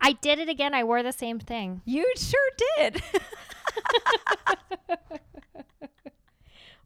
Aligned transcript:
I 0.00 0.12
did 0.12 0.38
it 0.38 0.48
again. 0.48 0.74
I 0.74 0.84
wore 0.84 1.02
the 1.02 1.12
same 1.12 1.38
thing. 1.38 1.82
You 1.84 2.10
sure 2.16 2.50
did. 2.78 3.02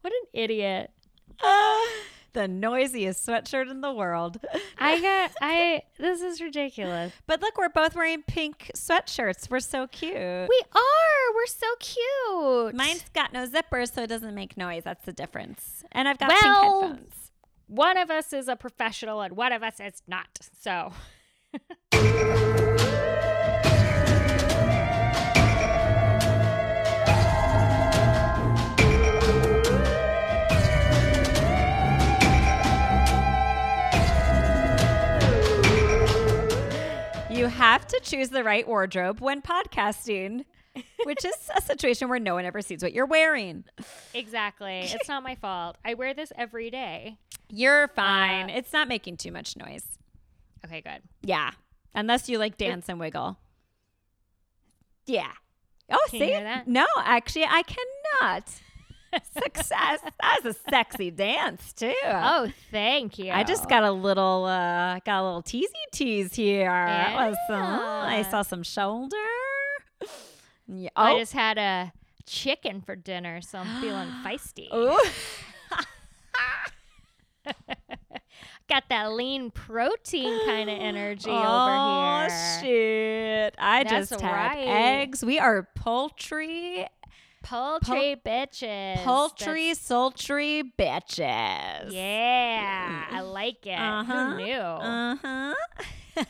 What 0.00 0.12
an 0.12 0.28
idiot. 0.34 0.90
Ah, 1.42 1.86
the 2.34 2.46
noisiest 2.46 3.26
sweatshirt 3.26 3.70
in 3.70 3.80
the 3.80 3.92
world. 3.92 4.38
I 4.78 5.00
got 5.00 5.30
I 5.40 5.82
this 5.98 6.20
is 6.20 6.42
ridiculous. 6.42 7.12
But 7.26 7.40
look, 7.40 7.56
we're 7.56 7.70
both 7.70 7.94
wearing 7.96 8.22
pink 8.22 8.70
sweatshirts. 8.76 9.48
We're 9.50 9.60
so 9.60 9.86
cute. 9.86 10.14
We 10.14 10.62
are. 10.74 11.34
We're 11.34 11.46
so 11.46 11.66
cute. 11.80 12.74
Mine's 12.74 13.04
got 13.14 13.32
no 13.32 13.46
zipper, 13.46 13.86
so 13.86 14.02
it 14.02 14.08
doesn't 14.08 14.34
make 14.34 14.58
noise. 14.58 14.82
That's 14.84 15.06
the 15.06 15.12
difference. 15.14 15.84
And 15.90 16.06
I've 16.06 16.18
got 16.18 16.28
Well- 16.28 16.80
pink 16.82 16.92
headphones. 16.98 17.30
one 17.66 17.96
of 17.96 18.10
us 18.10 18.32
is 18.34 18.46
a 18.46 18.56
professional 18.56 19.22
and 19.22 19.34
one 19.36 19.52
of 19.52 19.62
us 19.62 19.80
is 19.80 20.02
not. 20.06 20.38
So 20.60 20.92
have 37.54 37.86
to 37.86 38.00
choose 38.02 38.28
the 38.30 38.44
right 38.44 38.66
wardrobe 38.66 39.20
when 39.20 39.40
podcasting, 39.40 40.44
which 41.04 41.24
is 41.24 41.34
a 41.56 41.62
situation 41.62 42.08
where 42.08 42.18
no 42.18 42.34
one 42.34 42.44
ever 42.44 42.60
sees 42.60 42.82
what 42.82 42.92
you're 42.92 43.06
wearing. 43.06 43.64
exactly. 44.12 44.80
It's 44.82 45.08
not 45.08 45.22
my 45.22 45.34
fault. 45.36 45.76
I 45.84 45.94
wear 45.94 46.14
this 46.14 46.32
every 46.36 46.70
day. 46.70 47.18
You're 47.48 47.88
fine. 47.88 48.50
Uh, 48.50 48.54
it's 48.54 48.72
not 48.72 48.88
making 48.88 49.18
too 49.18 49.30
much 49.30 49.56
noise. 49.56 49.84
Okay, 50.64 50.80
good. 50.80 51.02
Yeah. 51.22 51.52
Unless 51.94 52.28
you 52.28 52.38
like 52.38 52.56
dance 52.56 52.88
and 52.88 52.98
wiggle. 52.98 53.38
Yeah. 55.06 55.30
Oh, 55.92 56.06
Can 56.10 56.64
see? 56.64 56.70
No, 56.70 56.86
actually, 56.96 57.44
I 57.44 57.62
cannot. 57.62 58.50
Success. 59.42 60.00
That 60.02 60.40
was 60.42 60.56
a 60.56 60.70
sexy 60.70 61.10
dance, 61.10 61.72
too. 61.72 61.92
Oh, 62.04 62.48
thank 62.70 63.18
you. 63.18 63.30
I 63.32 63.44
just 63.44 63.68
got 63.68 63.82
a 63.84 63.92
little, 63.92 64.44
uh, 64.44 64.98
got 65.00 65.20
a 65.20 65.24
little 65.24 65.42
teasy 65.42 65.66
tease 65.92 66.34
here. 66.34 66.68
That 66.70 67.28
was, 67.28 67.36
uh, 67.50 67.54
I 67.54 68.22
saw 68.30 68.42
some 68.42 68.62
shoulder. 68.62 69.16
Yeah. 70.66 70.88
I 70.96 71.12
Oh, 71.12 71.18
just 71.18 71.34
had 71.34 71.58
a 71.58 71.92
chicken 72.24 72.80
for 72.80 72.96
dinner, 72.96 73.42
so 73.42 73.58
I'm 73.58 73.82
feeling 73.82 74.08
feisty. 74.24 74.72
Ooh. 74.72 74.98
Got 78.68 78.84
that 78.88 79.12
lean 79.12 79.50
protein 79.50 80.40
kind 80.46 80.70
of 80.70 80.78
energy 80.78 81.28
oh, 81.28 81.34
over 81.36 81.70
here. 81.70 82.28
Oh 82.30 82.60
shit. 82.62 83.54
I 83.58 83.84
That's 83.84 84.08
just 84.08 84.22
had 84.22 84.32
right. 84.32 84.66
eggs. 84.66 85.22
We 85.22 85.38
are 85.38 85.68
poultry, 85.74 86.86
Poultry 87.44 88.16
bitches. 88.24 88.96
poultry, 89.04 89.74
sultry 89.74 90.62
bitches. 90.78 91.92
Yeah, 91.92 93.04
I 93.10 93.20
like 93.20 93.66
it. 93.66 93.78
Uh-huh. 93.78 94.30
Who 94.30 94.36
knew? 94.36 94.52
Uh 94.54 95.16
huh. 95.22 95.54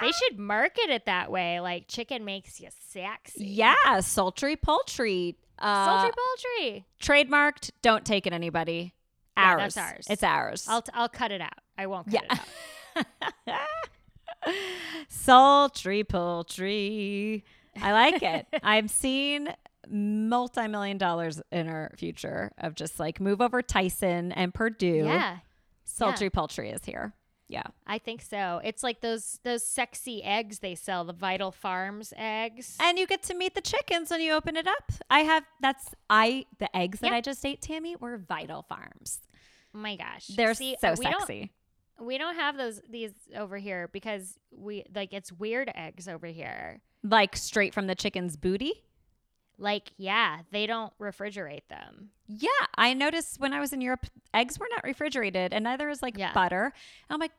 they 0.00 0.12
should 0.12 0.38
market 0.38 0.88
it 0.90 1.06
that 1.06 1.30
way. 1.30 1.60
Like 1.60 1.88
chicken 1.88 2.24
makes 2.24 2.60
you 2.60 2.68
sexy. 2.88 3.44
Yeah, 3.44 4.00
sultry 4.00 4.56
poultry. 4.56 5.36
Uh, 5.58 5.84
Sultry 5.84 6.12
poultry. 6.16 6.86
trademarked. 7.02 7.70
Don't 7.82 8.04
take 8.04 8.26
it, 8.26 8.32
anybody. 8.32 8.94
Yeah, 9.36 9.52
Ours. 9.56 9.74
that's 9.74 9.76
ours. 9.76 10.06
It's 10.08 10.22
ours. 10.22 10.66
I'll, 10.68 10.82
t- 10.82 10.92
I'll 10.94 11.08
cut 11.08 11.32
it 11.32 11.40
out. 11.42 11.52
I 11.76 11.86
won't 11.86 12.10
cut 12.10 12.24
Yeah. 12.28 12.38
it 12.96 13.08
out. 13.48 14.54
sultry 15.08 16.04
poultry. 16.04 17.44
I 17.80 17.92
like 17.92 18.22
it. 18.22 18.46
I'm 18.62 18.88
seeing 18.88 19.48
multi-million 19.90 20.98
dollars 20.98 21.40
in 21.52 21.68
our 21.68 21.92
future 21.96 22.52
of 22.58 22.74
just 22.74 22.98
like 23.00 23.20
move 23.20 23.40
over 23.40 23.62
Tyson 23.62 24.32
and 24.32 24.54
Perdue. 24.54 25.04
Yeah, 25.06 25.38
Sultry 25.84 26.30
poultry 26.30 26.70
is 26.70 26.84
here. 26.84 27.12
Yeah. 27.48 27.64
I 27.84 27.98
think 27.98 28.22
so. 28.22 28.60
It's 28.62 28.84
like 28.84 29.00
those 29.00 29.40
those 29.42 29.66
sexy 29.66 30.22
eggs 30.22 30.60
they 30.60 30.76
sell, 30.76 31.04
the 31.04 31.12
Vital 31.12 31.50
Farms 31.50 32.12
eggs. 32.16 32.76
And 32.80 32.96
you 32.96 33.08
get 33.08 33.24
to 33.24 33.34
meet 33.34 33.56
the 33.56 33.60
chickens 33.60 34.10
when 34.10 34.20
you 34.20 34.32
open 34.34 34.56
it 34.56 34.68
up. 34.68 34.92
I 35.10 35.20
have 35.20 35.42
that's 35.60 35.86
I 36.08 36.46
the 36.60 36.74
eggs 36.76 37.00
that 37.00 37.12
I 37.12 37.20
just 37.20 37.44
ate, 37.44 37.60
Tammy, 37.60 37.96
were 37.96 38.16
Vital 38.18 38.62
Farms. 38.68 39.18
oh 39.74 39.78
my 39.78 39.96
gosh, 39.96 40.28
They're 40.28 40.54
See, 40.54 40.76
so 40.80 40.94
we 40.96 41.04
don't- 41.06 41.20
sexy. 41.22 41.50
we 42.00 42.18
don't 42.18 42.36
have 42.36 42.56
those 42.56 42.80
these 42.88 43.10
over 43.36 43.58
here 43.58 43.88
because 43.92 44.38
we 44.56 44.84
like 44.94 45.12
it's 45.12 45.32
weird 45.32 45.72
eggs 45.74 46.06
over 46.06 46.28
here. 46.28 46.80
Like 47.02 47.34
straight 47.36 47.74
from 47.74 47.88
the 47.88 47.96
chicken's 47.96 48.36
booty. 48.36 48.84
Like, 49.60 49.92
yeah, 49.98 50.38
they 50.50 50.66
don't 50.66 50.92
refrigerate 50.98 51.68
them. 51.68 52.10
Yeah, 52.26 52.48
I 52.76 52.94
noticed 52.94 53.38
when 53.38 53.52
I 53.52 53.60
was 53.60 53.72
in 53.72 53.80
Europe, 53.80 54.06
eggs 54.34 54.58
were 54.58 54.68
not 54.70 54.82
refrigerated, 54.84 55.52
and 55.52 55.64
neither 55.64 55.88
is 55.90 56.02
like 56.02 56.16
Yeah. 56.16 56.32
butter. 56.32 56.64
And 56.64 57.14
I'm 57.14 57.20
like, 57.20 57.32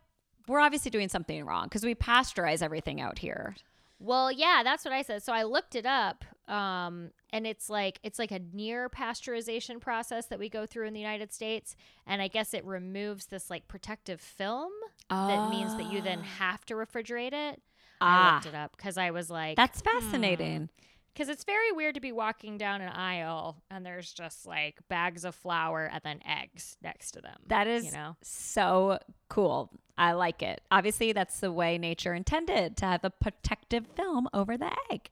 we're 0.47 0.59
obviously 0.59 0.91
doing 0.91 1.09
something 1.09 1.43
wrong 1.45 1.63
because 1.65 1.83
we 1.83 1.95
pasteurize 1.95 2.61
everything 2.61 3.01
out 3.01 3.19
here. 3.19 3.55
Well, 3.99 4.31
yeah, 4.31 4.61
that's 4.63 4.83
what 4.83 4.93
I 4.93 5.03
said. 5.03 5.21
So 5.23 5.31
I 5.33 5.43
looked 5.43 5.75
it 5.75 5.85
up, 5.85 6.25
um, 6.47 7.11
and 7.31 7.45
it's 7.45 7.69
like 7.69 7.99
it's 8.03 8.17
like 8.19 8.31
a 8.31 8.39
near 8.51 8.89
pasteurization 8.89 9.79
process 9.79 10.25
that 10.27 10.39
we 10.39 10.49
go 10.49 10.65
through 10.65 10.87
in 10.87 10.93
the 10.93 10.99
United 10.99 11.31
States, 11.31 11.75
and 12.07 12.21
I 12.21 12.27
guess 12.27 12.53
it 12.53 12.65
removes 12.65 13.27
this 13.27 13.49
like 13.49 13.67
protective 13.67 14.19
film 14.19 14.71
that 15.09 15.43
means 15.49 15.75
that 15.75 15.85
you 15.85 16.01
then 16.01 16.21
have 16.23 16.65
to 16.65 16.73
refrigerate 16.73 17.33
it. 17.33 17.61
I 18.01 18.05
Ah, 18.07 18.33
looked 18.35 18.47
it 18.47 18.55
up 18.57 18.75
because 18.75 18.97
I 18.97 19.11
was 19.11 19.29
like, 19.29 19.55
that's 19.55 19.81
fascinating. 19.81 20.69
Because 21.13 21.29
it's 21.29 21.43
very 21.43 21.71
weird 21.71 21.95
to 21.95 22.01
be 22.01 22.11
walking 22.11 22.57
down 22.57 22.81
an 22.81 22.89
aisle 22.89 23.61
and 23.69 23.85
there's 23.85 24.11
just 24.11 24.45
like 24.45 24.79
bags 24.89 25.25
of 25.25 25.35
flour 25.35 25.85
and 25.91 26.01
then 26.03 26.19
eggs 26.25 26.77
next 26.81 27.11
to 27.11 27.21
them. 27.21 27.37
That 27.47 27.67
is 27.67 27.85
you 27.85 27.91
know, 27.91 28.15
so 28.21 28.99
cool. 29.29 29.69
I 29.97 30.13
like 30.13 30.41
it. 30.41 30.61
Obviously, 30.71 31.11
that's 31.13 31.39
the 31.39 31.51
way 31.51 31.77
nature 31.77 32.13
intended 32.13 32.77
to 32.77 32.85
have 32.85 33.03
a 33.03 33.09
protective 33.09 33.85
film 33.95 34.27
over 34.33 34.57
the 34.57 34.71
egg. 34.91 35.09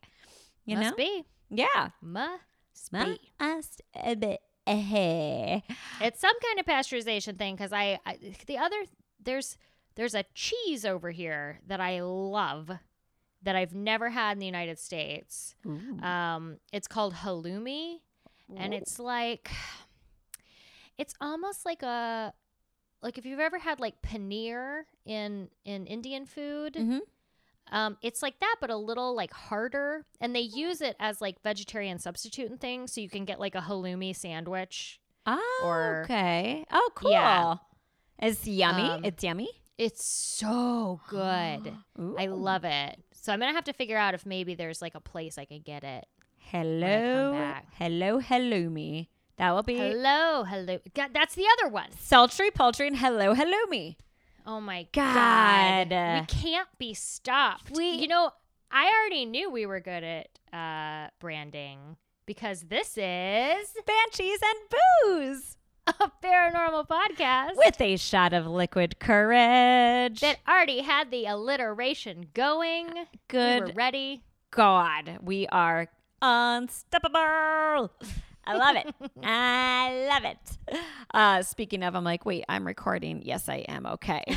You 0.65 0.77
must 0.77 0.91
know? 0.91 0.95
be, 0.95 1.25
Yeah. 1.49 1.89
must 2.01 2.91
be. 2.91 2.97
Must 3.39 3.81
be. 3.99 4.37
It's 6.01 6.19
some 6.21 6.35
kind 6.39 6.59
of 6.59 6.65
pasteurization 6.65 7.37
thing 7.37 7.55
because 7.55 7.73
I, 7.73 7.99
I 8.05 8.17
the 8.45 8.57
other 8.57 8.77
there's 9.23 9.57
there's 9.95 10.15
a 10.15 10.23
cheese 10.33 10.85
over 10.85 11.11
here 11.11 11.59
that 11.67 11.81
I 11.81 12.01
love 12.01 12.71
that 13.43 13.55
I've 13.55 13.73
never 13.73 14.09
had 14.09 14.33
in 14.33 14.39
the 14.39 14.45
United 14.45 14.79
States. 14.79 15.55
Um, 16.03 16.57
it's 16.73 16.87
called 16.87 17.13
halloumi, 17.15 17.99
and 18.57 18.73
it's 18.73 18.99
like 18.99 19.49
it's 20.97 21.13
almost 21.21 21.65
like 21.65 21.83
a 21.83 22.33
like 23.01 23.17
if 23.17 23.25
you've 23.25 23.39
ever 23.39 23.57
had 23.59 23.79
like 23.79 24.01
paneer 24.01 24.83
in 25.05 25.49
in 25.65 25.85
Indian 25.85 26.25
food. 26.25 26.73
Mhm. 26.75 26.99
Um, 27.71 27.97
it's 28.01 28.23
like 28.23 28.39
that, 28.39 28.55
but 28.59 28.71
a 28.71 28.75
little 28.75 29.15
like 29.15 29.31
harder, 29.31 30.05
and 30.19 30.35
they 30.35 30.39
use 30.41 30.81
it 30.81 30.95
as 30.99 31.21
like 31.21 31.41
vegetarian 31.43 31.99
substitute 31.99 32.49
and 32.49 32.59
things, 32.59 32.91
so 32.93 32.99
you 32.99 33.09
can 33.09 33.25
get 33.25 33.39
like 33.39 33.53
a 33.53 33.61
halloumi 33.61 34.15
sandwich. 34.15 34.99
Oh, 35.27 35.61
Or- 35.63 36.01
okay. 36.05 36.65
Oh, 36.71 36.89
cool. 36.95 37.11
Yeah. 37.11 37.55
It's 38.17 38.47
yummy. 38.47 38.89
Um, 38.89 39.05
it's 39.05 39.23
yummy. 39.23 39.49
It's 39.77 40.03
so 40.03 40.99
good. 41.09 41.73
I 42.17 42.25
love 42.25 42.63
it. 42.65 42.99
So 43.21 43.33
I'm 43.33 43.39
gonna 43.39 43.53
have 43.53 43.65
to 43.65 43.73
figure 43.73 43.97
out 43.97 44.13
if 44.13 44.25
maybe 44.25 44.55
there's 44.55 44.81
like 44.81 44.95
a 44.95 45.01
place 45.01 45.37
I 45.37 45.45
could 45.45 45.63
get 45.65 45.83
it. 45.83 46.05
Hello, 46.37 47.53
hello, 47.77 48.19
hello 48.19 48.69
me. 48.69 49.09
That 49.37 49.51
will 49.51 49.63
be 49.63 49.77
Hello, 49.77 50.43
hello. 50.43 50.79
God, 50.93 51.11
that's 51.13 51.35
the 51.35 51.45
other 51.59 51.69
one. 51.71 51.91
sultry 51.99 52.51
paltry, 52.51 52.87
and 52.87 52.97
hello, 52.97 53.33
hello 53.33 53.65
me. 53.69 53.97
Oh 54.45 54.59
my 54.59 54.87
God. 54.91 55.89
god. 55.89 56.19
We 56.21 56.25
can't 56.41 56.67
be 56.77 56.93
stopped. 56.93 57.71
We- 57.75 57.91
you 57.91 58.07
know, 58.07 58.31
I 58.71 58.87
already 58.87 59.25
knew 59.25 59.49
we 59.51 59.65
were 59.65 59.79
good 59.79 60.03
at 60.03 60.27
uh, 60.51 61.09
branding 61.19 61.97
because 62.25 62.61
this 62.63 62.97
is 62.97 63.73
Banshees 63.85 64.39
and 64.41 64.75
booze 65.03 65.57
a 65.99 66.11
paranormal 66.23 66.87
podcast 66.87 67.55
with 67.55 67.81
a 67.81 67.97
shot 67.97 68.31
of 68.33 68.45
liquid 68.45 68.99
courage. 68.99 70.19
that 70.19 70.37
already 70.47 70.81
had 70.81 71.09
the 71.09 71.25
alliteration 71.25 72.27
going. 72.33 72.87
We 72.87 73.05
Good 73.27 73.61
were 73.61 73.73
ready. 73.73 74.21
God, 74.51 75.17
we 75.21 75.47
are 75.47 75.87
unstoppable. 76.21 77.91
I 78.49 78.57
love 78.57 78.75
it. 78.75 78.93
I 79.23 80.07
love 80.09 80.25
it. 80.25 80.79
Uh, 81.13 81.41
speaking 81.43 81.83
of, 81.83 81.95
I'm 81.95 82.03
like, 82.03 82.25
wait, 82.25 82.45
I'm 82.49 82.65
recording. 82.65 83.21
Yes, 83.23 83.47
I 83.49 83.57
am. 83.67 83.85
Okay. 83.85 84.23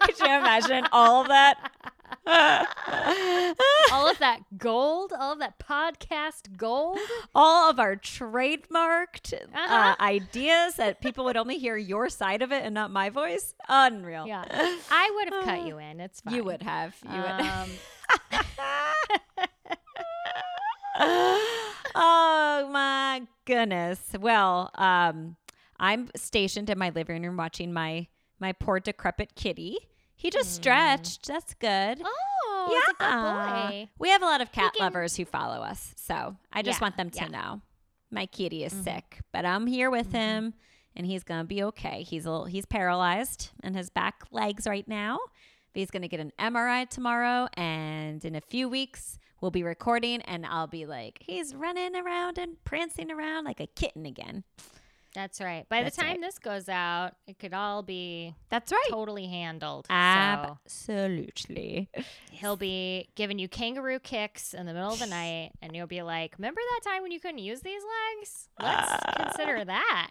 Could 0.00 0.18
you 0.18 0.26
imagine 0.26 0.86
all 0.92 1.22
of 1.22 1.28
that? 1.28 1.70
all 3.92 4.08
of 4.08 4.18
that 4.18 4.40
gold, 4.56 5.12
all 5.18 5.32
of 5.32 5.38
that 5.40 5.58
podcast 5.58 6.56
gold. 6.56 6.98
all 7.34 7.68
of 7.70 7.78
our 7.78 7.96
trademarked 7.96 9.34
uh 9.34 9.38
Uh-huh. 9.54 9.94
ideas 10.00 10.76
that 10.76 11.00
people 11.02 11.24
would 11.26 11.36
only 11.36 11.58
hear 11.58 11.76
your 11.76 12.08
side 12.08 12.40
of 12.42 12.50
it 12.52 12.64
and 12.64 12.74
not 12.74 12.90
my 12.90 13.10
voice. 13.10 13.54
Unreal. 13.68 14.26
Yeah, 14.26 14.44
I 14.90 15.10
would 15.14 15.34
have 15.34 15.44
cut 15.44 15.66
you 15.66 15.78
in. 15.78 16.00
It's 16.00 16.20
fine. 16.22 16.34
You 16.34 16.44
would 16.44 16.62
have. 16.62 16.96
You 17.04 17.20
would. 17.20 17.28
Oh 22.00 22.68
my 22.70 23.22
goodness. 23.44 24.00
Well, 24.20 24.70
um, 24.76 25.34
I'm 25.80 26.08
stationed 26.14 26.70
in 26.70 26.78
my 26.78 26.90
living 26.90 27.22
room 27.24 27.36
watching 27.36 27.72
my 27.72 28.06
my 28.38 28.52
poor 28.52 28.78
decrepit 28.78 29.34
kitty. 29.34 29.76
He 30.14 30.30
just 30.30 30.54
stretched. 30.54 31.26
That's 31.26 31.54
good. 31.54 32.00
Oh, 32.04 32.68
yeah. 32.72 32.92
good 33.68 33.70
boy. 33.72 33.88
We 33.98 34.10
have 34.10 34.22
a 34.22 34.26
lot 34.26 34.40
of 34.40 34.52
cat 34.52 34.74
can- 34.76 34.84
lovers 34.84 35.16
who 35.16 35.24
follow 35.24 35.60
us, 35.60 35.92
so 35.96 36.36
I 36.52 36.62
just 36.62 36.78
Yeah, 36.80 36.84
want 36.84 36.96
them 36.96 37.10
to 37.10 37.16
yeah. 37.16 37.24
Mm-hmm. 37.24 37.32
know 37.32 37.60
my 38.12 38.26
kitty 38.26 38.62
is 38.64 38.72
sick, 38.72 39.20
but 39.32 39.44
I'm 39.44 39.66
here 39.66 39.90
with 39.90 40.12
him, 40.12 40.54
and 40.96 41.04
he's 41.04 41.24
gonna 41.24 41.44
be 41.44 41.62
okay. 41.64 42.02
He's 42.04 42.26
a 42.26 42.30
little, 42.30 42.46
he's 42.46 42.64
paralyzed 42.64 43.50
in 43.64 43.74
his 43.74 43.90
back 43.90 44.22
legs 44.30 44.66
right 44.68 44.86
now. 44.86 45.18
But 45.72 45.80
he's 45.80 45.90
gonna 45.90 46.08
get 46.08 46.20
an 46.20 46.32
MRI 46.38 46.88
tomorrow, 46.88 47.48
and 47.54 48.24
in 48.24 48.34
a 48.36 48.40
few 48.40 48.68
weeks 48.68 49.18
we'll 49.40 49.50
be 49.50 49.62
recording, 49.62 50.20
and 50.22 50.44
I'll 50.46 50.66
be 50.66 50.86
like, 50.86 51.18
he's 51.26 51.54
running 51.54 51.94
around 51.96 52.38
and 52.38 52.62
prancing 52.64 53.10
around 53.10 53.44
like 53.44 53.60
a 53.60 53.66
kitten 53.66 54.06
again. 54.06 54.44
That's 55.14 55.40
right. 55.40 55.66
By 55.70 55.82
That's 55.82 55.96
the 55.96 56.02
time 56.02 56.10
right. 56.12 56.20
this 56.20 56.38
goes 56.38 56.68
out, 56.68 57.12
it 57.26 57.38
could 57.38 57.54
all 57.54 57.82
be 57.82 58.34
That's 58.50 58.70
right. 58.70 58.88
totally 58.90 59.26
handled. 59.26 59.86
So 59.86 59.92
Absolutely. 59.94 61.88
he'll 62.30 62.56
be 62.56 63.08
giving 63.16 63.38
you 63.38 63.48
kangaroo 63.48 63.98
kicks 64.00 64.52
in 64.54 64.66
the 64.66 64.74
middle 64.74 64.92
of 64.92 64.98
the 64.98 65.06
night, 65.10 65.52
and 65.62 65.74
you'll 65.74 65.86
be 65.86 66.02
like, 66.02 66.34
"Remember 66.38 66.60
that 66.74 66.88
time 66.90 67.02
when 67.02 67.10
you 67.10 67.20
couldn't 67.20 67.38
use 67.38 67.60
these 67.60 67.82
legs? 68.18 68.48
Let's 68.60 69.04
consider 69.16 69.64
that." 69.66 70.10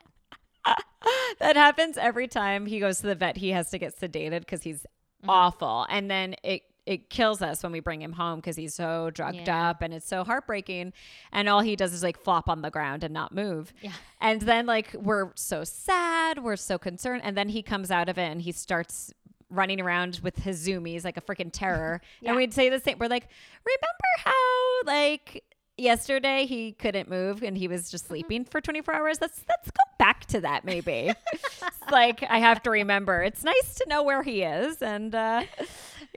that 1.40 1.56
happens 1.56 1.98
every 1.98 2.28
time 2.28 2.66
he 2.66 2.80
goes 2.80 3.00
to 3.00 3.08
the 3.08 3.16
vet. 3.16 3.38
He 3.38 3.52
has 3.52 3.70
to 3.70 3.78
get 3.78 3.98
sedated 4.00 4.40
because 4.42 4.64
he's 4.64 4.86
Mm-hmm. 5.24 5.32
awful, 5.32 5.86
and 5.90 6.12
then 6.12 6.36
it 6.44 6.62
it 6.88 7.10
kills 7.10 7.42
us 7.42 7.62
when 7.64 7.72
we 7.72 7.80
bring 7.82 8.02
him 8.02 8.14
home 8.14 8.40
because 8.40 8.56
he's 8.56 8.74
so 8.74 9.10
drugged 9.12 9.48
Yeah. 9.48 9.70
up 9.70 9.82
and 9.82 9.94
it's 9.94 10.08
so 10.08 10.24
heartbreaking. 10.24 10.94
And 11.32 11.50
all 11.50 11.60
he 11.62 11.76
does 11.76 11.92
is 11.94 12.02
like 12.02 12.18
flop 12.18 12.48
on 12.50 12.62
the 12.62 12.70
ground 12.72 13.04
and 13.04 13.14
not 13.14 13.34
move. 13.36 13.74
Yeah. 13.82 13.92
And 14.22 14.42
then 14.42 14.66
like 14.66 14.94
we're 14.94 15.32
so 15.36 15.64
sad, 15.64 16.40
we're 16.42 16.56
so 16.56 16.78
concerned, 16.78 17.22
and 17.26 17.36
then 17.38 17.50
he 17.50 17.62
comes 17.62 17.92
out 17.92 18.08
of 18.10 18.18
it 18.18 18.32
and 18.32 18.42
he 18.42 18.52
starts 18.54 19.14
running 19.50 19.80
around 19.80 20.20
with 20.24 20.38
his 20.40 20.66
zoomies 20.68 21.04
like 21.06 21.18
a 21.18 21.22
freaking 21.22 21.50
terror. 21.52 22.02
Yeah. 22.22 22.30
And 22.30 22.38
we'd 22.38 22.54
say 22.54 22.70
the 22.70 22.80
same. 22.80 22.98
We're 23.00 23.08
like, 23.08 23.28
remember 23.66 24.12
how 24.26 24.82
like 24.86 25.44
yesterday 25.78 26.46
he 26.48 26.72
couldn't 26.72 27.08
move 27.10 27.44
and 27.44 27.58
he 27.58 27.68
was 27.68 27.92
just 27.92 28.06
Mm-hmm. 28.06 28.14
sleeping 28.14 28.46
for 28.46 28.62
24 28.62 28.94
hours? 28.96 29.18
Let's 29.22 29.44
let's 29.48 29.70
go 29.72 29.84
back 30.00 30.26
to 30.28 30.42
that 30.42 30.66
maybe. 30.66 31.12
like 31.92 32.24
I 32.30 32.40
have 32.40 32.64
to 32.64 32.72
remember. 32.72 33.22
It's 33.24 33.44
nice 33.44 33.76
to 33.76 33.86
know 33.88 34.04
where 34.04 34.24
he 34.24 34.42
is 34.44 34.82
and 34.82 35.14
uh 35.14 35.44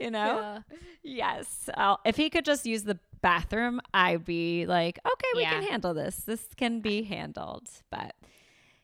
you 0.01 0.11
know. 0.11 0.63
Yes. 1.03 1.69
I'll, 1.75 1.99
if 2.05 2.15
he 2.17 2.29
could 2.29 2.45
just 2.45 2.65
use 2.65 2.83
the 2.83 2.99
bathroom, 3.21 3.81
I'd 3.93 4.25
be 4.25 4.65
like, 4.65 4.99
okay, 5.05 5.27
we 5.35 5.41
Yeah. 5.41 5.51
can 5.59 5.63
handle 5.63 5.93
this. 5.93 6.17
This 6.17 6.47
can 6.55 6.81
be 6.81 7.03
handled. 7.03 7.69
But 7.89 8.15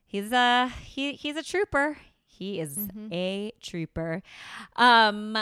he's 0.06 0.32
a 0.32 0.70
he 0.84 1.14
he's 1.14 1.36
a 1.36 1.44
trooper. 1.44 1.98
He 2.26 2.60
is 2.60 2.78
Mm-hmm. 2.78 3.14
a 3.14 3.52
trooper. 3.62 4.22
Um 4.76 5.38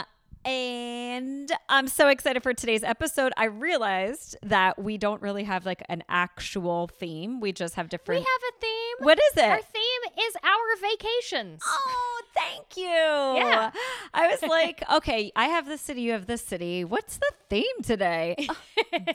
and 0.46 1.52
I'm 1.70 1.88
so 1.88 2.08
excited 2.08 2.44
for 2.44 2.54
today's 2.54 2.84
episode. 2.84 3.34
I 3.36 3.46
realized 3.46 4.38
that 4.44 4.78
we 4.82 4.98
don't 4.98 5.22
really 5.22 5.44
have 5.44 5.66
like 5.66 5.84
an 5.90 6.04
actual 6.08 6.88
theme. 6.88 7.40
We 7.40 7.52
just 7.52 7.76
have 7.76 7.90
different. 7.90 8.20
We 8.20 8.26
have 8.26 8.42
a 8.54 8.62
theme. 8.62 9.06
What 9.06 9.18
is 9.18 9.38
it? 9.38 9.50
Our 9.50 9.62
theme 9.62 10.24
is 10.28 10.36
our 10.44 10.90
vacations. 10.92 11.62
Oh, 11.66 12.22
thank 12.36 12.78
you. 12.78 12.84
Yeah. 12.86 13.72
I 14.14 14.28
was 14.28 14.42
like, 14.50 14.84
okay, 14.94 15.32
I 15.36 15.48
have 15.48 15.66
this 15.66 15.82
city, 15.82 16.02
you 16.02 16.12
have 16.12 16.28
this 16.28 16.44
city. 16.44 16.86
What's 16.86 17.18
the 17.18 17.32
theme 17.50 17.82
today? 17.84 18.36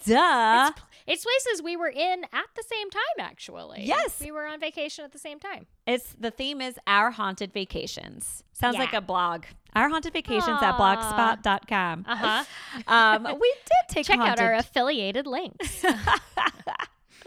Duh. 0.05 0.73
It's 0.73 0.81
places 1.07 1.63
we 1.63 1.77
were 1.77 1.89
in 1.89 2.25
at 2.33 2.47
the 2.57 2.63
same 2.63 2.91
time, 2.91 3.03
actually. 3.21 3.83
Yes. 3.85 4.21
We 4.21 4.31
were 4.31 4.47
on 4.47 4.61
vacation 4.61 5.05
at 5.05 5.13
the 5.13 5.19
same 5.19 5.39
time. 5.39 5.67
It's 5.87 6.15
the 6.19 6.31
theme 6.31 6.61
is 6.61 6.79
our 6.87 7.11
haunted 7.11 7.53
vacations. 7.53 8.45
Sounds 8.53 8.77
like 8.77 8.93
a 8.93 9.01
blog. 9.01 9.45
Our 9.75 9.89
haunted 9.89 10.13
vacations 10.13 10.63
at 10.63 10.75
Aw. 10.75 11.37
blogspot.com. 11.43 12.05
Uh 12.07 12.17
huh. 12.17 12.45
Um, 12.87 13.25
we 13.41 13.55
did 13.65 13.95
take 13.95 14.07
Check 14.07 14.19
out 14.19 14.41
our 14.41 14.55
affiliated 14.55 15.27
links. 15.27 15.85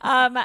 um, 0.00 0.38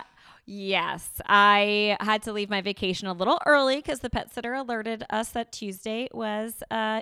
yes, 0.45 1.09
I 1.25 1.97
had 1.99 2.23
to 2.23 2.33
leave 2.33 2.49
my 2.49 2.61
vacation 2.61 3.07
a 3.07 3.13
little 3.13 3.39
early 3.45 3.77
because 3.77 3.99
the 3.99 4.09
pet 4.09 4.33
sitter 4.33 4.53
alerted 4.53 5.03
us 5.09 5.29
that 5.29 5.51
Tuesday 5.51 6.09
was 6.11 6.63
uh, 6.71 7.01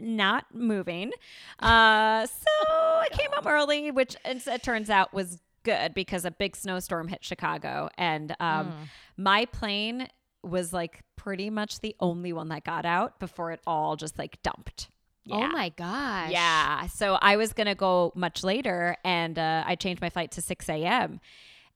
not 0.00 0.46
moving. 0.54 1.12
Uh, 1.58 2.26
so 2.26 2.46
I 2.68 3.08
came 3.12 3.30
home 3.32 3.46
early, 3.46 3.90
which 3.90 4.16
it, 4.24 4.46
it 4.46 4.62
turns 4.62 4.90
out 4.90 5.12
was 5.12 5.38
good 5.62 5.94
because 5.94 6.24
a 6.24 6.30
big 6.30 6.56
snowstorm 6.56 7.08
hit 7.08 7.24
Chicago, 7.24 7.88
and 7.98 8.34
um, 8.40 8.72
my 9.16 9.44
plane 9.46 10.08
was 10.42 10.72
like 10.72 11.02
pretty 11.16 11.50
much 11.50 11.80
the 11.80 11.94
only 12.00 12.32
one 12.32 12.48
that 12.48 12.64
got 12.64 12.86
out 12.86 13.20
before 13.20 13.52
it 13.52 13.60
all 13.66 13.96
just 13.96 14.18
like 14.18 14.42
dumped. 14.42 14.88
Oh 15.30 15.46
my 15.48 15.68
gosh. 15.68 16.30
Yeah. 16.30 16.86
So 16.86 17.14
I 17.20 17.36
was 17.36 17.52
going 17.52 17.66
to 17.66 17.74
go 17.74 18.10
much 18.16 18.42
later 18.42 18.96
and 19.04 19.38
uh, 19.38 19.62
I 19.66 19.76
changed 19.76 20.00
my 20.00 20.10
flight 20.10 20.32
to 20.32 20.42
6 20.42 20.68
a.m. 20.68 21.20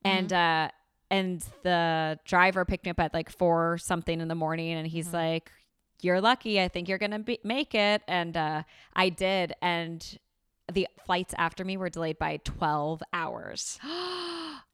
And, 0.04 0.32
uh, 0.32 0.68
and 1.10 1.44
the 1.62 2.18
driver 2.24 2.64
picked 2.64 2.84
me 2.84 2.90
up 2.90 2.98
at 2.98 3.14
like 3.14 3.30
four 3.30 3.78
something 3.78 4.20
in 4.20 4.28
the 4.28 4.34
morning 4.34 4.72
and 4.72 4.86
he's 4.86 5.12
like, 5.12 5.50
you're 6.00 6.20
lucky. 6.20 6.60
I 6.60 6.68
think 6.68 6.88
you're 6.88 6.98
going 6.98 7.10
to 7.12 7.18
be- 7.20 7.40
make 7.44 7.74
it. 7.74 8.02
And 8.08 8.36
uh, 8.36 8.62
I 8.94 9.08
did. 9.08 9.54
And 9.62 10.18
the 10.72 10.88
flights 11.04 11.34
after 11.36 11.64
me 11.64 11.76
were 11.76 11.88
delayed 11.90 12.18
by 12.18 12.38
12 12.44 13.02
hours. 13.12 13.78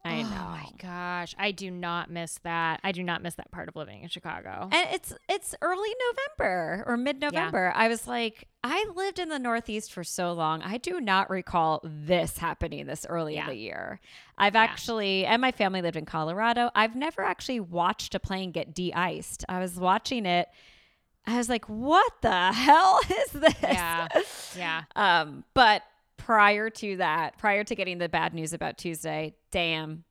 I 0.03 0.21
Oh 0.21 0.21
know. 0.23 0.29
my 0.29 0.65
gosh. 0.81 1.35
I 1.37 1.51
do 1.51 1.69
not 1.69 2.09
miss 2.09 2.39
that. 2.43 2.79
I 2.83 2.91
do 2.91 3.03
not 3.03 3.21
miss 3.21 3.35
that 3.35 3.51
part 3.51 3.69
of 3.69 3.75
living 3.75 4.01
in 4.01 4.09
Chicago. 4.09 4.67
And 4.71 4.87
it's 4.91 5.13
it's 5.29 5.53
early 5.61 5.89
November 6.09 6.83
or 6.87 6.97
mid 6.97 7.19
November. 7.21 7.71
I 7.75 7.87
was 7.87 8.07
like, 8.07 8.47
I 8.63 8.83
lived 8.95 9.19
in 9.19 9.29
the 9.29 9.37
Northeast 9.37 9.93
for 9.93 10.03
so 10.03 10.33
long. 10.33 10.63
I 10.63 10.77
do 10.77 10.99
not 10.99 11.29
recall 11.29 11.81
this 11.83 12.39
happening 12.39 12.87
this 12.87 13.05
early 13.07 13.35
in 13.37 13.45
the 13.45 13.53
year. 13.55 13.99
I've 14.39 14.55
actually, 14.55 15.23
and 15.27 15.39
my 15.39 15.51
family 15.51 15.83
lived 15.83 15.97
in 15.97 16.05
Colorado. 16.05 16.71
I've 16.73 16.95
never 16.95 17.21
actually 17.21 17.59
watched 17.59 18.15
a 18.15 18.19
plane 18.19 18.51
get 18.51 18.73
de-iced. 18.73 19.45
I 19.47 19.59
was 19.59 19.75
watching 19.75 20.25
it. 20.25 20.47
I 21.27 21.37
was 21.37 21.49
like, 21.49 21.65
what 21.65 22.11
the 22.21 22.51
hell 22.51 22.99
is 23.25 23.31
this? 23.31 23.55
Yeah. 23.61 24.07
Yeah. 24.57 24.81
Um, 24.95 25.43
but 25.53 25.83
prior 26.17 26.69
to 26.69 26.97
that, 26.97 27.37
prior 27.37 27.63
to 27.63 27.75
getting 27.75 27.97
the 27.99 28.09
bad 28.09 28.33
news 28.33 28.53
about 28.53 28.77
Tuesday, 28.77 29.35
damn, 29.51 30.03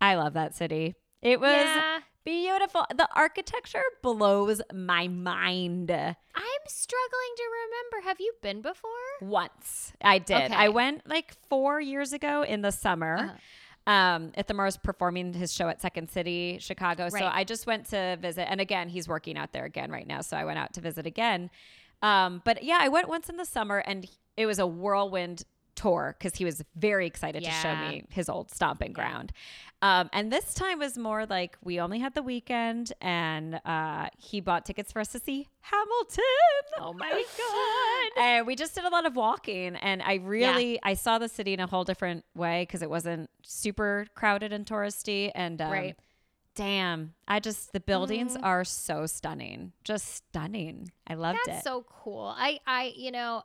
I 0.00 0.14
love 0.16 0.34
that 0.34 0.54
city. 0.54 0.94
It 1.22 1.40
was 1.40 1.50
Yeah. 1.52 1.98
beautiful. 2.24 2.84
The 2.96 3.08
architecture 3.14 3.82
blows 4.02 4.60
my 4.72 5.08
mind. 5.08 5.90
I'm 5.90 6.64
struggling 6.66 7.32
to 7.36 7.42
remember. 7.64 8.08
Have 8.08 8.20
you 8.20 8.32
been 8.42 8.60
before? 8.62 8.90
Once 9.20 9.92
I 10.02 10.18
did. 10.18 10.36
Okay. 10.44 10.54
I 10.54 10.68
went 10.68 11.08
like 11.08 11.32
four 11.48 11.80
years 11.80 12.12
ago 12.12 12.42
in 12.42 12.60
the 12.62 12.70
summer. 12.70 13.16
Uh-huh. 13.16 13.32
Um, 13.88 14.32
Ithamar 14.36 14.66
was 14.66 14.76
performing 14.76 15.32
his 15.32 15.50
show 15.50 15.66
at 15.68 15.80
Second 15.80 16.10
City, 16.10 16.58
Chicago. 16.60 17.08
So 17.08 17.24
I 17.24 17.42
just 17.42 17.66
went 17.66 17.86
to 17.86 18.18
visit. 18.20 18.48
And 18.50 18.60
again, 18.60 18.90
he's 18.90 19.08
working 19.08 19.38
out 19.38 19.52
there 19.52 19.64
again 19.64 19.90
right 19.90 20.06
now. 20.06 20.20
So 20.20 20.36
I 20.36 20.44
went 20.44 20.58
out 20.58 20.74
to 20.74 20.82
visit 20.82 21.06
again. 21.06 21.48
Um, 22.02 22.42
but 22.44 22.62
yeah, 22.62 22.78
I 22.80 22.88
went 22.88 23.08
once 23.08 23.30
in 23.30 23.38
the 23.38 23.46
summer 23.46 23.78
and 23.78 24.06
it 24.36 24.44
was 24.44 24.58
a 24.58 24.66
whirlwind 24.66 25.44
tour 25.78 26.16
because 26.18 26.36
he 26.36 26.44
was 26.44 26.62
very 26.76 27.06
excited 27.06 27.44
to 27.44 27.50
show 27.50 27.76
me 27.76 28.04
his 28.10 28.28
old 28.28 28.50
stomping 28.50 28.92
ground. 28.92 29.32
Um, 29.80 30.10
and 30.12 30.32
this 30.32 30.54
time 30.54 30.80
was 30.80 30.98
more 30.98 31.24
like 31.24 31.56
we 31.62 31.78
only 31.78 32.00
had 32.00 32.14
the 32.14 32.22
weekend 32.22 32.92
and 33.00 33.60
uh, 33.64 34.08
he 34.18 34.40
bought 34.40 34.66
tickets 34.66 34.90
for 34.90 34.98
us 34.98 35.08
to 35.08 35.20
see 35.20 35.46
Hamilton. 35.60 36.24
Oh 36.80 36.92
my 36.92 37.10
God. 38.16 38.22
And 38.22 38.46
we 38.46 38.56
just 38.56 38.74
did 38.74 38.84
a 38.84 38.88
lot 38.88 39.06
of 39.06 39.14
walking 39.14 39.76
and 39.76 40.02
I 40.02 40.14
really 40.14 40.80
I 40.82 40.94
saw 40.94 41.18
the 41.18 41.28
city 41.28 41.52
in 41.54 41.60
a 41.60 41.68
whole 41.68 41.84
different 41.84 42.24
way 42.34 42.62
because 42.62 42.82
it 42.82 42.90
wasn't 42.90 43.30
super 43.44 44.06
crowded 44.16 44.52
and 44.52 44.66
touristy 44.66 45.30
and 45.34 45.62
um, 45.62 45.70
Right. 45.70 45.96
damn 46.56 47.14
I 47.28 47.38
just 47.38 47.72
the 47.72 47.78
buildings 47.80 48.36
are 48.42 48.64
so 48.64 49.06
stunning 49.06 49.72
just 49.84 50.12
stunning 50.12 50.90
I 51.06 51.14
loved 51.14 51.38
That's 51.46 51.60
it 51.60 51.64
so 51.64 51.84
cool. 51.88 52.34
I, 52.36 52.58
I, 52.66 52.92
you 52.96 53.12
know, 53.12 53.44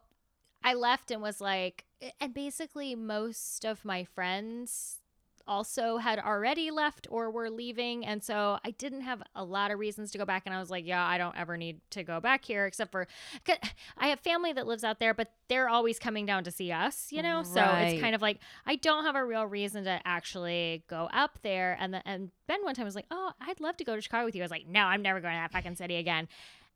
I 0.63 0.73
left 0.73 1.11
and 1.11 1.21
was 1.21 1.41
like, 1.41 1.85
and 2.19 2.33
basically 2.33 2.95
most 2.95 3.65
of 3.65 3.85
my 3.85 4.03
friends 4.03 4.99
also 5.47 5.97
had 5.97 6.19
already 6.19 6.71
left 6.71 7.07
or 7.09 7.29
were 7.29 7.49
leaving. 7.49 8.05
And 8.05 8.23
so 8.23 8.59
I 8.63 8.71
didn't 8.71 9.01
have 9.01 9.21
a 9.35 9.43
lot 9.43 9.71
of 9.71 9.79
reasons 9.79 10.11
to 10.11 10.17
go 10.17 10.25
back. 10.25 10.43
And 10.45 10.55
I 10.55 10.59
was 10.59 10.69
like, 10.69 10.85
yeah, 10.85 11.05
I 11.05 11.17
don't 11.17 11.37
ever 11.37 11.57
need 11.57 11.81
to 11.91 12.03
go 12.03 12.19
back 12.19 12.45
here 12.45 12.65
except 12.65 12.91
for 12.91 13.07
I 13.97 14.07
have 14.07 14.19
family 14.21 14.53
that 14.53 14.67
lives 14.67 14.83
out 14.83 14.99
there, 14.99 15.13
but 15.13 15.31
they're 15.49 15.69
always 15.69 15.99
coming 15.99 16.25
down 16.25 16.43
to 16.45 16.51
see 16.51 16.71
us, 16.71 17.11
you 17.11 17.21
know? 17.21 17.43
So 17.43 17.61
it's 17.61 18.01
kind 18.01 18.15
of 18.15 18.21
like, 18.21 18.39
I 18.65 18.75
don't 18.77 19.03
have 19.03 19.15
a 19.15 19.25
real 19.25 19.45
reason 19.45 19.83
to 19.83 19.99
actually 20.05 20.83
go 20.87 21.09
up 21.13 21.39
there. 21.41 21.77
And, 21.79 21.93
the, 21.93 22.07
and 22.07 22.31
Ben 22.47 22.63
one 22.63 22.75
time 22.75 22.85
was 22.85 22.95
like, 22.95 23.07
oh, 23.11 23.31
I'd 23.41 23.59
love 23.59 23.77
to 23.77 23.83
go 23.83 23.95
to 23.95 24.01
Chicago 24.01 24.25
with 24.25 24.35
you. 24.35 24.41
I 24.41 24.45
was 24.45 24.51
like, 24.51 24.67
no, 24.67 24.81
I'm 24.81 25.01
never 25.01 25.19
going 25.19 25.33
to 25.33 25.39
that 25.39 25.51
fucking 25.51 25.75
city 25.75 25.97
again. 25.97 26.27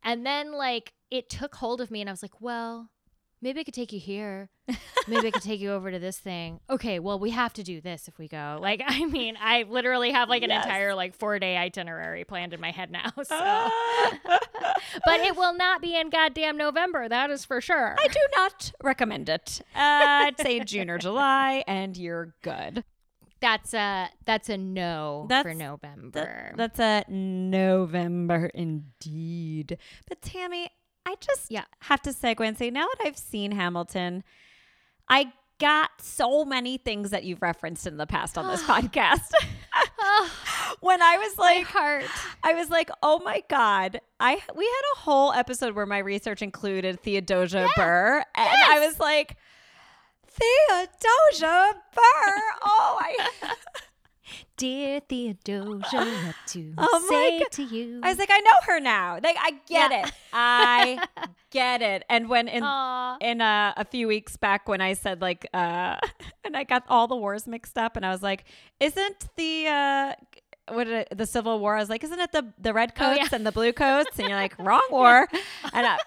And 0.03 0.25
then 0.25 0.51
like 0.53 0.93
it 1.09 1.29
took 1.29 1.55
hold 1.55 1.81
of 1.81 1.89
me 1.89 2.01
and 2.01 2.09
I 2.09 2.13
was 2.13 2.21
like, 2.21 2.41
well, 2.41 2.89
maybe 3.41 3.59
I 3.59 3.63
could 3.63 3.73
take 3.73 3.91
you 3.93 3.99
here. 3.99 4.49
Maybe 5.07 5.27
I 5.27 5.31
could 5.31 5.41
take 5.43 5.61
you 5.61 5.71
over 5.71 5.89
to 5.89 5.99
this 5.99 6.17
thing. 6.19 6.59
Okay, 6.69 6.99
well, 6.99 7.17
we 7.17 7.29
have 7.29 7.53
to 7.53 7.63
do 7.63 7.79
this 7.79 8.09
if 8.09 8.17
we 8.19 8.27
go. 8.27 8.57
Like, 8.61 8.81
I 8.87 9.05
mean, 9.05 9.37
I 9.39 9.63
literally 9.63 10.11
have 10.11 10.27
like 10.27 10.43
an 10.43 10.49
Yes. 10.49 10.65
entire 10.65 10.93
like 10.93 11.15
four 11.15 11.39
day 11.39 11.55
itinerary 11.55 12.25
planned 12.25 12.53
in 12.53 12.59
my 12.59 12.71
head 12.71 12.91
now. 12.91 13.11
So, 13.23 13.69
but 15.05 15.19
it 15.21 15.35
will 15.37 15.53
not 15.55 15.81
be 15.81 15.95
in 15.97 16.09
goddamn 16.09 16.57
November. 16.57 17.07
That 17.07 17.29
is 17.29 17.45
for 17.45 17.61
sure. 17.61 17.95
I 17.97 18.07
do 18.07 18.19
not 18.35 18.73
recommend 18.83 19.29
it. 19.29 19.61
Uh, 19.73 19.79
I'd 19.79 20.39
say 20.39 20.59
June 20.61 20.89
or 20.89 20.97
July, 20.97 21.63
and 21.67 21.95
you're 21.95 22.35
good. 22.41 22.83
That's 23.39 23.73
a 23.73 24.09
that's 24.25 24.49
a 24.49 24.57
no 24.57 25.27
for 25.43 25.53
November. 25.53 26.53
That- 26.57 26.75
that's 26.75 26.79
a 26.79 27.11
November 27.11 28.49
indeed. 28.53 29.77
But 30.09 30.21
Tammy, 30.21 30.69
I 31.07 31.15
just 31.21 31.49
Yeah. 31.49 31.63
have 31.83 32.01
to 32.01 32.09
segue 32.11 32.45
and 32.45 32.57
say 32.57 32.69
now 32.69 32.85
that 32.85 33.07
I've 33.07 33.17
seen 33.17 33.51
Hamilton, 33.51 34.23
I 35.07 35.31
got 35.59 35.89
so 36.01 36.43
many 36.45 36.77
things 36.77 37.11
that 37.11 37.23
you've 37.23 37.41
referenced 37.41 37.87
in 37.87 37.95
the 37.97 38.05
past 38.05 38.37
on 38.37 38.47
this 38.47 38.61
podcast. 38.71 39.31
when 40.81 41.01
I 41.01 41.17
was 41.17 41.37
my 41.37 41.43
like, 41.45 41.65
heart. 41.67 42.05
I 42.43 42.53
was 42.53 42.69
like, 42.69 42.89
oh 43.01 43.19
my 43.23 43.41
god! 43.49 44.01
I 44.19 44.33
we 44.55 44.65
had 44.65 44.83
a 44.95 44.99
whole 44.99 45.31
episode 45.31 45.75
where 45.75 45.85
my 45.85 45.99
research 45.99 46.41
included 46.41 46.99
Theodosia 46.99 47.67
Burr, 47.75 48.23
and 48.35 48.49
I 48.69 48.85
was 48.85 48.99
like, 48.99 49.37
Theodosia 50.27 51.73
Burr. 51.95 52.41
Oh, 52.63 52.99
I. 53.01 53.15
Dear 54.57 54.99
Theodosia, 55.01 55.97
what 56.25 56.35
to 56.47 56.73
Oh 56.77 57.05
say 57.09 57.43
to 57.51 57.63
you? 57.63 57.99
I 58.03 58.09
was 58.09 58.17
like, 58.17 58.29
I 58.31 58.39
know 58.39 58.51
her 58.67 58.79
now. 58.79 59.19
Like, 59.23 59.37
I 59.39 59.51
get 59.67 59.91
Yeah. 59.91 60.05
it. 60.07 60.13
I 60.33 61.07
get 61.51 61.81
it. 61.81 62.03
And 62.09 62.27
when 62.29 62.47
in 62.47 62.63
Aw. 62.63 63.17
in 63.21 63.41
uh, 63.41 63.73
a 63.77 63.85
few 63.85 64.07
weeks 64.07 64.35
back, 64.37 64.67
when 64.67 64.81
I 64.81 64.93
said 64.93 65.21
like, 65.21 65.47
uh, 65.53 65.97
and 66.43 66.55
I 66.57 66.63
got 66.63 66.83
all 66.89 67.07
the 67.07 67.15
wars 67.15 67.47
mixed 67.47 67.77
up, 67.77 67.95
and 67.95 68.05
I 68.05 68.09
was 68.09 68.21
like, 68.23 68.45
isn't 68.79 69.29
the 69.37 69.67
uh, 69.67 70.13
what 70.73 70.87
it, 70.87 71.07
the 71.15 71.25
Civil 71.25 71.59
War? 71.59 71.75
I 71.77 71.79
was 71.79 71.89
like, 71.89 72.03
isn't 72.03 72.19
it 72.19 72.31
the 72.31 72.51
the 72.59 72.73
red 72.73 72.93
Oh, 72.97 72.99
coats 72.99 73.17
yeah. 73.31 73.35
and 73.35 73.45
the 73.45 73.51
blue 73.51 73.73
coats? 73.73 74.17
And 74.19 74.27
you're 74.27 74.37
like, 74.37 74.57
wrong 74.59 74.85
war. 74.91 75.27
And 75.73 75.85
I, 75.87 75.97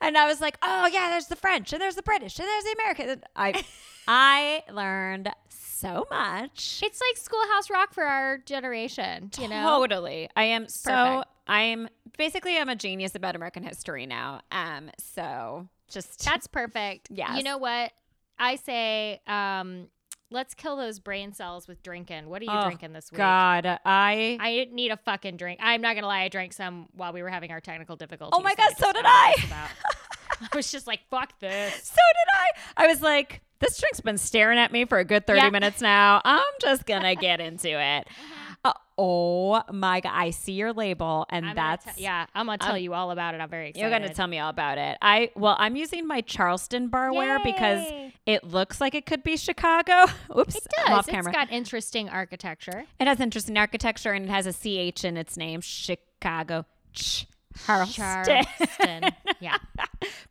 and 0.00 0.16
I 0.16 0.26
was 0.26 0.40
like, 0.40 0.56
oh 0.62 0.86
yeah, 0.86 1.10
there's 1.10 1.26
the 1.26 1.36
French 1.36 1.72
and 1.72 1.80
there's 1.82 1.96
the 1.96 2.02
British 2.02 2.38
and 2.38 2.48
there's 2.48 2.64
the 2.64 2.72
American. 2.72 3.08
And 3.10 3.24
I 3.36 3.64
I 4.08 4.62
learned 4.72 5.30
so 5.82 6.06
much. 6.10 6.80
It's 6.82 7.00
like 7.00 7.16
Schoolhouse 7.16 7.70
Rock 7.70 7.92
for 7.92 8.04
our 8.04 8.38
generation, 8.38 9.30
you 9.38 9.48
know? 9.48 9.62
Totally. 9.80 10.28
I 10.36 10.44
am 10.44 10.68
so 10.68 11.24
I'm 11.46 11.88
basically 12.16 12.56
I'm 12.56 12.68
a 12.68 12.76
genius 12.76 13.14
about 13.14 13.36
American 13.36 13.62
history 13.62 14.06
now. 14.06 14.42
Um 14.50 14.90
so 14.98 15.68
just 15.88 16.24
That's 16.24 16.46
perfect. 16.46 17.08
Yeah. 17.10 17.36
You 17.36 17.42
know 17.42 17.58
what? 17.58 17.92
I 18.38 18.56
say, 18.56 19.20
um, 19.26 19.88
let's 20.30 20.54
kill 20.54 20.76
those 20.76 20.98
brain 20.98 21.32
cells 21.34 21.68
with 21.68 21.82
drinking. 21.82 22.28
What 22.28 22.40
are 22.42 22.46
you 22.46 22.50
Oh, 22.50 22.64
drinking 22.64 22.92
this 22.92 23.12
week? 23.12 23.18
God, 23.18 23.66
I 23.66 24.38
I 24.40 24.68
need 24.72 24.90
a 24.90 24.96
fucking 24.96 25.36
drink. 25.36 25.60
I'm 25.62 25.80
not 25.82 25.94
gonna 25.94 26.06
lie, 26.06 26.22
I 26.22 26.28
drank 26.28 26.52
some 26.52 26.88
while 26.92 27.12
we 27.12 27.22
were 27.22 27.28
having 27.28 27.50
our 27.50 27.60
technical 27.60 27.96
difficulties. 27.96 28.36
Oh 28.38 28.42
my 28.42 28.54
God, 28.54 28.72
so 28.78 28.90
did 28.92 29.04
I. 29.04 29.34
I 30.52 30.56
was 30.56 30.72
just 30.72 30.86
like, 30.86 31.00
fuck 31.10 31.38
this. 31.38 31.74
so 31.84 31.94
did 31.94 32.34
I. 32.34 32.84
I 32.84 32.86
was 32.88 33.00
like, 33.02 33.42
this 33.62 33.78
drink's 33.78 34.00
been 34.02 34.18
staring 34.18 34.58
at 34.58 34.70
me 34.72 34.84
for 34.84 34.98
a 34.98 35.04
good 35.04 35.26
30 35.26 35.40
Yeah. 35.40 35.50
minutes 35.50 35.80
now. 35.80 36.20
I'm 36.24 36.42
just 36.60 36.84
gonna 36.84 37.14
get 37.14 37.40
into 37.40 37.68
it. 37.80 38.06
Uh, 38.64 38.72
oh 38.96 39.60
my 39.72 40.00
god, 40.00 40.12
I 40.14 40.30
see 40.30 40.52
your 40.52 40.72
label 40.72 41.26
and 41.30 41.46
I'm 41.46 41.56
that's 41.56 41.84
te- 41.96 42.02
yeah, 42.04 42.26
I'm 42.34 42.46
gonna 42.46 42.58
tell 42.58 42.78
you 42.78 42.94
all 42.94 43.10
about 43.10 43.34
it. 43.34 43.40
I'm 43.40 43.48
very 43.48 43.70
excited. 43.70 43.80
You're 43.80 43.90
gonna 43.98 44.12
tell 44.14 44.26
me 44.28 44.38
all 44.38 44.50
about 44.50 44.78
it. 44.78 44.98
I 45.02 45.30
well, 45.34 45.56
I'm 45.58 45.74
using 45.74 46.06
my 46.06 46.20
Charleston 46.20 46.88
barware 46.90 47.42
because 47.42 47.84
it 48.26 48.44
looks 48.44 48.80
like 48.80 48.94
it 48.94 49.04
could 49.06 49.24
be 49.24 49.36
Chicago. 49.36 50.04
Oops, 50.38 50.54
It 50.54 50.66
I'm 50.86 50.92
off 50.92 51.06
does. 51.06 51.16
It's 51.26 51.28
got 51.28 51.50
interesting 51.50 52.08
architecture. 52.08 52.84
It 53.00 53.06
has 53.08 53.18
interesting 53.18 53.56
architecture 53.56 54.12
and 54.12 54.26
it 54.26 54.30
has 54.30 54.46
a 54.46 54.52
CH 54.52 55.04
in 55.04 55.16
its 55.16 55.36
name, 55.36 55.60
Chicago. 55.60 56.64
Ch- 56.92 57.26
Charleston. 57.66 58.04
Charleston. 58.24 59.10
yeah. 59.40 59.56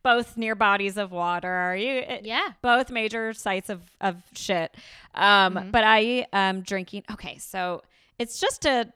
Both 0.03 0.37
near 0.37 0.55
bodies 0.55 0.97
of 0.97 1.11
water. 1.11 1.51
Are 1.51 1.75
you, 1.75 1.99
it- 1.99 2.25
Yeah. 2.25 2.49
both 2.61 2.89
major 2.91 3.33
sites 3.33 3.69
of, 3.69 3.81
of 3.99 4.17
shit. 4.35 4.75
Um, 5.15 5.53
Mm-hmm. 5.55 5.71
But 5.71 5.83
I 5.83 6.25
am 6.33 6.61
drinking. 6.61 7.03
Okay, 7.11 7.37
so 7.37 7.81
it's 8.19 8.39
just 8.39 8.65
a 8.65 8.91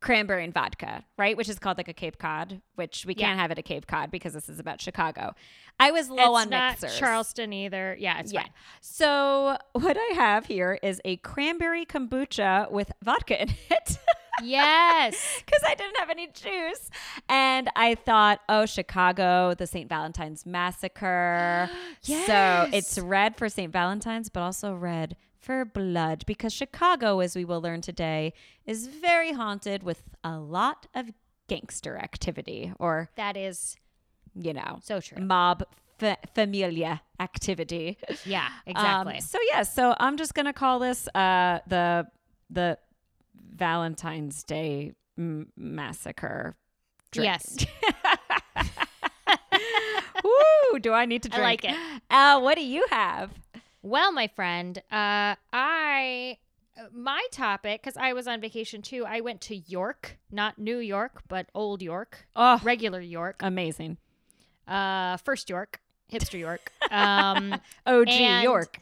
cranberry 0.00 0.44
and 0.44 0.52
vodka, 0.54 1.04
right? 1.18 1.36
Which 1.36 1.48
is 1.48 1.58
called 1.58 1.78
like 1.78 1.88
a 1.88 1.92
Cape 1.94 2.18
Cod, 2.18 2.60
which 2.74 3.04
we 3.06 3.14
Yeah. 3.16 3.26
can't 3.28 3.40
have 3.40 3.50
at 3.50 3.58
a 3.58 3.62
Cape 3.62 3.86
Cod 3.86 4.10
because 4.10 4.34
this 4.34 4.48
is 4.48 4.58
about 4.60 4.80
Chicago. 4.80 5.34
I 5.80 5.90
was 5.90 6.08
low 6.08 6.36
it's 6.36 6.44
on 6.44 6.50
not 6.50 6.80
mixers. 6.80 6.98
Charleston 6.98 7.52
either. 7.52 7.96
Yeah, 7.98 8.18
it's 8.20 8.32
Yeah. 8.32 8.42
fine. 8.42 8.50
So 8.80 9.56
what 9.72 9.96
I 9.98 10.12
have 10.14 10.46
here 10.46 10.78
is 10.82 11.00
a 11.04 11.16
cranberry 11.18 11.84
kombucha 11.86 12.70
with 12.70 12.92
vodka 13.02 13.42
in 13.42 13.48
it. 13.70 13.98
Yes. 14.42 15.16
because 15.44 15.62
I 15.66 15.74
didn't 15.74 15.96
have 15.98 16.10
any 16.10 16.26
juice. 16.28 16.90
And 17.28 17.68
I 17.76 17.94
thought, 17.94 18.40
oh, 18.48 18.66
Chicago, 18.66 19.54
the 19.54 19.66
St. 19.66 19.88
Valentine's 19.88 20.44
Massacre. 20.46 21.70
yes. 22.02 22.26
So 22.26 22.68
it's 22.76 22.98
red 22.98 23.36
for 23.36 23.48
St. 23.48 23.72
Valentine's, 23.72 24.28
but 24.28 24.40
also 24.40 24.74
red 24.74 25.16
for 25.38 25.64
blood 25.64 26.24
because 26.26 26.52
Chicago, 26.52 27.20
as 27.20 27.36
we 27.36 27.44
will 27.44 27.60
learn 27.60 27.80
today, 27.80 28.32
is 28.64 28.86
very 28.88 29.32
haunted 29.32 29.82
with 29.82 30.02
a 30.24 30.38
lot 30.38 30.86
of 30.94 31.10
gangster 31.48 31.96
activity 31.98 32.72
or, 32.78 33.10
That 33.16 33.36
is 33.36 33.76
you 34.34 34.52
know, 34.52 34.80
so 34.82 35.00
true. 35.00 35.22
mob 35.22 35.62
fa- 35.98 36.18
familia 36.34 37.00
activity. 37.20 37.96
Yeah, 38.24 38.48
Um, 38.66 38.72
exactly. 39.08 39.20
so 39.20 39.38
yeah, 39.52 39.62
so 39.62 39.94
I'm 40.00 40.16
just 40.16 40.34
gonna 40.34 40.52
call 40.52 40.78
this 40.80 41.06
uh, 41.14 41.60
the 41.68 42.06
the 42.50 42.78
Valentine's 43.54 44.42
Day 44.42 44.92
m- 45.18 45.52
massacre. 45.56 46.56
Drink. 47.12 47.26
Yes. 47.26 47.66
Woo! 50.24 50.78
Do 50.80 50.92
I 50.92 51.04
need 51.06 51.22
to 51.22 51.28
drink? 51.28 51.42
I 51.42 51.44
like 51.44 51.64
it. 51.64 52.02
Uh, 52.10 52.40
what 52.40 52.56
do 52.56 52.64
you 52.64 52.86
have? 52.90 53.30
Well, 53.82 54.12
my 54.12 54.26
friend, 54.28 54.78
uh, 54.90 55.36
I 55.52 56.38
my 56.92 57.24
topic 57.30 57.82
because 57.82 57.96
I 57.96 58.12
was 58.12 58.26
on 58.26 58.40
vacation 58.40 58.82
too. 58.82 59.04
I 59.06 59.20
went 59.20 59.40
to 59.42 59.56
York, 59.56 60.18
not 60.30 60.58
New 60.58 60.78
York, 60.78 61.22
but 61.28 61.46
Old 61.54 61.82
York, 61.82 62.26
Oh, 62.34 62.60
regular 62.64 63.00
York, 63.00 63.36
amazing! 63.40 63.98
uh, 64.66 65.16
first 65.18 65.48
York, 65.48 65.80
hipster 66.12 66.38
York. 66.38 66.72
Um, 66.90 67.54
OG 67.86 68.42
York. 68.42 68.80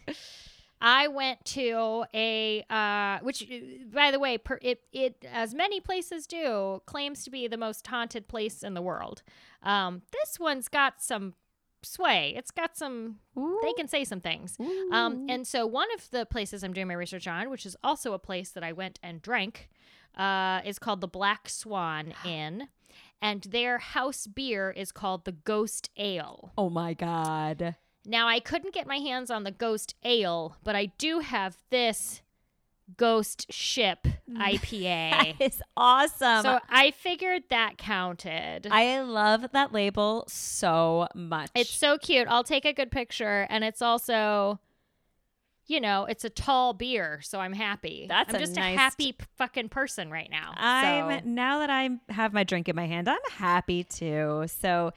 I 0.86 1.08
went 1.08 1.42
to 1.46 2.04
a 2.12 2.62
uh, 2.68 3.18
which, 3.20 3.42
uh, 3.42 3.56
by 3.90 4.10
the 4.10 4.18
way, 4.18 4.36
per, 4.36 4.58
it 4.60 4.82
it 4.92 5.24
as 5.32 5.54
many 5.54 5.80
places 5.80 6.26
do 6.26 6.82
claims 6.84 7.24
to 7.24 7.30
be 7.30 7.48
the 7.48 7.56
most 7.56 7.86
haunted 7.86 8.28
place 8.28 8.62
in 8.62 8.74
the 8.74 8.82
world. 8.82 9.22
Um, 9.62 10.02
this 10.12 10.38
one's 10.38 10.68
got 10.68 11.00
some 11.02 11.34
sway. 11.82 12.34
It's 12.36 12.50
got 12.50 12.76
some. 12.76 13.16
They 13.34 13.72
can 13.72 13.88
say 13.88 14.04
some 14.04 14.20
things. 14.20 14.58
Um, 14.92 15.26
and 15.30 15.46
so 15.46 15.66
one 15.66 15.88
of 15.94 16.10
the 16.10 16.26
places 16.26 16.62
I'm 16.62 16.74
doing 16.74 16.88
my 16.88 16.94
research 16.94 17.26
on, 17.26 17.48
which 17.48 17.64
is 17.64 17.76
also 17.82 18.12
a 18.12 18.18
place 18.18 18.50
that 18.50 18.62
I 18.62 18.72
went 18.72 18.98
and 19.02 19.22
drank, 19.22 19.70
uh, 20.18 20.60
is 20.66 20.78
called 20.78 21.00
the 21.00 21.08
Black 21.08 21.48
Swan 21.48 22.12
Inn, 22.26 22.68
and 23.22 23.42
their 23.44 23.78
house 23.78 24.26
beer 24.26 24.70
is 24.70 24.92
called 24.92 25.24
the 25.24 25.32
Ghost 25.32 25.88
Ale. 25.96 26.52
oh 26.58 26.68
my 26.68 26.92
god! 26.92 27.76
Now, 28.06 28.28
I 28.28 28.40
couldn't 28.40 28.74
get 28.74 28.86
my 28.86 28.98
hands 28.98 29.30
on 29.30 29.44
the 29.44 29.50
Ghost 29.50 29.94
Ale, 30.04 30.56
but 30.62 30.76
I 30.76 30.86
do 30.98 31.20
have 31.20 31.56
this 31.70 32.20
Ghost 32.98 33.50
Ship 33.50 34.06
IPA. 34.30 35.10
That 35.10 35.32
is 35.40 35.62
awesome. 35.76 36.42
so 36.42 36.58
I 36.68 36.90
figured 36.90 37.44
that 37.48 37.78
counted. 37.78 38.68
I 38.70 39.00
love 39.00 39.46
that 39.52 39.72
label 39.72 40.24
so 40.28 41.08
much. 41.14 41.50
it's 41.54 41.70
so 41.70 41.96
cute. 41.96 42.28
I'll 42.28 42.44
take 42.44 42.66
a 42.66 42.74
good 42.74 42.90
picture, 42.90 43.46
and 43.48 43.64
it's 43.64 43.80
also, 43.80 44.60
you 45.66 45.80
know, 45.80 46.04
it's 46.04 46.24
a 46.24 46.30
tall 46.30 46.74
beer, 46.74 47.20
so 47.22 47.40
I'm 47.40 47.54
happy. 47.54 48.04
That's 48.06 48.28
I'm 48.28 48.36
a 48.36 48.38
just 48.38 48.54
nice- 48.54 48.74
a 48.74 48.78
happy 48.78 49.12
p- 49.12 49.24
fucking 49.38 49.70
person 49.70 50.10
right 50.10 50.28
now. 50.30 50.52
I'm 50.54 51.20
so. 51.20 51.26
now 51.26 51.60
that 51.60 51.70
I 51.70 51.88
have 52.10 52.34
my 52.34 52.44
drink 52.44 52.68
in 52.68 52.76
my 52.76 52.86
hand, 52.86 53.08
I'm 53.08 53.16
happy 53.32 53.82
too. 53.84 54.44
So, 54.46 54.92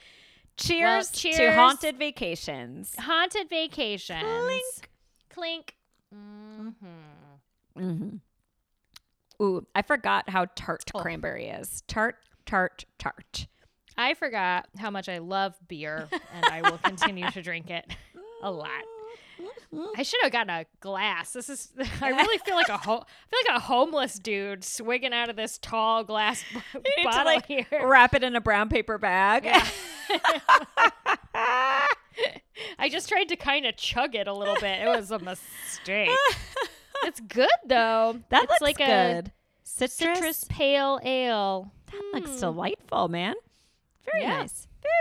cheers, 0.58 1.10
to 1.12 1.20
cheers. 1.32 1.56
haunted 1.56 1.98
vacations. 1.98 2.94
haunted 3.00 3.50
vacations. 3.50 4.24
Clink. 4.24 4.90
Clink. 5.30 5.76
hmm 6.14 6.70
Mm-hmm. 7.78 8.16
Ooh, 9.44 9.68
I 9.76 9.82
forgot 9.84 10.30
how 10.30 10.46
tart 10.56 10.84
Oh. 10.96 11.00
cranberry 11.00 11.46
is. 11.48 11.84
Tart, 11.88 12.16
tart, 12.48 12.86
tart. 12.98 13.46
I 13.96 14.14
forgot 14.16 14.68
how 14.80 14.90
much 14.90 15.08
I 15.10 15.20
love 15.20 15.56
beer, 15.68 16.08
and 16.34 16.46
I 16.46 16.62
will 16.70 16.78
continue 16.80 17.30
to 17.32 17.42
drink 17.44 17.70
it 17.70 17.86
a 18.42 18.50
lot. 18.52 18.70
I 19.96 20.02
should 20.02 20.20
have 20.24 20.32
gotten 20.32 20.50
a 20.50 20.66
glass. 20.80 21.34
This 21.34 21.50
is. 21.50 21.72
I 22.02 22.10
really 22.10 22.38
feel 22.40 22.56
like 22.56 22.70
a 22.70 22.78
ho- 22.78 23.04
I 23.06 23.30
feel 23.30 23.40
like 23.54 23.58
a 23.58 23.60
homeless 23.60 24.18
dude 24.18 24.64
swigging 24.64 25.14
out 25.14 25.30
of 25.30 25.36
this 25.36 25.58
tall 25.60 26.04
glass 26.04 26.44
b- 26.54 26.60
need 26.74 26.84
to 26.98 27.04
bottle 27.04 27.26
like 27.26 27.46
here. 27.46 27.66
wrap 27.84 28.16
it 28.16 28.24
in 28.24 28.36
a 28.36 28.42
brown 28.42 28.70
paper 28.70 28.98
bag. 28.98 29.46
I 32.80 32.90
just 32.90 33.08
tried 33.10 33.26
to 33.30 33.36
kind 33.36 33.66
of 33.66 33.76
chug 33.78 34.16
it 34.16 34.28
a 34.28 34.34
little 34.34 34.56
bit. 34.56 34.82
It 34.82 34.88
was 34.88 35.12
a 35.12 35.20
mistake. 35.20 36.10
it's 37.04 37.20
good 37.20 37.50
though. 37.68 38.20
That 38.30 38.44
it's 38.44 38.52
looks 38.52 38.62
like 38.62 38.78
good. 38.78 38.88
a 39.28 39.32
citrus. 39.64 39.94
citrus 40.18 40.44
pale 40.50 41.00
ale. 41.04 41.72
That 41.92 42.04
looks 42.14 42.32
Hmm. 42.32 42.40
delightful, 42.40 43.08
man. 43.08 43.36
Very 44.12 44.24
Yeah. 44.24 44.40
nice. 44.40 44.68
Very, 44.82 44.94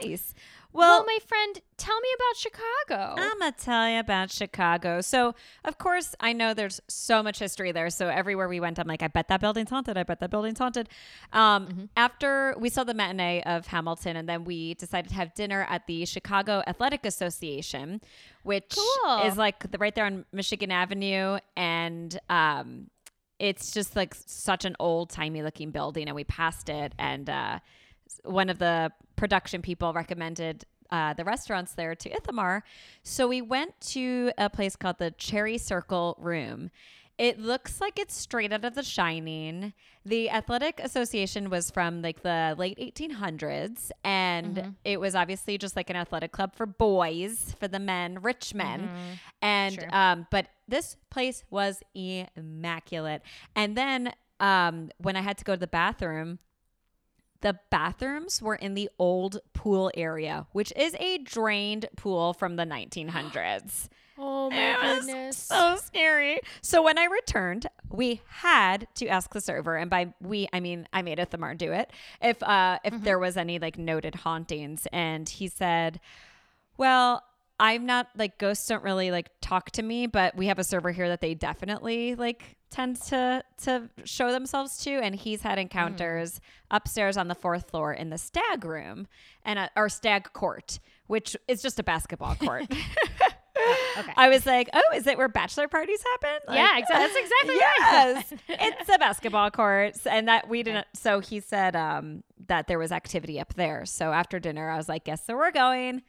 very 0.00 0.10
nice. 0.12 0.34
Well, 0.72 0.98
Well, 0.98 1.04
my 1.04 1.18
friend, 1.26 1.60
tell 1.76 2.00
me 2.00 2.08
about 2.14 2.36
Chicago. 2.36 3.14
I'm 3.22 3.38
going 3.38 3.52
to 3.52 3.58
tell 3.58 3.88
you 3.90 3.98
about 3.98 4.30
Chicago. 4.30 5.00
So, 5.00 5.34
of 5.64 5.78
course, 5.78 6.14
I 6.20 6.32
know 6.32 6.54
there's 6.54 6.80
so 6.88 7.22
much 7.22 7.38
history 7.38 7.72
there. 7.72 7.90
So, 7.90 8.08
everywhere 8.08 8.48
we 8.48 8.58
went, 8.60 8.78
I'm 8.78 8.86
like, 8.86 9.02
I 9.02 9.08
bet 9.08 9.28
that 9.28 9.40
building's 9.40 9.70
haunted. 9.70 9.96
I 9.98 10.02
bet 10.02 10.20
that 10.20 10.30
building's 10.30 10.58
haunted. 10.58 10.88
Um, 11.32 11.66
Mm-hmm. 11.66 11.84
After 11.96 12.54
we 12.58 12.68
saw 12.70 12.84
the 12.84 12.94
matinee 12.94 13.42
of 13.42 13.66
Hamilton, 13.66 14.16
and 14.16 14.28
then 14.28 14.44
we 14.44 14.74
decided 14.74 15.08
to 15.10 15.14
have 15.14 15.34
dinner 15.34 15.66
at 15.68 15.86
the 15.86 16.04
Chicago 16.06 16.62
Athletic 16.66 17.04
Association, 17.06 18.00
which 18.42 18.74
Cool. 19.04 19.22
is 19.26 19.36
like 19.36 19.70
the, 19.70 19.78
right 19.78 19.94
there 19.94 20.06
on 20.06 20.24
Michigan 20.32 20.70
Avenue. 20.70 21.38
And, 21.56 22.18
um, 22.30 22.88
it's 23.38 23.72
just 23.72 23.96
like 23.96 24.14
such 24.14 24.64
an 24.64 24.76
old 24.78 25.10
timey 25.10 25.42
looking 25.42 25.72
building 25.72 26.06
and 26.06 26.14
we 26.14 26.22
passed 26.22 26.68
it 26.68 26.92
and 26.96 27.28
uh, 27.28 27.58
one 28.24 28.48
of 28.48 28.58
the 28.58 28.92
production 29.16 29.62
people 29.62 29.92
recommended 29.92 30.64
uh, 30.90 31.14
the 31.14 31.24
restaurants 31.24 31.72
there 31.74 31.94
to 31.94 32.10
Ithamar. 32.12 32.64
So 33.02 33.26
we 33.28 33.40
went 33.40 33.80
to 33.92 34.32
a 34.36 34.50
place 34.50 34.76
called 34.76 34.98
the 34.98 35.10
Cherry 35.12 35.56
Circle 35.58 36.16
Room. 36.20 36.70
It 37.18 37.38
looks 37.38 37.80
like 37.80 37.98
it's 37.98 38.14
straight 38.16 38.52
out 38.52 38.64
of 38.64 38.74
The 38.74 38.82
Shining. 38.82 39.74
The 40.04 40.30
Athletic 40.30 40.80
Association 40.82 41.50
was 41.50 41.70
from 41.70 42.02
like 42.02 42.22
the 42.22 42.54
late 42.58 42.78
1800s, 42.78 43.90
and 44.02 44.74
it 44.84 44.98
was 44.98 45.14
obviously 45.14 45.56
just 45.58 45.76
like 45.76 45.88
an 45.90 45.94
athletic 45.96 46.32
club 46.32 46.54
for 46.56 46.66
boys, 46.66 47.54
for 47.60 47.68
the 47.68 47.78
men, 47.78 48.20
rich 48.22 48.54
men. 48.54 48.90
And 49.40 49.74
Sure. 49.74 49.94
um, 49.94 50.26
but 50.30 50.48
this 50.68 50.96
place 51.10 51.44
was 51.50 51.82
immaculate. 52.36 53.22
And 53.54 53.76
then 53.76 54.12
um, 54.40 54.90
when 54.98 55.14
I 55.16 55.20
had 55.20 55.38
to 55.38 55.44
go 55.44 55.54
to 55.54 55.60
the 55.60 55.66
bathroom, 55.66 56.38
the 57.42 57.58
bathrooms 57.70 58.40
were 58.40 58.54
in 58.54 58.74
the 58.74 58.88
old 58.98 59.38
pool 59.52 59.90
area, 59.94 60.46
which 60.52 60.72
is 60.74 60.96
a 60.98 61.18
drained 61.18 61.86
pool 61.96 62.32
from 62.32 62.56
the 62.56 62.64
1900s. 62.64 63.88
oh 64.18 64.48
It 64.50 64.54
my 64.54 64.94
was 64.96 65.04
goodness. 65.06 65.36
so 65.36 65.76
scary. 65.76 66.40
So 66.60 66.82
when 66.82 66.98
I 66.98 67.04
returned, 67.04 67.66
we 67.90 68.20
had 68.28 68.86
to 68.96 69.06
ask 69.08 69.32
the 69.32 69.40
server, 69.40 69.76
and 69.76 69.90
by 69.90 70.14
we 70.20 70.48
I 70.52 70.60
mean 70.60 70.86
I 70.92 71.02
made 71.02 71.18
Ithamar 71.18 71.54
do 71.54 71.72
it, 71.72 71.90
if 72.20 72.42
uh 72.42 72.78
if 72.84 73.00
there 73.02 73.18
was 73.18 73.36
any 73.36 73.58
like 73.58 73.78
noted 73.78 74.14
hauntings, 74.16 74.86
and 74.92 75.28
he 75.28 75.48
said, 75.48 76.00
"Well." 76.76 77.22
I'm 77.60 77.86
not 77.86 78.08
like 78.16 78.38
ghosts 78.38 78.66
don't 78.66 78.82
really 78.82 79.10
like 79.10 79.30
talk 79.40 79.70
to 79.72 79.82
me, 79.82 80.06
but 80.06 80.36
we 80.36 80.46
have 80.46 80.58
a 80.58 80.64
server 80.64 80.90
here 80.90 81.08
that 81.08 81.20
they 81.20 81.34
definitely 81.34 82.14
like 82.14 82.56
tend 82.70 83.00
to 83.02 83.44
to 83.64 83.88
show 84.04 84.32
themselves 84.32 84.78
to, 84.84 84.90
and 84.90 85.14
he's 85.14 85.42
had 85.42 85.58
encounters 85.58 86.40
upstairs 86.70 87.16
on 87.16 87.28
the 87.28 87.34
fourth 87.34 87.70
floor 87.70 87.92
in 87.92 88.10
the 88.10 88.18
stag 88.18 88.64
room 88.64 89.06
and 89.44 89.58
uh, 89.58 89.68
or 89.76 89.88
stag 89.88 90.32
court, 90.32 90.78
which 91.06 91.36
is 91.46 91.62
just 91.62 91.78
a 91.78 91.82
basketball 91.82 92.34
court. 92.34 92.66
okay. 93.98 94.12
I 94.16 94.28
was 94.28 94.46
like, 94.46 94.68
oh, 94.72 94.82
is 94.94 95.06
it 95.06 95.18
where 95.18 95.28
bachelor 95.28 95.68
parties 95.68 96.02
happen? 96.02 96.40
Like, 96.48 96.56
yeah, 96.56 96.78
exactly. 96.78 97.06
that's 97.06 97.16
exactly 97.16 97.54
yes, 97.58 98.32
right. 98.48 98.72
it's 98.80 98.90
a 98.94 98.98
basketball 98.98 99.50
court, 99.50 99.96
and 100.06 100.28
that 100.28 100.48
we 100.48 100.62
didn't. 100.62 100.86
So 100.94 101.20
he 101.20 101.40
said 101.40 101.76
um, 101.76 102.22
that 102.46 102.66
there 102.66 102.78
was 102.78 102.92
activity 102.92 103.38
up 103.38 103.54
there. 103.54 103.84
So 103.84 104.12
after 104.12 104.38
dinner, 104.38 104.70
I 104.70 104.76
was 104.76 104.88
like, 104.88 105.04
guess 105.04 105.24
so 105.24 105.36
we're 105.36 105.52
going. 105.52 106.02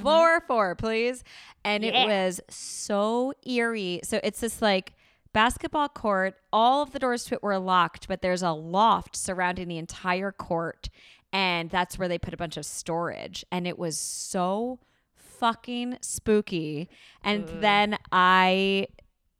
Floor 0.00 0.42
four, 0.46 0.74
please. 0.74 1.22
And 1.64 1.84
it 1.84 1.92
was 1.92 2.40
so 2.48 3.34
eerie. 3.46 4.00
So 4.04 4.20
it's 4.22 4.40
this 4.40 4.62
like 4.62 4.94
basketball 5.32 5.88
court. 5.88 6.34
All 6.52 6.82
of 6.82 6.92
the 6.92 6.98
doors 6.98 7.24
to 7.24 7.34
it 7.34 7.42
were 7.42 7.58
locked, 7.58 8.08
but 8.08 8.22
there's 8.22 8.42
a 8.42 8.52
loft 8.52 9.16
surrounding 9.16 9.68
the 9.68 9.78
entire 9.78 10.32
court. 10.32 10.88
And 11.32 11.70
that's 11.70 11.98
where 11.98 12.08
they 12.08 12.18
put 12.18 12.34
a 12.34 12.36
bunch 12.36 12.56
of 12.56 12.64
storage. 12.64 13.44
And 13.52 13.66
it 13.66 13.78
was 13.78 13.98
so 13.98 14.78
fucking 15.14 15.98
spooky. 16.00 16.88
And 17.22 17.48
then 17.60 17.98
I 18.10 18.88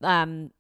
um 0.02 0.50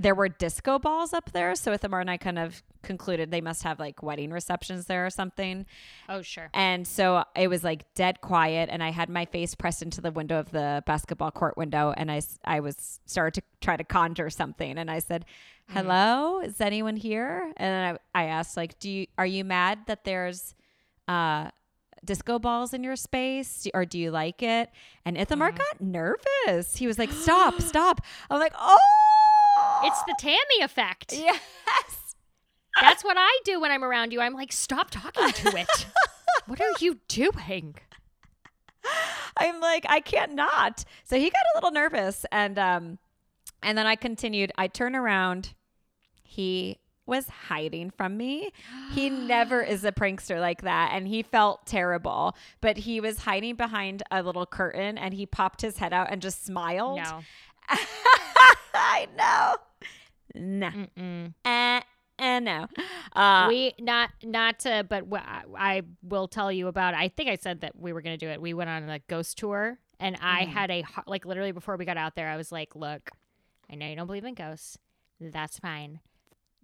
there 0.00 0.14
were 0.14 0.30
disco 0.30 0.78
balls 0.78 1.12
up 1.12 1.30
there. 1.32 1.54
So 1.54 1.72
Ithamar 1.72 2.00
and 2.00 2.10
I 2.10 2.16
kind 2.16 2.38
of 2.38 2.62
concluded 2.82 3.30
they 3.30 3.42
must 3.42 3.62
have 3.64 3.78
like 3.78 4.02
wedding 4.02 4.30
receptions 4.30 4.86
there 4.86 5.04
or 5.04 5.10
something. 5.10 5.66
Oh, 6.08 6.22
sure. 6.22 6.48
And 6.54 6.88
so 6.88 7.24
it 7.36 7.48
was 7.48 7.62
like 7.62 7.84
dead 7.94 8.22
quiet, 8.22 8.70
and 8.72 8.82
I 8.82 8.92
had 8.92 9.10
my 9.10 9.26
face 9.26 9.54
pressed 9.54 9.82
into 9.82 10.00
the 10.00 10.10
window 10.10 10.38
of 10.38 10.50
the 10.52 10.82
basketball 10.86 11.30
court 11.30 11.58
window, 11.58 11.92
and 11.94 12.10
I, 12.10 12.22
I 12.44 12.60
was 12.60 13.00
started 13.04 13.42
to 13.42 13.46
try 13.60 13.76
to 13.76 13.84
conjure 13.84 14.30
something, 14.30 14.78
and 14.78 14.90
I 14.90 15.00
said, 15.00 15.26
"Hello, 15.68 16.40
is 16.40 16.62
anyone 16.62 16.96
here?" 16.96 17.52
And 17.58 17.98
I, 18.14 18.22
I 18.22 18.24
asked, 18.24 18.56
like, 18.56 18.78
"Do 18.78 18.90
you 18.90 19.06
are 19.18 19.26
you 19.26 19.44
mad 19.44 19.80
that 19.86 20.04
there's 20.04 20.54
uh, 21.08 21.50
disco 22.02 22.38
balls 22.38 22.72
in 22.72 22.82
your 22.82 22.96
space, 22.96 23.68
or 23.74 23.84
do 23.84 23.98
you 23.98 24.10
like 24.10 24.42
it?" 24.42 24.70
And 25.04 25.18
Ithamar 25.18 25.52
got 25.52 25.78
nervous. 25.82 26.76
He 26.78 26.86
was 26.86 26.98
like, 26.98 27.12
"Stop, 27.26 27.60
stop!" 27.60 28.00
I'm 28.30 28.40
like, 28.40 28.54
"Oh, 28.58 28.78
It's 29.84 30.02
the 30.04 30.14
Tammy 30.18 30.62
effect. 30.62 31.12
yes." 31.12 32.14
That's 32.80 33.04
what 33.04 33.16
I 33.18 33.40
do 33.44 33.60
when 33.60 33.70
I'm 33.70 33.84
around 33.84 34.12
you. 34.12 34.20
I'm 34.20 34.32
like, 34.32 34.52
stop 34.52 34.90
talking 34.90 35.30
to 35.32 35.56
it. 35.56 35.86
what 36.46 36.60
are 36.60 36.72
you 36.80 36.98
doing? 37.08 37.74
I'm 39.36 39.60
like, 39.60 39.84
I 39.88 40.00
can't 40.00 40.34
not. 40.34 40.84
So 41.04 41.16
he 41.18 41.30
got 41.30 41.42
a 41.54 41.56
little 41.56 41.70
nervous 41.72 42.24
and 42.32 42.58
um 42.58 42.98
and 43.62 43.76
then 43.76 43.86
I 43.86 43.96
continued. 43.96 44.52
I 44.56 44.68
turn 44.68 44.96
around. 44.96 45.54
He 46.22 46.78
was 47.04 47.28
hiding 47.28 47.90
from 47.90 48.16
me. 48.16 48.50
He 48.92 49.10
never 49.10 49.60
is 49.74 49.84
a 49.84 49.92
prankster 49.92 50.40
like 50.40 50.62
that 50.62 50.92
and 50.94 51.06
he 51.08 51.22
felt 51.22 51.66
terrible, 51.66 52.36
but 52.60 52.78
he 52.78 53.00
was 53.00 53.18
hiding 53.18 53.56
behind 53.56 54.02
a 54.10 54.22
little 54.22 54.46
curtain 54.46 54.96
and 54.96 55.12
he 55.12 55.26
popped 55.26 55.60
his 55.60 55.76
head 55.78 55.92
out 55.92 56.08
and 56.10 56.22
just 56.22 56.46
smiled. 56.46 56.98
No. 56.98 57.20
I 58.74 59.08
know. 59.16 59.56
No. 60.34 60.68
Mm-mm. 60.70 61.34
Uh, 61.44 61.80
uh, 62.18 62.38
no. 62.40 62.66
Uh, 63.14 63.46
we 63.48 63.72
not 63.80 64.10
not 64.22 64.60
to, 64.60 64.84
but 64.88 65.04
I- 65.12 65.42
I 65.56 65.82
will 66.02 66.28
tell 66.28 66.52
you 66.52 66.68
about. 66.68 66.94
I 66.94 67.08
think 67.08 67.28
I 67.30 67.36
said 67.36 67.62
that 67.62 67.78
we 67.78 67.92
were 67.92 68.02
going 68.02 68.18
to 68.18 68.24
do 68.26 68.30
it. 68.30 68.40
We 68.40 68.52
went 68.54 68.70
on 68.70 68.88
a 68.88 68.98
ghost 69.00 69.38
tour, 69.38 69.78
and 69.98 70.16
I 70.20 70.42
Mm-hmm. 70.42 70.52
had 70.52 70.70
a 70.70 70.84
like 71.06 71.24
literally 71.24 71.52
before 71.52 71.76
we 71.76 71.84
got 71.84 71.96
out 71.96 72.14
there, 72.16 72.28
I 72.28 72.36
was 72.36 72.52
like, 72.52 72.76
"Look, 72.76 73.10
I 73.70 73.74
know 73.76 73.86
you 73.86 73.96
don't 73.96 74.06
believe 74.06 74.24
in 74.24 74.34
ghosts. 74.34 74.78
That's 75.20 75.58
fine. 75.58 76.00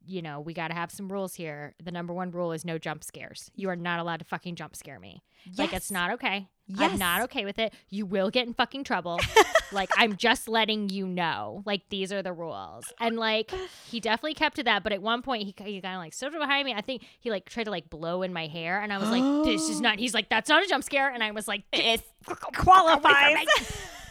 You 0.07 0.23
know, 0.23 0.41
we 0.41 0.55
got 0.55 0.69
to 0.69 0.75
have 0.75 0.91
some 0.91 1.09
rules 1.09 1.35
here. 1.35 1.75
The 1.83 1.91
number 1.91 2.13
one 2.13 2.31
rule 2.31 2.53
is 2.53 2.65
no 2.65 2.79
jump 2.79 3.05
scares. 3.05 3.51
You 3.55 3.69
are 3.71 3.77
not 3.77 3.99
allowed 3.99 4.19
to 4.19 4.25
fucking 4.25 4.55
jump 4.57 4.77
scare 4.77 5.01
me. 5.01 5.23
Like 5.57 5.73
it's 5.73 5.91
not 5.91 6.11
okay. 6.13 6.49
Yes. 6.67 6.93
I'm 6.93 6.99
not 6.99 7.23
okay 7.23 7.45
with 7.45 7.59
it. 7.59 7.73
You 7.89 8.07
will 8.07 8.31
get 8.31 8.47
in 8.47 8.55
fucking 8.55 8.85
trouble. 8.85 9.21
like 9.73 9.91
I'm 9.97 10.17
just 10.17 10.49
letting 10.49 10.89
you 10.89 11.07
know. 11.07 11.63
Like 11.65 11.83
these 11.89 12.13
are 12.13 12.23
the 12.23 12.33
rules. 12.33 12.85
And 13.01 13.17
like 13.17 13.53
he 13.89 14.01
definitely 14.01 14.35
kept 14.35 14.57
to 14.57 14.65
that. 14.65 14.83
But 14.83 14.93
at 14.93 15.01
one 15.01 15.23
point 15.23 15.45
he, 15.45 15.55
he 15.65 15.81
kind 15.81 15.95
of 15.95 16.01
like 16.01 16.15
stood 16.15 16.33
behind 16.33 16.65
me. 16.67 16.75
I 16.75 16.81
think 16.81 17.05
he 17.21 17.31
like 17.31 17.49
tried 17.49 17.65
to 17.65 17.71
like 17.71 17.89
blow 17.89 18.23
in 18.23 18.33
my 18.33 18.47
hair, 18.49 18.81
and 18.81 18.93
I 18.93 18.99
was 18.99 19.11
like, 19.11 19.23
"This 19.45 19.69
is 19.69 19.81
not." 19.81 19.99
He's 19.99 20.15
like, 20.15 20.29
"That's 20.29 20.49
not 20.49 20.65
a 20.65 20.67
jump 20.67 20.83
scare," 20.83 21.13
and 21.13 21.23
I 21.23 21.31
was 21.31 21.47
like, 21.47 21.63
it 21.73 22.03
Away 22.27 22.37
qualifies. 22.55 23.47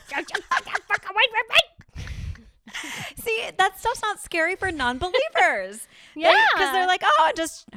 Don't 0.10 0.30
you 0.34 0.42
fucking 0.42 0.74
fuck 0.88 1.10
away 1.10 1.24
from 1.32 1.48
me. 1.50 1.75
See, 3.24 3.50
that 3.58 3.80
stuff's 3.80 4.02
not 4.02 4.20
scary 4.20 4.56
for 4.56 4.72
non-believers. 4.72 5.88
Yeah. 6.18 6.34
because 6.54 6.72
they're 6.72 6.88
like, 6.88 7.02
oh, 7.04 7.32
just 7.36 7.68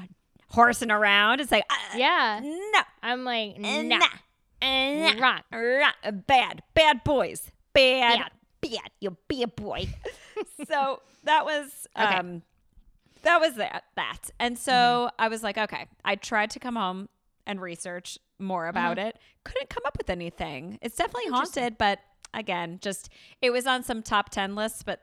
horsing 0.50 0.90
around. 0.92 1.40
It's 1.40 1.50
like, 1.50 1.64
uh, 1.68 1.96
Yeah. 1.96 2.40
no, 2.42 2.80
I'm 3.02 3.24
like, 3.24 3.56
uh, 3.56 3.82
nah. 3.82 3.98
nah, 3.98 4.06
uh, 4.62 5.14
nah, 5.14 5.20
Wrong. 5.52 5.92
uh, 6.04 6.10
bad, 6.12 6.62
bad 6.74 7.02
boys, 7.04 7.50
bad, 7.72 8.18
Bad. 8.20 8.30
bad. 8.60 8.90
You'll 9.00 9.18
be 9.26 9.42
a 9.42 9.48
boy. 9.48 9.88
so 10.68 11.02
that 11.24 11.44
was, 11.44 11.86
Okay. 11.98 12.14
um, 12.14 12.42
that 13.22 13.40
was 13.40 13.54
that. 13.56 13.82
That, 13.96 14.30
and 14.38 14.56
so 14.56 15.10
I 15.18 15.26
was 15.28 15.42
like, 15.42 15.58
okay. 15.58 15.86
I 16.04 16.14
tried 16.14 16.50
to 16.50 16.60
come 16.60 16.76
home 16.76 17.08
and 17.44 17.60
research 17.60 18.18
more 18.38 18.68
about 18.68 18.98
it. 18.98 19.18
Couldn't 19.42 19.68
come 19.68 19.82
up 19.84 19.98
with 19.98 20.10
anything. 20.10 20.78
It's 20.80 20.96
definitely 20.96 21.30
haunted, 21.30 21.76
but 21.76 21.98
again, 22.34 22.78
just 22.82 23.08
it 23.42 23.50
was 23.50 23.66
on 23.66 23.82
some 23.82 24.02
top 24.02 24.30
ten 24.30 24.54
lists, 24.54 24.82
but 24.82 25.02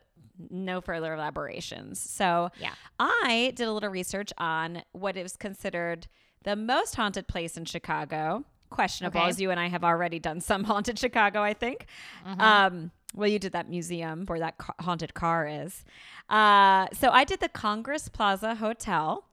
no 0.49 0.81
further 0.81 1.13
elaborations. 1.13 1.99
So 1.99 2.49
Yeah. 2.59 2.73
I 2.99 3.53
did 3.55 3.67
a 3.67 3.71
little 3.71 3.89
research 3.89 4.33
on 4.37 4.83
what 4.91 5.15
is 5.15 5.37
considered 5.37 6.07
the 6.43 6.55
most 6.55 6.95
haunted 6.95 7.27
place 7.27 7.55
in 7.57 7.65
Chicago. 7.65 8.43
Questionable, 8.69 9.19
Okay. 9.21 9.29
as 9.29 9.39
you 9.39 9.51
and 9.51 9.59
I 9.59 9.67
have 9.69 9.83
already 9.83 10.19
done 10.19 10.41
some 10.41 10.63
haunted 10.65 10.99
Chicago, 10.99 11.41
I 11.41 11.53
think. 11.53 11.85
Mm-hmm. 12.27 12.41
Um, 12.41 12.91
well, 13.13 13.29
you 13.29 13.39
did 13.39 13.53
that 13.53 13.69
museum 13.69 14.25
where 14.25 14.39
that 14.39 14.57
ca- 14.57 14.73
haunted 14.81 15.13
car 15.13 15.47
is. 15.47 15.85
Uh, 16.29 16.87
so 16.91 17.11
I 17.11 17.23
did 17.23 17.39
the 17.39 17.47
Congress 17.47 18.09
Plaza 18.09 18.55
Hotel. 18.55 19.23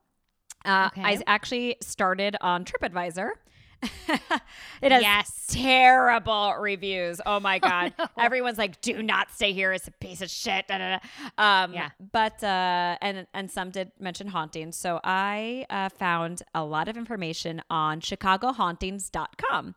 Uh, 0.65 0.91
I 0.97 1.21
actually 1.27 1.77
started 1.81 2.37
on 2.41 2.65
TripAdvisor 2.65 3.31
it 4.83 4.93
has 4.93 5.03
Yes. 5.03 5.47
terrible 5.49 6.55
reviews. 6.59 7.21
Oh 7.27 7.41
my 7.41 7.59
god. 7.71 7.93
no. 7.99 8.07
Everyone's 8.19 8.59
like, 8.59 8.81
"Do 8.81 9.03
not 9.03 9.31
stay 9.33 9.53
here. 9.53 9.73
It's 9.73 9.89
a 9.89 9.93
piece 9.93 10.21
of 10.23 10.31
shit." 10.31 10.69
Da, 10.69 10.79
da, 10.79 10.99
da. 10.99 11.43
Um 11.65 11.73
Yeah. 11.75 11.91
but 12.13 12.43
uh 12.45 12.97
and 13.01 13.27
and 13.35 13.51
some 13.51 13.71
did 13.71 13.93
mention 13.99 14.29
hauntings. 14.29 14.77
So 14.77 15.01
I 15.05 15.67
uh, 15.71 15.89
found 15.89 16.43
a 16.55 16.65
lot 16.65 16.89
of 16.89 16.97
information 16.97 17.63
on 17.71 18.01
chicagohauntings.com. 18.01 19.75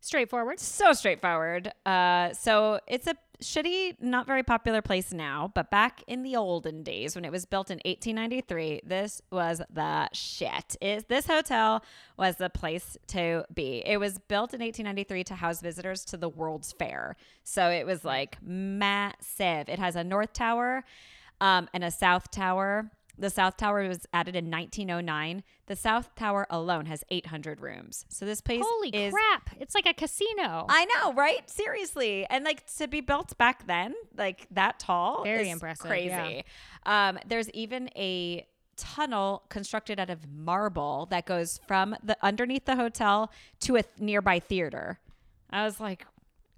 Straightforward. 0.00 0.60
So 0.60 0.92
straightforward. 0.92 1.72
Uh, 1.84 2.32
so 2.32 2.78
it's 2.86 3.08
a 3.08 3.16
shitty, 3.42 4.00
not 4.00 4.26
very 4.26 4.42
popular 4.42 4.82
place 4.82 5.12
now, 5.12 5.50
but 5.54 5.70
back 5.70 6.02
in 6.06 6.22
the 6.22 6.36
olden 6.36 6.82
days 6.82 7.14
when 7.14 7.24
it 7.24 7.32
was 7.32 7.44
built 7.44 7.70
in 7.70 7.76
1893, 7.84 8.82
this 8.84 9.22
was 9.30 9.60
the 9.72 10.08
shit. 10.12 10.76
Is 10.80 11.04
this 11.04 11.26
hotel 11.26 11.84
was 12.16 12.36
the 12.36 12.50
place 12.50 12.96
to 13.08 13.44
be. 13.54 13.82
It 13.86 13.98
was 13.98 14.18
built 14.18 14.54
in 14.54 14.60
1893 14.60 15.24
to 15.24 15.34
house 15.34 15.60
visitors 15.60 16.04
to 16.06 16.16
the 16.16 16.28
World's 16.28 16.72
Fair. 16.72 17.16
So 17.44 17.70
it 17.70 17.86
was 17.86 18.04
like 18.04 18.38
massive. 18.42 19.68
It 19.68 19.78
has 19.78 19.96
a 19.96 20.04
north 20.04 20.32
tower 20.32 20.84
um, 21.40 21.68
and 21.72 21.84
a 21.84 21.90
south 21.90 22.30
tower. 22.30 22.90
The 23.18 23.30
South 23.30 23.56
Tower 23.56 23.86
was 23.88 24.06
added 24.12 24.36
in 24.36 24.50
1909. 24.50 25.42
The 25.66 25.76
South 25.76 26.14
Tower 26.14 26.46
alone 26.50 26.86
has 26.86 27.02
800 27.10 27.60
rooms. 27.60 28.04
So 28.08 28.24
this 28.26 28.40
place 28.40 28.62
Holy 28.66 28.90
is 28.90 29.12
crap. 29.12 29.50
It's 29.58 29.74
like 29.74 29.86
a 29.86 29.94
casino. 29.94 30.66
I 30.68 30.86
know, 30.94 31.12
right? 31.14 31.48
Seriously. 31.48 32.26
And 32.28 32.44
like 32.44 32.66
to 32.76 32.88
be 32.88 33.00
built 33.00 33.36
back 33.38 33.66
then, 33.66 33.94
like 34.16 34.46
that 34.50 34.78
tall, 34.78 35.24
Very 35.24 35.48
is 35.48 35.52
impressive, 35.52 35.86
Crazy. 35.86 36.44
Um, 36.84 37.18
there's 37.26 37.50
even 37.50 37.88
a 37.96 38.46
tunnel 38.76 39.42
constructed 39.48 39.98
out 39.98 40.10
of 40.10 40.28
marble 40.30 41.06
that 41.10 41.26
goes 41.26 41.60
from 41.66 41.96
the 42.02 42.16
underneath 42.22 42.66
the 42.66 42.76
hotel 42.76 43.32
to 43.60 43.76
a 43.76 43.82
th- 43.82 43.98
nearby 43.98 44.38
theater. 44.38 44.98
I 45.50 45.64
was 45.64 45.80
like, 45.80 46.06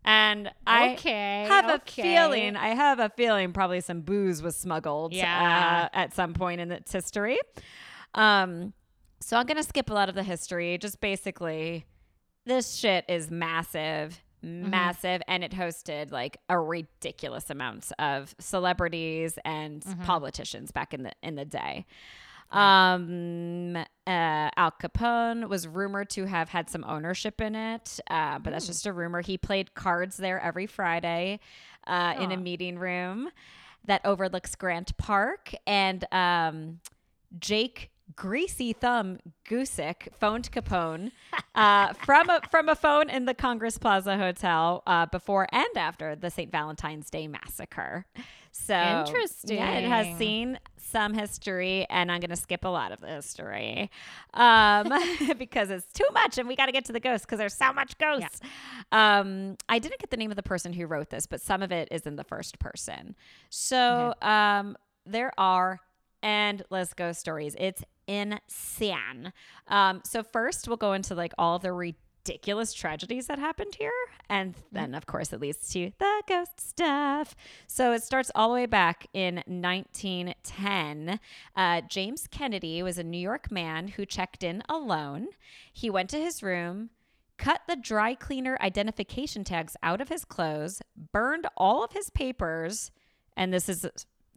and 0.04 0.50
I 0.66 0.92
Okay, 0.94 1.44
have 1.48 1.64
okay. 1.82 2.02
a 2.02 2.02
feeling. 2.02 2.56
I 2.56 2.68
have 2.74 2.98
a 2.98 3.08
feeling 3.10 3.52
probably 3.52 3.80
some 3.80 4.00
booze 4.02 4.42
was 4.42 4.56
smuggled. 4.56 5.12
Yeah. 5.12 5.88
uh, 5.92 5.96
at 5.96 6.14
some 6.14 6.34
point 6.34 6.60
in 6.60 6.70
its 6.72 6.92
history. 6.92 7.38
Um, 8.14 8.72
so 9.20 9.36
I'm 9.36 9.46
gonna 9.46 9.62
skip 9.62 9.90
a 9.90 9.94
lot 9.94 10.08
of 10.08 10.14
the 10.14 10.22
history. 10.22 10.78
Just 10.78 11.00
basically, 11.00 11.84
this 12.46 12.74
shit 12.74 13.04
is 13.08 13.30
massive, 13.30 14.20
Mm-hmm. 14.44 14.70
massive, 14.70 15.20
and 15.26 15.42
it 15.42 15.50
hosted 15.50 16.12
like 16.12 16.36
a 16.48 16.60
ridiculous 16.60 17.50
amount 17.50 17.90
of 17.98 18.36
celebrities 18.38 19.36
and 19.44 19.82
Mm-hmm. 19.82 20.02
politicians 20.04 20.70
back 20.70 20.94
in 20.94 21.02
the 21.02 21.12
in 21.24 21.34
the 21.34 21.44
day. 21.44 21.86
Um, 22.50 23.76
uh, 23.76 23.84
Al 24.06 24.72
Capone 24.72 25.48
was 25.48 25.68
rumored 25.68 26.10
to 26.10 26.24
have 26.24 26.48
had 26.48 26.70
some 26.70 26.84
ownership 26.84 27.40
in 27.40 27.54
it, 27.54 28.00
uh, 28.10 28.38
but 28.38 28.50
that's 28.50 28.66
just 28.66 28.86
a 28.86 28.92
rumor. 28.92 29.20
He 29.20 29.36
played 29.36 29.74
cards 29.74 30.16
there 30.16 30.40
every 30.40 30.66
Friday 30.66 31.40
uh, 31.86 32.14
in 32.18 32.32
a 32.32 32.36
meeting 32.36 32.78
room 32.78 33.30
that 33.84 34.00
overlooks 34.04 34.54
Grant 34.54 34.96
Park, 34.96 35.54
and 35.66 36.04
um, 36.12 36.80
Jake 37.38 37.90
Greasy 38.16 38.72
Thumb 38.72 39.18
Guzik 39.48 40.12
phoned 40.14 40.50
Capone 40.50 41.12
uh, 41.54 41.92
from 42.04 42.30
a 42.30 42.40
from 42.50 42.68
a 42.68 42.74
phone 42.74 43.10
in 43.10 43.26
the 43.26 43.34
Congress 43.34 43.78
Plaza 43.78 44.16
Hotel 44.16 44.82
uh, 44.86 45.06
before 45.06 45.46
and 45.52 45.76
after 45.76 46.16
the 46.16 46.30
St. 46.30 46.50
Valentine's 46.50 47.10
Day 47.10 47.28
massacre. 47.28 48.06
So 48.50 48.74
Yeah, 49.54 49.70
it 49.72 49.84
has 49.84 50.18
seen 50.18 50.58
some 50.88 51.14
history, 51.14 51.86
and 51.90 52.10
I'm 52.10 52.20
going 52.20 52.30
to 52.30 52.36
skip 52.36 52.64
a 52.64 52.68
lot 52.68 52.92
of 52.92 53.00
the 53.00 53.08
history 53.08 53.90
um, 54.34 54.92
because 55.38 55.70
it's 55.70 55.92
too 55.92 56.06
much, 56.12 56.38
and 56.38 56.48
we 56.48 56.56
got 56.56 56.66
to 56.66 56.72
get 56.72 56.84
to 56.86 56.92
the 56.92 57.00
ghosts 57.00 57.26
because 57.26 57.38
there's 57.38 57.54
so 57.54 57.72
much 57.72 57.98
ghosts. 57.98 58.40
Um, 58.92 59.56
I 59.68 59.78
didn't 59.78 60.00
get 60.00 60.10
the 60.10 60.16
name 60.16 60.30
of 60.30 60.36
the 60.36 60.42
person 60.42 60.72
who 60.72 60.86
wrote 60.86 61.10
this, 61.10 61.26
but 61.26 61.40
some 61.40 61.62
of 61.62 61.72
it 61.72 61.88
is 61.90 62.06
in 62.06 62.16
the 62.16 62.24
first 62.24 62.58
person. 62.58 63.14
So 63.50 64.14
um, 64.22 64.76
there 65.06 65.32
are 65.38 65.80
endless 66.22 66.94
ghost 66.94 67.20
stories. 67.20 67.54
It's 67.58 67.82
insane. 68.06 69.32
Um, 69.68 70.00
so 70.04 70.22
first, 70.22 70.66
we'll 70.66 70.76
go 70.76 70.92
into 70.94 71.14
like 71.14 71.32
all 71.38 71.58
the 71.58 71.72
ridiculous 72.28 72.74
tragedies 72.74 73.26
that 73.26 73.38
happened 73.38 73.74
here, 73.78 73.90
and 74.28 74.54
then 74.70 74.94
of 74.94 75.06
course 75.06 75.32
it 75.32 75.40
leads 75.40 75.70
to 75.70 75.90
the 75.98 76.22
ghost 76.28 76.60
stuff. 76.60 77.34
So 77.66 77.92
it 77.92 78.02
starts 78.02 78.30
all 78.34 78.48
the 78.50 78.54
way 78.54 78.66
back 78.66 79.06
in 79.14 79.36
1910. 79.46 81.20
Uh, 81.56 81.80
James 81.88 82.26
Kennedy 82.30 82.82
was 82.82 82.98
a 82.98 83.02
New 83.02 83.18
York 83.18 83.50
man 83.50 83.88
who 83.88 84.04
checked 84.04 84.42
in 84.42 84.62
alone. 84.68 85.28
He 85.72 85.88
went 85.88 86.10
to 86.10 86.20
his 86.20 86.42
room. 86.42 86.90
Cut 87.38 87.62
the 87.66 87.76
dry 87.76 88.14
cleaner 88.14 88.58
identification 88.60 89.44
tags 89.44 89.76
out 89.82 90.00
of 90.00 90.08
his 90.10 90.24
clothes, 90.24 90.82
burned 91.12 91.46
all 91.56 91.82
of 91.82 91.92
his 91.92 92.10
papers, 92.10 92.90
and 93.36 93.54
this 93.54 93.68
is 93.68 93.86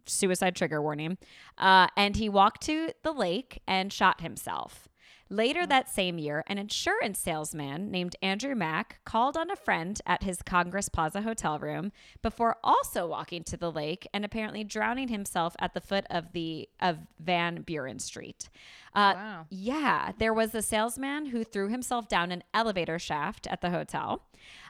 suicide 0.06 0.56
trigger 0.56 0.80
warning. 0.80 1.18
Uh, 1.58 1.88
and 1.96 2.16
he 2.16 2.28
walked 2.28 2.62
to 2.62 2.92
the 3.02 3.12
lake 3.12 3.60
and 3.66 3.92
shot 3.92 4.20
himself. 4.22 4.88
Later 5.32 5.66
that 5.66 5.88
same 5.88 6.18
year, 6.18 6.44
an 6.46 6.58
insurance 6.58 7.18
salesman 7.18 7.90
named 7.90 8.16
Andrew 8.20 8.54
Mack 8.54 8.98
called 9.06 9.34
on 9.34 9.50
a 9.50 9.56
friend 9.56 9.98
at 10.04 10.22
his 10.22 10.42
Congress 10.42 10.90
Plaza 10.90 11.22
hotel 11.22 11.58
room 11.58 11.90
before 12.20 12.58
also 12.62 13.06
walking 13.06 13.42
to 13.44 13.56
the 13.56 13.72
lake 13.72 14.06
and 14.12 14.26
apparently 14.26 14.62
drowning 14.62 15.08
himself 15.08 15.56
at 15.58 15.72
the 15.72 15.80
foot 15.80 16.04
of 16.10 16.32
the 16.32 16.68
of 16.80 16.98
Van 17.18 17.62
Buren 17.62 17.98
Street. 17.98 18.50
Uh, 18.94 19.14
Wow. 19.16 19.46
yeah, 19.48 20.12
there 20.18 20.34
was 20.34 20.54
a 20.54 20.60
salesman 20.60 21.24
who 21.24 21.44
threw 21.44 21.68
himself 21.68 22.08
down 22.08 22.30
an 22.30 22.44
elevator 22.52 22.98
shaft 22.98 23.46
at 23.46 23.62
the 23.62 23.70
hotel, 23.70 24.26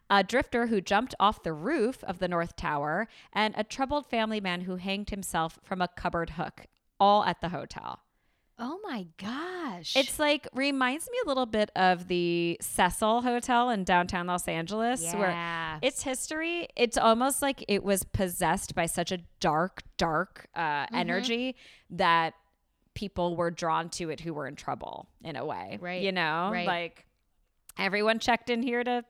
a 0.08 0.22
drifter 0.22 0.68
who 0.68 0.80
jumped 0.80 1.16
off 1.18 1.42
the 1.42 1.52
roof 1.52 2.04
of 2.04 2.20
the 2.20 2.28
North 2.28 2.54
Tower, 2.54 3.08
and 3.32 3.52
a 3.56 3.64
troubled 3.64 4.06
family 4.06 4.40
man 4.40 4.60
who 4.60 4.76
hanged 4.76 5.10
himself 5.10 5.58
from 5.64 5.82
a 5.82 5.88
cupboard 5.88 6.30
hook, 6.30 6.66
all 7.00 7.24
at 7.24 7.40
the 7.40 7.48
hotel. 7.48 8.02
Oh 8.58 8.78
my 8.84 9.06
gosh. 9.18 9.96
It's 9.96 10.18
like 10.18 10.46
reminds 10.54 11.08
me 11.10 11.16
a 11.24 11.28
little 11.28 11.46
bit 11.46 11.70
of 11.74 12.06
the 12.08 12.58
Cecil 12.60 13.22
Hotel 13.22 13.70
in 13.70 13.82
downtown 13.84 14.26
Los 14.26 14.46
Angeles, 14.46 15.02
where 15.14 15.30
its 15.82 16.02
history, 16.02 16.68
it's 16.76 16.96
almost 16.98 17.42
like 17.42 17.64
it 17.66 17.82
was 17.82 18.04
possessed 18.04 18.74
by 18.74 18.86
such 18.86 19.10
a 19.10 19.18
dark, 19.40 19.82
dark 19.96 20.46
uh, 20.54 20.60
Mm-hmm. 20.60 20.94
energy 20.94 21.56
that 21.90 22.34
people 22.94 23.36
were 23.36 23.50
drawn 23.50 23.88
to 23.88 24.10
it 24.10 24.20
who 24.20 24.34
were 24.34 24.46
in 24.46 24.54
trouble 24.54 25.08
in 25.24 25.34
a 25.36 25.44
way. 25.44 25.78
Right, 25.80 26.02
You 26.02 26.12
know, 26.12 26.50
right. 26.52 26.66
like 26.66 27.06
everyone 27.78 28.18
checked 28.18 28.50
in 28.50 28.62
here 28.62 28.84
to 28.84 29.04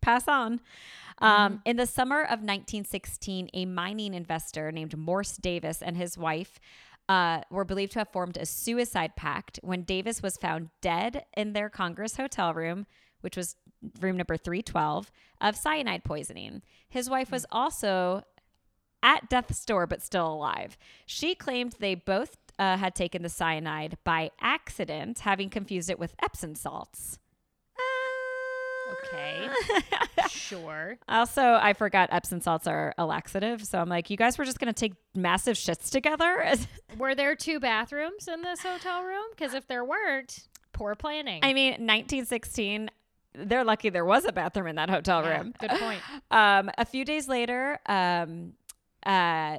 pass 0.00 0.26
on. 0.28 0.58
Mm-hmm. 0.58 1.24
Um, 1.24 1.62
in 1.64 1.76
the 1.76 1.86
summer 1.86 2.20
of 2.22 2.40
1916, 2.40 3.50
a 3.54 3.64
mining 3.66 4.14
investor 4.14 4.70
named 4.72 4.96
Morse 4.96 5.36
Davis 5.36 5.82
and 5.82 5.96
his 5.96 6.16
wife 6.18 6.58
uh, 7.08 7.40
were 7.50 7.64
believed 7.64 7.92
to 7.92 8.00
have 8.00 8.08
formed 8.08 8.36
a 8.36 8.46
suicide 8.46 9.16
pact 9.16 9.60
when 9.62 9.82
Davis 9.82 10.22
was 10.22 10.36
found 10.36 10.70
dead 10.80 11.24
in 11.36 11.52
their 11.52 11.68
Congress 11.68 12.16
hotel 12.16 12.52
room, 12.52 12.86
which 13.20 13.36
was 13.36 13.56
room 14.00 14.16
number 14.16 14.36
312, 14.36 15.10
of 15.40 15.56
cyanide 15.56 16.04
poisoning. 16.04 16.62
His 16.88 17.08
wife 17.08 17.30
was 17.30 17.46
also 17.50 18.24
at 19.02 19.28
death's 19.28 19.64
door 19.64 19.86
but 19.86 20.02
still 20.02 20.26
alive. 20.26 20.76
She 21.04 21.34
claimed 21.34 21.76
they 21.78 21.94
both 21.94 22.36
uh, 22.58 22.76
had 22.76 22.94
taken 22.94 23.22
the 23.22 23.28
cyanide 23.28 23.98
by 24.02 24.30
accident, 24.40 25.20
having 25.20 25.50
confused 25.50 25.90
it 25.90 25.98
with 25.98 26.14
Epsom 26.22 26.54
salts. 26.54 27.18
Okay. 29.04 29.48
sure. 30.28 30.98
Also, 31.08 31.42
I 31.42 31.72
forgot 31.72 32.08
Epsom 32.12 32.40
salts 32.40 32.66
are 32.66 32.94
a 32.98 33.06
laxative, 33.06 33.64
so 33.64 33.78
I'm 33.78 33.88
like, 33.88 34.10
you 34.10 34.16
guys 34.16 34.38
were 34.38 34.44
just 34.44 34.58
gonna 34.58 34.72
take 34.72 34.94
massive 35.14 35.56
shits 35.56 35.90
together. 35.90 36.52
Were 36.98 37.14
there 37.14 37.34
two 37.34 37.60
bathrooms 37.60 38.28
in 38.28 38.42
this 38.42 38.60
hotel 38.62 39.02
room? 39.02 39.24
Because 39.30 39.54
if 39.54 39.66
there 39.66 39.84
weren't, 39.84 40.48
poor 40.72 40.94
planning. 40.94 41.40
I 41.42 41.52
mean, 41.52 41.72
1916. 41.72 42.90
They're 43.38 43.64
lucky 43.64 43.90
there 43.90 44.04
was 44.04 44.24
a 44.24 44.32
bathroom 44.32 44.66
in 44.68 44.76
that 44.76 44.88
hotel 44.88 45.22
Yeah, 45.22 45.38
room. 45.38 45.54
good 45.58 45.70
point. 45.70 46.00
Um, 46.30 46.70
a 46.78 46.86
few 46.86 47.04
days 47.04 47.28
later, 47.28 47.78
um, 47.86 48.54
uh, 49.04 49.58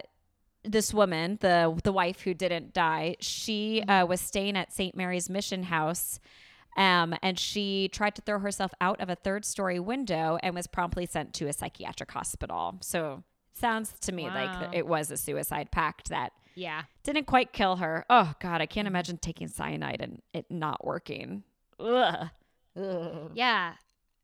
this 0.64 0.94
woman, 0.94 1.38
the 1.42 1.80
the 1.84 1.92
wife 1.92 2.22
who 2.22 2.34
didn't 2.34 2.74
die, 2.74 3.18
she 3.20 3.84
uh, 3.84 4.06
was 4.06 4.20
staying 4.20 4.58
at 4.58 4.74
St. 4.74 4.96
Mary's 4.96 5.30
Mission 5.30 5.64
House. 5.64 6.20
Um, 6.78 7.16
and 7.24 7.40
she 7.40 7.90
tried 7.90 8.16
to 8.16 8.22
throw 8.22 8.40
herself 8.40 8.72
out 8.80 9.02
of 9.02 9.10
a 9.10 9.16
third 9.16 9.44
story 9.46 9.80
window 9.80 10.38
and 10.44 10.54
was 10.56 10.68
promptly 10.68 11.06
sent 11.08 11.34
to 11.36 11.48
a 11.48 11.54
psychiatric 11.54 12.12
hospital. 12.12 12.78
So 12.82 13.24
sounds 13.54 13.94
to 14.02 14.12
me 14.12 14.26
like 14.26 14.50
Wow. 14.52 14.60
th- 14.60 14.72
it 14.74 14.88
was 14.88 15.10
a 15.10 15.18
suicide 15.18 15.72
pact 15.72 16.10
that 16.10 16.34
Yeah. 16.56 16.84
didn't 17.04 17.26
quite 17.26 17.52
kill 17.52 17.78
her. 17.78 18.06
Oh 18.10 18.34
God, 18.40 18.62
I 18.62 18.68
can't 18.68 18.88
imagine 18.88 19.18
taking 19.18 19.48
cyanide 19.48 20.02
and 20.02 20.22
it 20.34 20.50
not 20.52 20.86
working. 20.86 21.44
Ugh. 21.80 22.30
Ugh. 22.80 23.32
Yeah. 23.34 23.74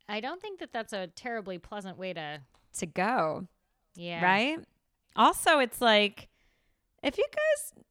I 0.07 0.19
don't 0.19 0.39
think 0.41 0.59
that 0.59 0.71
that's 0.71 0.93
a 0.93 1.07
terribly 1.07 1.57
pleasant 1.57 1.97
way 1.97 2.13
to. 2.13 2.41
To 2.79 2.85
go. 2.85 3.47
Yeah. 3.95 4.23
right? 4.23 4.59
Also, 5.15 5.59
it's 5.59 5.81
like 5.81 6.27
if 7.01 7.17
you 7.17 7.25
guys 7.31 7.83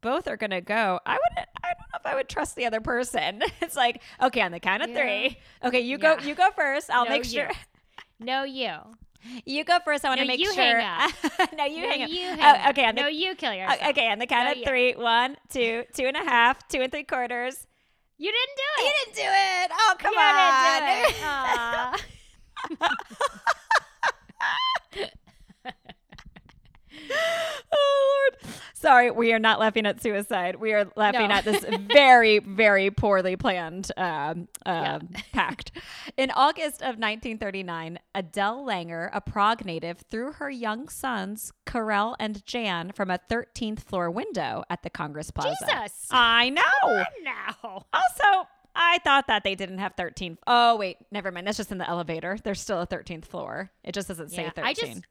both 0.00 0.26
are 0.28 0.36
gonna 0.36 0.60
go, 0.60 1.00
I 1.06 1.12
wouldn't. 1.18 1.48
I 1.62 1.68
don't 1.68 1.78
know 1.92 1.98
if 1.98 2.06
I 2.06 2.14
would 2.14 2.28
trust 2.28 2.56
the 2.56 2.66
other 2.66 2.80
person. 2.80 3.42
It's 3.60 3.76
like, 3.76 4.02
okay, 4.22 4.40
on 4.40 4.52
the 4.52 4.60
count 4.60 4.82
of 4.82 4.90
Yeah. 4.90 4.96
three. 5.00 5.38
Okay, 5.64 5.80
you 5.80 5.98
go. 5.98 6.18
You 6.18 6.34
go 6.34 6.50
first. 6.56 6.90
I'll 6.90 7.04
No, 7.04 7.10
make 7.10 7.24
you. 7.26 7.30
sure. 7.30 7.50
No, 8.22 8.44
you. 8.44 8.74
You 9.46 9.64
go 9.64 9.78
first. 9.84 10.04
I 10.04 10.08
want 10.08 10.18
to 10.20 10.24
No, 10.24 10.28
make 10.28 10.40
you 10.40 10.52
sure. 10.52 10.78
hang 10.78 11.10
no, 11.56 11.64
you 11.64 11.82
no, 11.82 11.88
hang 11.88 12.02
up. 12.02 12.10
you 12.10 12.20
Oh, 12.26 12.36
hang 12.36 12.60
up. 12.64 12.68
okay, 12.70 12.84
on 12.86 12.94
the 12.94 13.02
no, 13.02 13.08
you 13.08 13.34
kill 13.34 13.52
yourself. 13.54 13.80
Okay, 13.90 14.08
on 14.10 14.18
the 14.18 14.26
count 14.26 14.46
No, 14.46 14.52
of 14.52 14.58
you. 14.58 14.64
three. 14.66 14.94
One, 14.94 15.36
two, 15.50 15.84
two 15.94 16.04
and 16.04 16.16
a 16.16 16.20
half, 16.24 16.66
two 16.68 16.80
and 16.82 16.90
three 16.92 17.04
quarters. 17.04 17.66
You 18.18 18.30
didn't 18.30 18.56
do 18.56 18.62
it. 18.76 18.84
You 18.84 18.92
didn't 19.04 19.16
do 19.16 19.22
it. 19.24 19.70
Oh, 19.72 19.94
come 19.98 20.12
You 20.12 20.20
on. 20.20 20.34
didn't 20.62 21.06
do 21.06 21.08
it. 21.08 21.22
Aw. 21.24 21.96
oh 27.72 28.28
Lord. 28.42 28.52
Sorry, 28.74 29.10
we 29.10 29.32
are 29.34 29.38
not 29.38 29.60
laughing 29.60 29.84
at 29.84 30.02
suicide. 30.02 30.56
We 30.56 30.72
are 30.72 30.90
laughing 30.96 31.28
No. 31.28 31.34
at 31.34 31.44
this 31.44 31.62
very, 31.92 32.38
very 32.46 32.90
poorly 32.90 33.36
planned 33.36 33.92
um, 33.98 34.48
Yeah. 34.64 34.94
um, 34.94 35.08
pact. 35.34 35.72
In 36.16 36.30
August 36.30 36.76
of 36.80 36.96
1939, 36.96 37.98
Adele 38.14 38.64
Langer, 38.64 39.10
a 39.12 39.20
Prague 39.20 39.66
native, 39.66 39.98
threw 40.10 40.32
her 40.32 40.48
young 40.48 40.88
sons, 40.88 41.52
Karel 41.66 42.16
and 42.18 42.44
Jan, 42.46 42.92
from 42.92 43.10
a 43.10 43.18
13th 43.30 43.80
floor 43.80 44.10
window 44.10 44.64
at 44.70 44.82
the 44.82 44.88
Congress 44.90 45.30
Plaza. 45.30 45.54
Jesus. 45.60 46.06
I 46.10 46.48
know. 46.48 47.04
now. 47.22 47.84
Also, 47.92 48.48
I 48.74 48.98
thought 49.04 49.26
that 49.26 49.44
they 49.44 49.54
didn't 49.54 49.78
have 49.78 49.92
13. 49.96 50.38
Oh, 50.46 50.76
wait, 50.76 50.96
never 51.10 51.30
mind. 51.30 51.46
That's 51.46 51.58
just 51.58 51.70
in 51.70 51.76
the 51.76 51.88
elevator. 51.88 52.38
There's 52.42 52.60
still 52.62 52.80
a 52.80 52.86
13th 52.86 53.26
floor. 53.26 53.70
It 53.84 53.92
just 53.92 54.08
doesn't 54.08 54.30
say 54.30 54.44
Yeah, 54.44 54.50
13. 54.74 55.04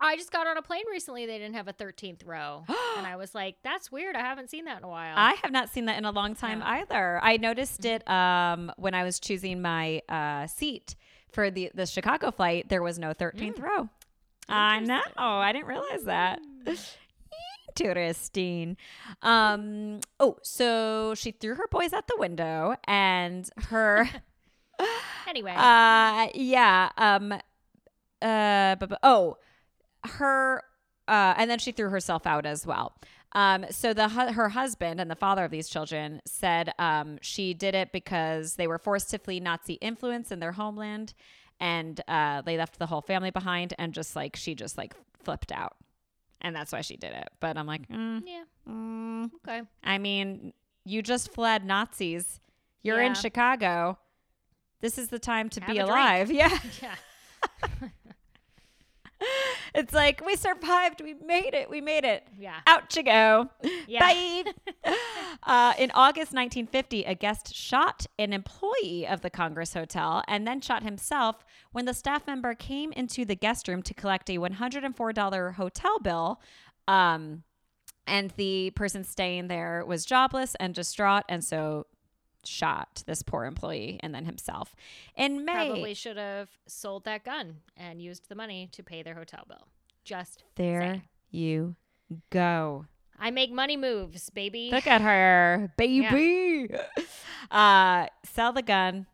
I 0.00 0.16
just 0.16 0.30
got 0.32 0.46
on 0.46 0.56
a 0.56 0.62
plane 0.62 0.84
recently. 0.90 1.24
They 1.26 1.38
didn't 1.38 1.54
have 1.54 1.68
a 1.68 1.72
13th 1.72 2.26
row, 2.26 2.64
and 2.98 3.06
I 3.06 3.16
was 3.16 3.34
like, 3.34 3.56
"That's 3.62 3.90
weird. 3.90 4.16
I 4.16 4.20
haven't 4.20 4.50
seen 4.50 4.64
that 4.66 4.78
in 4.78 4.84
a 4.84 4.88
while." 4.88 5.14
I 5.16 5.34
have 5.42 5.52
not 5.52 5.70
seen 5.70 5.86
that 5.86 5.96
in 5.98 6.04
a 6.04 6.10
long 6.10 6.34
time 6.34 6.60
Yeah. 6.60 6.68
either. 6.80 7.20
I 7.22 7.36
noticed 7.36 7.84
it 7.84 8.06
um, 8.08 8.72
when 8.76 8.94
I 8.94 9.04
was 9.04 9.18
choosing 9.20 9.62
my 9.62 10.02
uh, 10.08 10.46
seat 10.46 10.94
for 11.32 11.50
the, 11.50 11.70
the 11.74 11.86
Chicago 11.86 12.30
flight. 12.30 12.68
There 12.68 12.82
was 12.82 12.98
no 12.98 13.12
13th 13.14 13.60
row. 13.60 13.88
I 14.48 14.80
know. 14.80 15.00
I 15.16 15.52
didn't 15.52 15.66
realize 15.68 16.04
that. 16.04 16.40
Interesting. 17.80 18.76
Um, 19.22 20.00
oh, 20.20 20.36
so 20.42 21.14
she 21.16 21.32
threw 21.32 21.54
her 21.56 21.66
boys 21.70 21.92
out 21.92 22.06
the 22.06 22.16
window 22.18 22.76
and 22.84 23.48
her. 23.68 24.08
anyway, 25.26 25.54
Uh, 25.56 26.28
yeah. 26.34 26.90
Um, 26.96 27.32
uh, 28.22 28.76
but, 28.76 28.88
but- 28.90 28.98
oh, 29.02 29.38
her, 30.04 30.62
uh, 31.08 31.34
and 31.36 31.50
then 31.50 31.58
she 31.58 31.72
threw 31.72 31.90
herself 31.90 32.26
out 32.26 32.46
as 32.46 32.66
well. 32.66 32.94
Um, 33.32 33.66
so 33.70 33.92
the 33.92 34.08
her 34.08 34.48
husband 34.50 35.00
and 35.00 35.10
the 35.10 35.16
father 35.16 35.44
of 35.44 35.50
these 35.50 35.68
children 35.68 36.20
said 36.24 36.72
um, 36.78 37.18
she 37.20 37.52
did 37.52 37.74
it 37.74 37.90
because 37.90 38.54
they 38.54 38.66
were 38.68 38.78
forced 38.78 39.10
to 39.10 39.18
flee 39.18 39.40
Nazi 39.40 39.74
influence 39.74 40.30
in 40.30 40.38
their 40.38 40.52
homeland, 40.52 41.14
and 41.58 42.00
uh, 42.06 42.42
they 42.42 42.56
left 42.56 42.78
the 42.78 42.86
whole 42.86 43.00
family 43.00 43.30
behind, 43.30 43.74
and 43.78 43.92
just 43.92 44.14
like 44.14 44.36
she 44.36 44.54
just 44.54 44.78
like 44.78 44.94
flipped 45.24 45.50
out, 45.50 45.76
and 46.42 46.54
that's 46.54 46.70
why 46.72 46.80
she 46.80 46.96
did 46.96 47.12
it. 47.12 47.28
But 47.40 47.56
I'm 47.58 47.66
like, 47.66 47.88
mm, 47.88 48.22
yeah, 48.24 48.44
mm, 48.68 49.30
okay. 49.46 49.62
I 49.82 49.98
mean, 49.98 50.52
you 50.84 51.02
just 51.02 51.32
fled 51.32 51.64
Nazis. 51.64 52.38
You're 52.82 53.00
in 53.00 53.14
Chicago. 53.14 53.98
This 54.80 54.98
is 54.98 55.08
the 55.08 55.18
time 55.18 55.48
to 55.48 55.60
Have 55.60 55.70
be 55.72 55.78
a 55.78 55.86
drink. 55.86 55.90
alive. 55.90 56.30
Yeah. 56.30 56.56
Yeah, 56.82 56.94
It's 59.74 59.92
like 59.92 60.24
we 60.24 60.36
survived. 60.36 61.00
We 61.02 61.14
made 61.14 61.52
it. 61.52 61.68
We 61.68 61.80
made 61.80 62.04
it. 62.04 62.26
yeah, 62.38 62.60
Out 62.66 62.94
you 62.94 63.02
go. 63.02 63.50
Yeah. 63.88 64.00
Bye. 64.00 64.44
uh, 65.42 65.74
in 65.78 65.90
August 65.94 66.32
1950, 66.32 67.04
a 67.04 67.14
guest 67.14 67.52
shot 67.54 68.06
an 68.18 68.32
employee 68.32 69.06
of 69.06 69.20
the 69.22 69.30
Congress 69.30 69.74
Hotel 69.74 70.22
and 70.28 70.46
then 70.46 70.60
shot 70.60 70.82
himself 70.84 71.44
when 71.72 71.86
the 71.86 71.94
staff 71.94 72.26
member 72.26 72.54
came 72.54 72.92
into 72.92 73.24
the 73.24 73.34
guest 73.34 73.66
room 73.66 73.82
to 73.82 73.94
collect 73.94 74.30
a 74.30 74.38
$104 74.38 75.54
hotel 75.54 75.98
bill. 75.98 76.40
Um, 76.86 77.42
and 78.06 78.30
the 78.36 78.70
person 78.70 79.02
staying 79.02 79.48
there 79.48 79.84
was 79.86 80.04
jobless 80.04 80.54
and 80.60 80.74
distraught, 80.74 81.24
and 81.28 81.42
so 81.42 81.86
shot 82.46 83.02
this 83.06 83.22
poor 83.22 83.44
employee 83.44 83.98
and 84.02 84.14
then 84.14 84.24
himself. 84.24 84.74
In 85.16 85.44
May, 85.44 85.52
probably 85.52 85.94
should 85.94 86.16
have 86.16 86.50
sold 86.66 87.04
that 87.04 87.24
gun 87.24 87.56
and 87.76 88.00
used 88.00 88.28
the 88.28 88.34
money 88.34 88.68
to 88.72 88.82
pay 88.82 89.02
their 89.02 89.14
hotel 89.14 89.44
bill. 89.48 89.68
Just 90.04 90.44
there 90.56 90.80
saying. 90.80 91.02
you 91.30 91.76
go. 92.30 92.86
I 93.18 93.30
make 93.30 93.52
money 93.52 93.76
moves, 93.76 94.28
baby. 94.30 94.70
Look 94.72 94.86
at 94.86 95.00
her, 95.00 95.72
baby. 95.76 96.68
Uh, 97.50 98.06
sell 98.24 98.52
the 98.52 98.62
gun, 98.62 99.06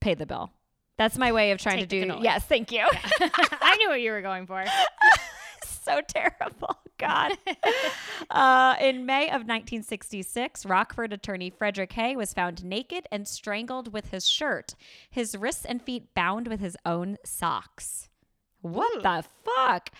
pay 0.00 0.14
the 0.14 0.24
bill. 0.26 0.50
That's 0.96 1.18
my 1.18 1.32
way 1.32 1.50
of 1.50 1.58
trying 1.58 1.78
Take 1.80 1.90
to 1.90 2.06
do. 2.06 2.18
Yes, 2.22 2.44
thank 2.44 2.72
you. 2.72 2.80
I 3.20 3.76
knew 3.76 3.90
what 3.90 4.00
you 4.00 4.10
were 4.10 4.22
going 4.22 4.46
for. 4.46 4.64
so 5.86 6.00
terrible. 6.08 6.78
God. 6.98 7.32
uh, 8.30 8.76
in 8.80 9.06
May 9.06 9.26
of 9.26 9.42
1966, 9.46 10.66
Rockford 10.66 11.12
attorney 11.12 11.50
Frederick 11.50 11.92
Hay 11.92 12.16
was 12.16 12.32
found 12.32 12.64
naked 12.64 13.06
and 13.12 13.28
strangled 13.28 13.92
with 13.92 14.10
his 14.10 14.26
shirt, 14.26 14.74
his 15.10 15.36
wrists 15.36 15.64
and 15.64 15.80
feet 15.80 16.14
bound 16.14 16.48
with 16.48 16.60
his 16.60 16.76
own 16.84 17.16
socks. 17.24 18.08
What 18.62 18.98
Ooh. 18.98 19.02
the 19.02 19.24
fuck? 19.44 19.90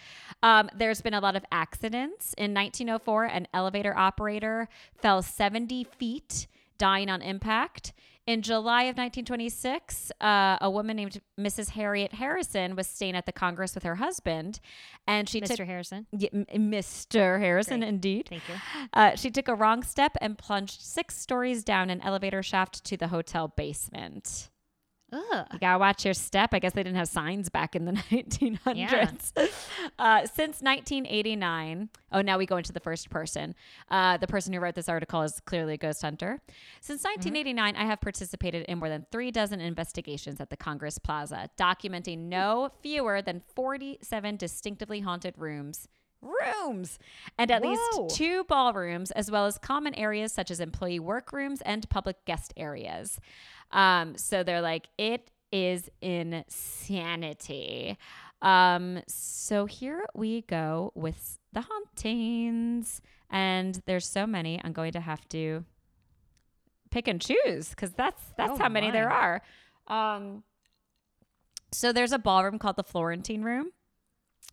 Um, 0.42 0.70
there's 0.74 1.00
been 1.00 1.14
a 1.14 1.20
lot 1.20 1.36
of 1.36 1.44
accidents. 1.52 2.34
In 2.36 2.52
1904, 2.52 3.24
an 3.24 3.48
elevator 3.54 3.96
operator 3.96 4.68
fell 5.00 5.22
70 5.22 5.84
feet, 5.84 6.46
dying 6.78 7.08
on 7.08 7.22
impact. 7.22 7.92
In 8.26 8.42
July 8.42 8.82
of 8.82 8.96
1926, 8.96 10.10
uh, 10.20 10.58
a 10.60 10.68
woman 10.68 10.96
named 10.96 11.20
Mrs. 11.38 11.70
Harriet 11.70 12.12
Harrison 12.12 12.74
was 12.74 12.88
staying 12.88 13.14
at 13.14 13.24
the 13.24 13.32
Congress 13.32 13.72
with 13.76 13.84
her 13.84 13.94
husband, 13.94 14.58
and 15.06 15.28
she 15.28 15.40
Mr. 15.40 15.56
took 15.58 15.66
Harrison. 15.66 16.06
Yeah, 16.10 16.30
Mr. 16.30 17.38
Harrison, 17.38 17.80
Great. 17.80 17.88
indeed. 17.88 18.26
Thank 18.28 18.42
you. 18.48 18.54
Uh, 18.92 19.14
she 19.14 19.30
took 19.30 19.46
a 19.46 19.54
wrong 19.54 19.84
step 19.84 20.16
and 20.20 20.36
plunged 20.36 20.80
six 20.80 21.16
stories 21.16 21.62
down 21.62 21.88
an 21.88 22.00
elevator 22.00 22.42
shaft 22.42 22.82
to 22.86 22.96
the 22.96 23.08
hotel 23.08 23.46
basement. 23.46 24.50
Ugh. 25.12 25.46
You 25.52 25.58
gotta 25.60 25.78
watch 25.78 26.04
your 26.04 26.14
step. 26.14 26.50
I 26.52 26.58
guess 26.58 26.72
they 26.72 26.82
didn't 26.82 26.96
have 26.96 27.08
signs 27.08 27.48
back 27.48 27.76
in 27.76 27.84
the 27.84 27.92
1900s. 28.10 29.32
Uh, 29.98 30.26
since 30.26 30.60
1989, 30.62 31.88
oh, 32.12 32.20
now 32.22 32.38
we 32.38 32.46
go 32.46 32.56
into 32.56 32.72
the 32.72 32.80
first 32.80 33.08
person. 33.08 33.54
Uh, 33.88 34.16
the 34.16 34.26
person 34.26 34.52
who 34.52 34.58
wrote 34.60 34.74
this 34.74 34.88
article 34.88 35.22
is 35.22 35.40
clearly 35.46 35.74
a 35.74 35.76
ghost 35.76 36.02
hunter. 36.02 36.40
Since 36.80 37.04
1989, 37.04 37.76
I 37.76 37.84
have 37.84 38.00
participated 38.00 38.64
in 38.64 38.78
more 38.78 38.88
than 38.88 39.06
three 39.12 39.30
dozen 39.30 39.60
investigations 39.60 40.40
at 40.40 40.50
the 40.50 40.56
Congress 40.56 40.98
Plaza, 40.98 41.48
documenting 41.58 42.28
no 42.28 42.70
fewer 42.82 43.22
than 43.22 43.42
47 43.54 44.36
distinctively 44.36 45.00
haunted 45.00 45.34
rooms. 45.38 45.88
Rooms 46.26 46.98
and 47.38 47.50
at 47.50 47.62
Whoa. 47.62 47.70
least 47.70 48.16
two 48.16 48.44
ballrooms, 48.44 49.10
as 49.12 49.30
well 49.30 49.46
as 49.46 49.58
common 49.58 49.94
areas 49.94 50.32
such 50.32 50.50
as 50.50 50.60
employee 50.60 51.00
workrooms 51.00 51.60
and 51.62 51.88
public 51.88 52.24
guest 52.24 52.52
areas. 52.56 53.18
Um, 53.70 54.16
so 54.16 54.42
they're 54.42 54.60
like, 54.60 54.88
it 54.98 55.30
is 55.52 55.90
insanity. 56.00 57.96
Um, 58.42 59.00
so 59.08 59.66
here 59.66 60.04
we 60.14 60.42
go 60.42 60.92
with 60.94 61.38
the 61.52 61.62
hauntings. 61.62 63.00
And 63.30 63.80
there's 63.86 64.06
so 64.06 64.26
many, 64.26 64.60
I'm 64.62 64.72
going 64.72 64.92
to 64.92 65.00
have 65.00 65.28
to 65.30 65.64
pick 66.90 67.08
and 67.08 67.20
choose 67.20 67.70
because 67.70 67.92
that's 67.92 68.22
that's 68.36 68.52
Oh, 68.52 68.56
how 68.58 68.68
many 68.68 68.90
there 68.90 69.10
are. 69.10 69.42
Um, 69.88 70.44
so 71.72 71.92
there's 71.92 72.12
a 72.12 72.18
ballroom 72.18 72.58
called 72.58 72.76
the 72.76 72.84
Florentine 72.84 73.42
Room. 73.42 73.70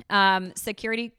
Um, 0.09 0.53
security. 0.55 1.13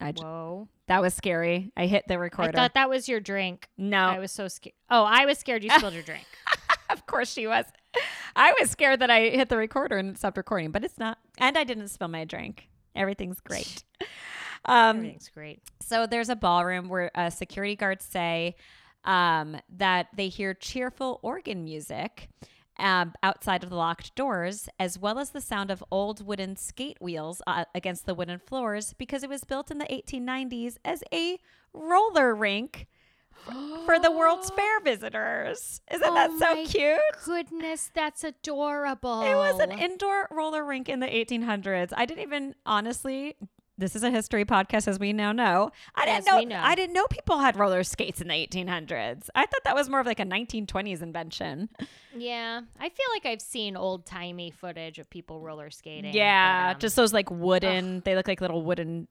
I, 0.00 0.12
j- 0.12 0.22
Whoa. 0.22 0.68
that 0.88 1.02
was 1.02 1.14
scary. 1.14 1.72
I 1.76 1.86
hit 1.86 2.08
the 2.08 2.18
recorder. 2.18 2.50
I 2.50 2.52
thought 2.52 2.74
that 2.74 2.88
was 2.88 3.08
your 3.08 3.20
drink. 3.20 3.68
no, 3.76 3.98
I 3.98 4.18
was 4.18 4.32
so 4.32 4.48
scared. 4.48 4.74
Oh, 4.88 5.04
I 5.04 5.26
was 5.26 5.38
scared 5.38 5.62
you 5.62 5.70
spilled 5.70 5.94
your 5.94 6.02
drink. 6.02 6.24
of 6.90 7.06
course 7.06 7.30
she 7.32 7.46
was. 7.46 7.66
I 8.36 8.54
was 8.58 8.70
scared 8.70 9.00
that 9.00 9.10
I 9.10 9.28
hit 9.30 9.48
the 9.48 9.56
recorder 9.56 9.98
and 9.98 10.10
it 10.10 10.18
stopped 10.18 10.36
recording, 10.36 10.70
but 10.70 10.84
it's 10.84 10.98
not. 10.98 11.18
And 11.38 11.58
I 11.58 11.64
didn't 11.64 11.88
spill 11.88 12.08
my 12.08 12.24
drink. 12.24 12.68
Everything's 12.96 13.40
great. 13.40 13.84
Um, 14.66 14.98
Everything's 14.98 15.30
great. 15.30 15.62
so 15.80 16.06
there's 16.06 16.28
a 16.28 16.36
ballroom 16.36 16.90
where 16.90 17.10
uh, 17.14 17.30
security 17.30 17.76
guards 17.76 18.04
say 18.04 18.56
um, 19.06 19.56
that 19.78 20.08
they 20.14 20.28
hear 20.28 20.52
cheerful 20.52 21.18
organ 21.22 21.64
music 21.64 22.28
um, 22.80 23.14
outside 23.22 23.62
of 23.62 23.70
the 23.70 23.76
locked 23.76 24.14
doors, 24.14 24.68
as 24.78 24.98
well 24.98 25.18
as 25.18 25.30
the 25.30 25.40
sound 25.40 25.70
of 25.70 25.84
old 25.90 26.26
wooden 26.26 26.56
skate 26.56 26.98
wheels 27.00 27.42
uh, 27.46 27.64
against 27.74 28.06
the 28.06 28.14
wooden 28.14 28.38
floors, 28.38 28.94
because 28.98 29.22
it 29.22 29.28
was 29.28 29.44
built 29.44 29.70
in 29.70 29.78
the 29.78 29.86
1890s 29.86 30.76
as 30.84 31.02
a 31.12 31.38
roller 31.72 32.34
rink 32.34 32.86
for 33.86 33.98
the 33.98 34.10
World's 34.10 34.50
Fair 34.56 34.80
visitors. 34.80 35.80
Isn't 35.90 36.06
Oh 36.06 36.14
that 36.14 36.38
so 36.38 36.66
cute? 36.66 37.00
Goodness, 37.24 37.90
that's 37.94 38.24
adorable. 38.24 39.22
It 39.22 39.34
was 39.34 39.60
an 39.60 39.72
indoor 39.72 40.28
roller 40.30 40.64
rink 40.64 40.88
in 40.88 41.00
the 41.00 41.06
1800s. 41.06 41.92
I 41.96 42.06
didn't 42.06 42.22
even 42.22 42.54
honestly 42.66 43.36
this 43.80 43.96
is 43.96 44.02
a 44.02 44.10
history 44.10 44.44
podcast, 44.44 44.86
as 44.86 44.98
we 44.98 45.12
now 45.12 45.32
know. 45.32 45.70
I 45.94 46.04
didn't 46.04 46.26
know, 46.26 46.40
know. 46.40 46.60
I 46.62 46.74
didn't 46.74 46.94
know 46.94 47.06
people 47.10 47.38
had 47.38 47.56
roller 47.56 47.82
skates 47.82 48.20
in 48.20 48.28
the 48.28 48.34
1800s. 48.34 49.28
I 49.34 49.46
thought 49.46 49.64
that 49.64 49.74
was 49.74 49.88
more 49.88 50.00
of 50.00 50.06
like 50.06 50.20
a 50.20 50.24
1920s 50.24 51.02
invention. 51.02 51.68
Yeah, 52.16 52.60
I 52.78 52.88
feel 52.88 53.06
like 53.14 53.26
I've 53.26 53.40
seen 53.40 53.76
old 53.76 54.06
timey 54.06 54.50
footage 54.50 54.98
of 54.98 55.08
people 55.08 55.40
roller 55.40 55.70
skating. 55.70 56.14
Yeah, 56.14 56.68
but, 56.68 56.76
um, 56.76 56.80
just 56.80 56.96
those 56.96 57.12
like 57.12 57.30
wooden. 57.30 58.02
They 58.04 58.14
look 58.14 58.28
like 58.28 58.40
little 58.40 58.62
wooden 58.62 59.08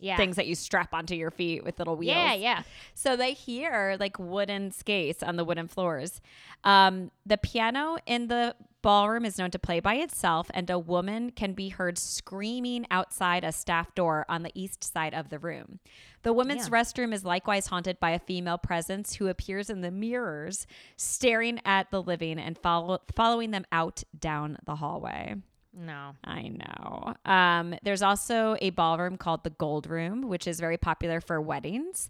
Yeah. 0.00 0.16
things 0.16 0.36
that 0.36 0.46
you 0.46 0.54
strap 0.54 0.94
onto 0.94 1.14
your 1.14 1.30
feet 1.30 1.64
with 1.64 1.78
little 1.78 1.96
wheels. 1.96 2.16
yeah, 2.16 2.34
yeah. 2.34 2.62
So 2.94 3.16
they 3.16 3.32
hear 3.34 3.96
like 4.00 4.18
wooden 4.18 4.70
skates 4.70 5.22
on 5.22 5.36
the 5.36 5.44
wooden 5.44 5.68
floors. 5.68 6.20
Um, 6.64 7.10
the 7.26 7.36
piano 7.38 7.98
in 8.06 8.28
the 8.28 8.54
ballroom 8.82 9.26
is 9.26 9.36
known 9.36 9.50
to 9.50 9.58
play 9.58 9.78
by 9.80 9.96
itself, 9.96 10.50
and 10.54 10.70
a 10.70 10.78
woman 10.78 11.30
can 11.32 11.52
be 11.52 11.68
heard 11.68 11.98
screaming 11.98 12.86
outside 12.90 13.44
a 13.44 13.52
staff 13.52 13.94
door 13.94 14.24
on 14.28 14.42
the 14.42 14.50
east 14.54 14.82
side 14.82 15.12
of 15.12 15.28
the 15.28 15.38
room. 15.38 15.80
The 16.22 16.32
women's 16.32 16.68
Damn. 16.68 16.72
restroom 16.72 17.12
is 17.12 17.22
likewise 17.24 17.66
haunted 17.66 18.00
by 18.00 18.10
a 18.10 18.18
female 18.18 18.56
presence 18.58 19.14
who 19.16 19.28
appears 19.28 19.68
in 19.68 19.82
the 19.82 19.90
mirrors, 19.90 20.66
staring 20.96 21.60
at 21.66 21.90
the 21.90 22.02
living 22.02 22.38
and 22.38 22.56
follow- 22.56 23.00
following 23.14 23.50
them 23.50 23.66
out 23.70 24.02
down 24.18 24.56
the 24.64 24.76
hallway. 24.76 25.34
No. 25.72 26.16
I 26.24 26.48
know. 26.48 27.14
Um, 27.24 27.74
there's 27.82 28.02
also 28.02 28.56
a 28.60 28.70
ballroom 28.70 29.16
called 29.16 29.44
the 29.44 29.50
Gold 29.50 29.86
Room, 29.86 30.28
which 30.28 30.46
is 30.46 30.58
very 30.58 30.76
popular 30.76 31.20
for 31.20 31.40
weddings. 31.40 32.08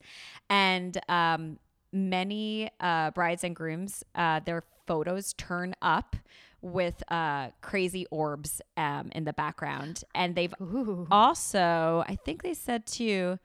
And 0.49 0.99
um, 1.09 1.59
many 1.93 2.71
uh, 2.81 3.11
brides 3.11 3.45
and 3.45 3.55
grooms, 3.55 4.05
uh, 4.15 4.41
their 4.41 4.65
photos 4.87 5.35
turn 5.35 5.75
up 5.83 6.17
with 6.63 7.03
uh, 7.11 7.49
crazy 7.61 8.07
orbs 8.11 8.61
um, 8.77 9.11
in 9.15 9.25
the 9.25 9.33
background. 9.33 10.05
And 10.15 10.35
they've 10.35 10.55
Ooh. 10.61 11.07
also, 11.11 12.05
I 12.07 12.17
think 12.17 12.43
they 12.43 12.55
said 12.55 12.87
too, 12.87 13.39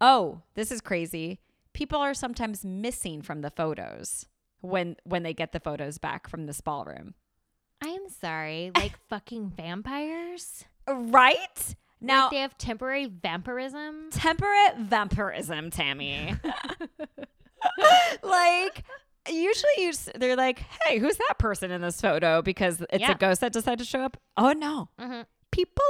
oh, 0.00 0.42
this 0.54 0.70
is 0.70 0.80
crazy. 0.80 1.40
People 1.72 1.98
are 1.98 2.14
sometimes 2.14 2.64
missing 2.64 3.22
from 3.22 3.42
the 3.42 3.50
photos 3.50 4.26
when 4.60 4.96
when 5.04 5.22
they 5.22 5.34
get 5.34 5.52
the 5.52 5.60
photos 5.60 5.98
back 5.98 6.28
from 6.28 6.46
this 6.46 6.60
ballroom. 6.60 7.14
I 8.06 8.08
am 8.08 8.14
sorry. 8.20 8.70
Like 8.76 8.92
fucking 9.08 9.50
vampires? 9.56 10.64
Right? 10.88 11.74
Now, 12.00 12.24
like 12.24 12.30
they 12.32 12.40
have 12.40 12.56
temporary 12.56 13.06
vampirism? 13.06 14.10
temperate 14.10 14.76
vampirism, 14.78 15.70
Tammy. 15.70 16.34
like 18.22 18.84
usually 19.28 19.72
you 19.78 19.88
s- 19.88 20.08
they're 20.14 20.36
like, 20.36 20.60
"Hey, 20.84 20.98
who's 20.98 21.16
that 21.16 21.34
person 21.38 21.70
in 21.72 21.80
this 21.80 22.00
photo?" 22.00 22.42
Because 22.42 22.80
it's 22.90 23.00
Yeah. 23.00 23.12
a 23.12 23.14
ghost 23.16 23.40
that 23.40 23.52
decided 23.52 23.80
to 23.80 23.84
show 23.84 24.02
up. 24.02 24.16
Oh 24.36 24.52
no, 24.52 24.88
hmm 25.00 25.22
people 25.50 25.84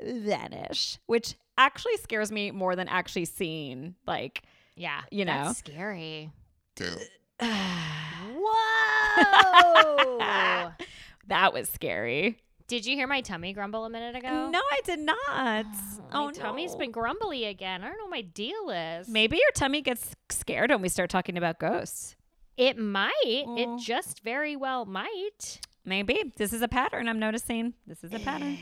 vanish, 0.00 0.98
which 1.06 1.34
actually 1.56 1.96
scares 1.96 2.30
me 2.30 2.50
more 2.52 2.76
than 2.76 2.86
actually 2.88 3.24
seeing. 3.24 3.96
Like, 4.06 4.42
Yeah. 4.76 5.00
You 5.10 5.24
know. 5.24 5.46
That's 5.46 5.58
scary. 5.58 6.30
that 11.28 11.52
was 11.52 11.68
scary. 11.68 12.38
Did 12.68 12.84
you 12.84 12.96
hear 12.96 13.06
my 13.06 13.22
tummy 13.22 13.54
grumble 13.54 13.86
a 13.86 13.90
minute 13.90 14.14
ago? 14.14 14.50
No, 14.50 14.60
I 14.60 14.80
did 14.84 14.98
not. 14.98 15.16
My 15.26 15.64
oh, 16.12 16.30
tummy's 16.30 16.72
no. 16.72 16.78
been 16.78 16.90
grumbly 16.90 17.46
again. 17.46 17.82
I 17.82 17.88
don't 17.88 17.96
know 17.96 18.04
what 18.04 18.10
my 18.10 18.20
deal 18.20 18.68
is. 18.68 19.08
Maybe 19.08 19.36
your 19.36 19.50
tummy 19.54 19.80
gets 19.80 20.14
scared 20.28 20.70
when 20.70 20.82
we 20.82 20.90
start 20.90 21.08
talking 21.08 21.38
about 21.38 21.58
ghosts. 21.58 22.14
It 22.58 22.76
might. 22.76 23.44
Oh. 23.46 23.56
It 23.56 23.82
just 23.82 24.22
very 24.22 24.54
well 24.54 24.84
might. 24.84 25.60
Maybe 25.86 26.34
this 26.36 26.52
is 26.52 26.60
a 26.60 26.68
pattern 26.68 27.08
I'm 27.08 27.18
noticing. 27.18 27.72
This 27.86 28.04
is 28.04 28.12
a 28.12 28.18
pattern. 28.18 28.58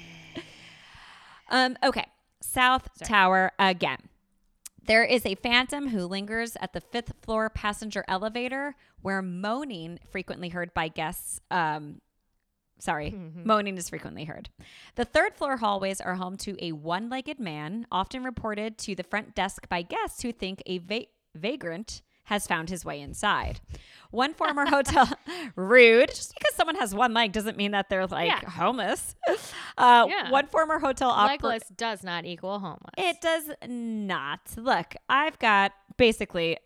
um. 1.50 1.76
Okay. 1.83 2.07
South 2.40 2.88
Tower 3.02 3.50
again. 3.59 3.98
There 4.87 5.02
is 5.02 5.26
a 5.26 5.35
phantom 5.35 5.88
who 5.88 6.07
lingers 6.07 6.57
at 6.61 6.74
the 6.74 6.81
fifth 6.81 7.12
floor 7.22 7.50
passenger 7.50 8.05
elevator, 8.07 8.76
where 9.02 9.20
moaning 9.20 9.98
frequently 10.11 10.50
heard 10.50 10.72
by 10.74 10.87
guests. 10.87 11.40
Um. 11.50 12.02
Sorry, 12.79 13.15
moaning 13.45 13.79
is 13.79 13.89
frequently 13.89 14.25
heard. 14.25 14.51
The 14.97 15.05
third 15.05 15.35
floor 15.35 15.57
hallways 15.57 16.01
are 16.01 16.15
home 16.17 16.37
to 16.39 16.57
a 16.65 16.73
one 16.73 17.09
legged 17.09 17.41
man, 17.41 17.87
often 17.91 18.23
reported 18.23 18.77
to 18.79 18.95
the 18.95 19.03
front 19.03 19.35
desk 19.35 19.69
by 19.69 19.83
guests 19.83 20.23
who 20.23 20.31
think 20.33 20.62
a 20.67 20.79
va- 20.79 21.07
vagrant 21.35 22.03
has 22.25 22.47
found 22.47 22.69
his 22.69 22.85
way 22.85 23.01
inside. 23.01 23.61
One 24.11 24.35
former 24.35 24.67
hotel, 24.69 25.09
rude. 25.55 26.09
Just 26.09 26.35
because 26.35 26.55
someone 26.57 26.75
has 26.75 26.93
one 26.95 27.15
leg 27.15 27.31
doesn't 27.33 27.57
mean 27.57 27.71
that 27.71 27.89
they're 27.89 28.07
like 28.07 28.27
Yeah. 28.43 28.51
homeless. 28.51 29.15
Uh, 29.79 30.07
Yeah. 30.09 30.31
One 30.31 30.47
former 30.49 30.79
hotel 30.81 31.09
operator. 31.11 31.47
Legless 31.47 31.69
does 31.77 32.03
not 32.03 32.25
equal 32.25 32.59
homeless. 32.59 32.95
It 32.99 33.21
does 33.21 33.51
not. 33.69 34.41
Look, 34.57 34.95
I've 35.09 35.39
got 35.39 35.73
basically 35.97 36.59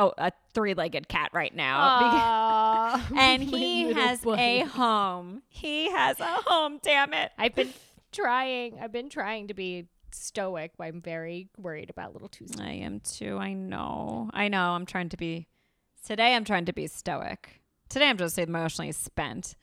oh 0.00 0.12
a 0.18 0.32
three-legged 0.54 1.08
cat 1.08 1.30
right 1.32 1.54
now. 1.54 2.96
because- 2.96 3.12
and 3.18 3.42
he 3.54 3.92
has 3.92 4.24
a 4.26 4.60
home. 4.64 5.42
He 5.48 5.90
has 5.90 6.18
a 6.20 6.24
home, 6.46 6.78
damn 6.82 7.12
it. 7.14 7.30
I've 7.38 7.54
been 7.54 7.72
trying. 8.12 8.78
I've 8.80 8.92
been 8.92 9.08
trying 9.08 9.48
to 9.48 9.54
be 9.54 9.86
stoic, 10.12 10.72
but 10.76 10.84
I'm 10.84 11.00
very 11.00 11.48
worried 11.56 11.90
about 11.90 12.12
little 12.12 12.28
Tuesday. 12.28 12.62
I 12.64 12.72
am 12.84 13.00
too. 13.00 13.36
I 13.38 13.52
know. 13.52 14.30
I 14.34 14.48
know. 14.48 14.70
I'm 14.72 14.86
trying 14.86 15.08
to 15.10 15.16
be 15.16 15.46
today 16.04 16.34
I'm 16.34 16.44
trying 16.44 16.64
to 16.66 16.72
be 16.72 16.86
stoic. 16.86 17.60
Today 17.88 18.08
I'm 18.08 18.16
just 18.16 18.38
emotionally 18.38 18.92
spent. 18.92 19.54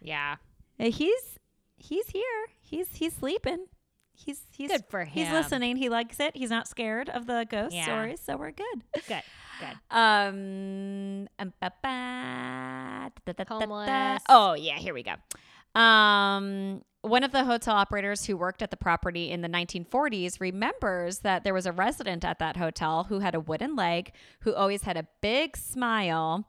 Yeah, 0.00 0.36
Uh, 0.78 0.90
He's 0.90 1.38
he's 1.76 2.08
here. 2.08 2.46
He's 2.60 2.88
he's 2.94 3.12
sleeping. 3.14 3.66
He's 4.12 4.40
he's 4.52 4.70
good 4.70 4.84
for 4.88 5.00
him. 5.04 5.08
he's 5.24 5.30
listening. 5.30 5.76
He 5.76 5.88
likes 5.88 6.20
it. 6.20 6.36
He's 6.36 6.50
not 6.50 6.68
scared 6.68 7.08
of 7.08 7.26
the 7.26 7.46
ghost 7.50 7.74
Yeah. 7.74 7.84
stories, 7.84 8.20
so 8.20 8.36
we're 8.36 8.50
good. 8.52 8.82
Good, 9.08 9.22
good. 9.60 9.78
Um, 9.90 11.28
um, 11.38 11.52
ba- 11.60 11.72
ba- 11.82 13.12
da- 13.24 13.32
da- 13.32 13.32
da- 13.32 13.44
da- 13.44 13.54
Homeless. 13.66 14.22
Oh 14.28 14.54
yeah, 14.54 14.76
here 14.78 14.94
we 14.94 15.02
go. 15.04 15.14
Um, 15.80 16.82
one 17.02 17.22
of 17.24 17.32
the 17.32 17.44
hotel 17.44 17.76
operators 17.76 18.26
who 18.26 18.36
worked 18.36 18.60
at 18.62 18.70
the 18.70 18.76
property 18.76 19.30
in 19.30 19.40
the 19.40 19.48
1940s 19.48 20.40
remembers 20.40 21.20
that 21.20 21.44
there 21.44 21.54
was 21.54 21.64
a 21.66 21.72
resident 21.72 22.24
at 22.24 22.38
that 22.40 22.56
hotel 22.56 23.04
who 23.04 23.20
had 23.20 23.34
a 23.34 23.40
wooden 23.40 23.74
leg, 23.76 24.12
who 24.40 24.52
always 24.54 24.82
had 24.82 24.96
a 24.96 25.06
big 25.20 25.56
smile 25.56 26.48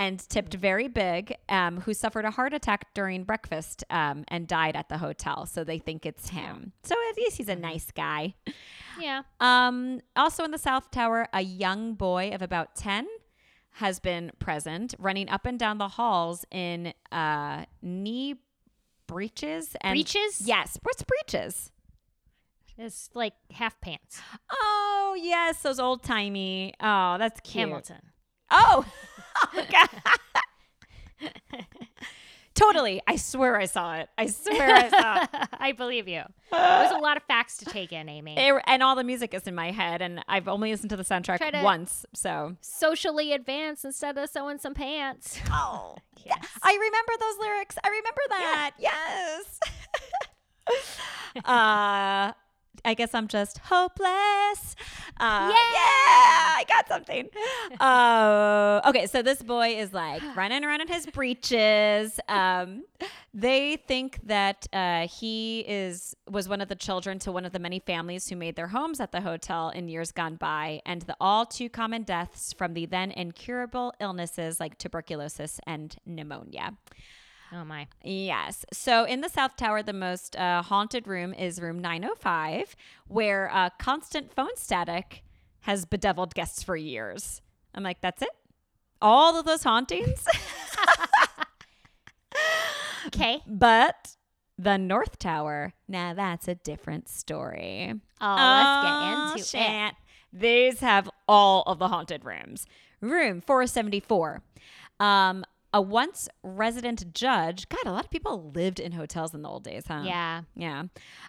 and 0.00 0.26
tipped 0.30 0.54
very 0.54 0.88
big, 0.88 1.36
um, 1.50 1.82
who 1.82 1.92
suffered 1.92 2.24
a 2.24 2.30
heart 2.30 2.54
attack 2.54 2.94
during 2.94 3.22
breakfast 3.22 3.84
um, 3.90 4.24
and 4.28 4.48
died 4.48 4.74
at 4.74 4.88
the 4.88 4.96
hotel. 4.96 5.44
So 5.44 5.62
they 5.62 5.78
think 5.78 6.06
it's 6.06 6.30
him. 6.30 6.72
So 6.82 6.94
at 7.10 7.16
least 7.18 7.36
he's 7.36 7.50
a 7.50 7.56
nice 7.56 7.90
guy. 7.90 8.34
Yeah. 8.98 9.22
Um, 9.40 10.00
also 10.16 10.42
in 10.42 10.52
the 10.52 10.58
South 10.58 10.90
Tower, 10.90 11.28
a 11.34 11.42
young 11.42 11.92
boy 11.92 12.30
of 12.30 12.40
about 12.40 12.74
10 12.76 13.06
has 13.72 14.00
been 14.00 14.32
present, 14.38 14.94
running 14.98 15.28
up 15.28 15.44
and 15.44 15.58
down 15.58 15.76
the 15.76 15.88
halls 15.88 16.46
in 16.50 16.94
uh, 17.12 17.66
knee 17.82 18.36
breeches 19.06 19.76
and 19.82 19.92
Breeches? 19.92 20.40
Yes, 20.42 20.78
what's 20.82 21.02
breeches? 21.02 21.72
It's 22.78 23.10
like 23.12 23.34
half 23.52 23.78
pants. 23.82 24.22
Oh 24.50 25.14
yes, 25.20 25.60
those 25.60 25.78
old 25.78 26.02
timey. 26.02 26.72
Oh, 26.80 27.16
that's 27.18 27.40
cute. 27.40 27.68
Hamilton. 27.68 28.09
Oh, 28.50 28.84
oh 29.54 29.66
God. 29.70 29.88
totally. 32.54 33.00
I 33.06 33.16
swear 33.16 33.56
I 33.58 33.66
saw 33.66 33.96
it. 33.96 34.08
I 34.18 34.26
swear 34.26 34.74
I 34.74 34.88
saw 34.88 35.22
it. 35.22 35.48
I 35.58 35.72
believe 35.72 36.08
you. 36.08 36.22
There's 36.50 36.90
a 36.90 36.96
lot 36.98 37.16
of 37.16 37.22
facts 37.24 37.58
to 37.58 37.64
take 37.66 37.92
in, 37.92 38.08
Amy. 38.08 38.36
It- 38.36 38.62
and 38.66 38.82
all 38.82 38.96
the 38.96 39.04
music 39.04 39.34
is 39.34 39.42
in 39.46 39.54
my 39.54 39.70
head, 39.70 40.02
and 40.02 40.22
I've 40.28 40.48
only 40.48 40.70
listened 40.70 40.90
to 40.90 40.96
the 40.96 41.04
soundtrack 41.04 41.38
to- 41.52 41.62
once. 41.62 42.04
So 42.14 42.56
Socially 42.60 43.32
advanced 43.32 43.84
instead 43.84 44.18
of 44.18 44.28
sewing 44.30 44.58
some 44.58 44.74
pants. 44.74 45.38
Oh, 45.52 45.96
Yes. 46.24 46.46
I 46.62 46.72
remember 46.72 47.12
those 47.18 47.38
lyrics. 47.40 47.76
I 47.82 47.88
remember 47.88 48.20
that. 48.28 48.70
Yes. 48.78 49.60
uh, 51.46 52.32
I 52.84 52.94
guess 52.94 53.14
I'm 53.14 53.28
just 53.28 53.58
hopeless. 53.58 54.76
Uh, 55.18 55.50
yeah, 55.50 55.58
yeah, 55.72 56.56
I 56.56 56.64
got 56.68 56.88
something. 56.88 57.28
Uh, 57.80 58.80
okay, 58.88 59.06
so 59.06 59.22
this 59.22 59.42
boy 59.42 59.76
is 59.76 59.92
like 59.92 60.22
running 60.36 60.64
around 60.64 60.80
in 60.80 60.88
his 60.88 61.06
breeches. 61.06 62.18
Um, 62.28 62.84
they 63.32 63.76
think 63.76 64.20
that 64.26 64.66
uh, 64.72 65.06
he 65.06 65.60
is 65.60 66.14
was 66.28 66.48
one 66.48 66.60
of 66.60 66.68
the 66.68 66.74
children 66.74 67.18
to 67.20 67.32
one 67.32 67.44
of 67.44 67.52
the 67.52 67.58
many 67.58 67.80
families 67.80 68.28
who 68.28 68.36
made 68.36 68.56
their 68.56 68.68
homes 68.68 69.00
at 69.00 69.12
the 69.12 69.20
hotel 69.20 69.70
in 69.70 69.88
years 69.88 70.12
gone 70.12 70.36
by, 70.36 70.80
and 70.86 71.02
the 71.02 71.16
all 71.20 71.46
too 71.46 71.68
common 71.68 72.02
deaths 72.02 72.52
from 72.52 72.74
the 72.74 72.86
then 72.86 73.10
incurable 73.10 73.92
illnesses 74.00 74.60
like 74.60 74.78
tuberculosis 74.78 75.60
and 75.66 75.96
pneumonia. 76.06 76.76
Oh 77.52 77.64
my. 77.64 77.88
Yes. 78.04 78.64
So 78.72 79.04
in 79.04 79.20
the 79.22 79.28
South 79.28 79.56
Tower, 79.56 79.82
the 79.82 79.92
most 79.92 80.36
uh, 80.36 80.62
haunted 80.62 81.08
room 81.08 81.34
is 81.34 81.60
room 81.60 81.80
905, 81.80 82.76
where 83.08 83.50
uh, 83.52 83.70
constant 83.78 84.32
phone 84.32 84.56
static 84.56 85.22
has 85.62 85.84
bedeviled 85.84 86.34
guests 86.34 86.62
for 86.62 86.76
years. 86.76 87.42
I'm 87.74 87.82
like, 87.82 88.00
that's 88.00 88.22
it? 88.22 88.28
All 89.02 89.38
of 89.38 89.44
those 89.46 89.62
hauntings? 89.64 90.24
Okay. 93.06 93.42
but 93.46 94.16
The 94.58 94.76
North 94.76 95.18
Tower. 95.18 95.72
Now 95.88 96.14
that's 96.14 96.46
a 96.48 96.54
different 96.54 97.08
story. 97.08 97.94
Oh, 98.20 98.26
Oh, 98.38 99.32
let's 99.34 99.50
get 99.52 99.62
into 99.64 99.86
it. 99.88 99.94
These 100.32 100.80
have 100.80 101.10
all 101.26 101.62
of 101.66 101.78
the 101.78 101.88
haunted 101.88 102.24
rooms. 102.24 102.66
Room 103.00 103.40
474. 103.40 104.42
Um, 105.00 105.44
a 105.72 105.80
once 105.80 106.28
resident 106.42 107.14
judge. 107.14 107.68
God, 107.68 107.86
a 107.86 107.92
lot 107.92 108.04
of 108.04 108.10
people 108.10 108.50
lived 108.54 108.80
in 108.80 108.92
hotels 108.92 109.34
in 109.34 109.42
the 109.42 109.48
old 109.48 109.64
days, 109.64 109.84
huh? 109.86 110.02
Yeah. 110.04 110.42
Yeah. 110.54 110.84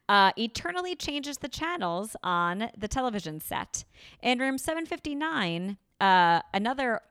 Uh, 0.10 0.32
eternally 0.38 0.96
changes 0.96 1.38
the 1.38 1.50
channels 1.50 2.16
on 2.24 2.70
the 2.78 2.88
television 2.88 3.40
set. 3.40 3.84
In 4.22 4.40
room 4.40 4.58
759, 4.58 5.78
uh, 6.00 6.42
another 6.54 7.02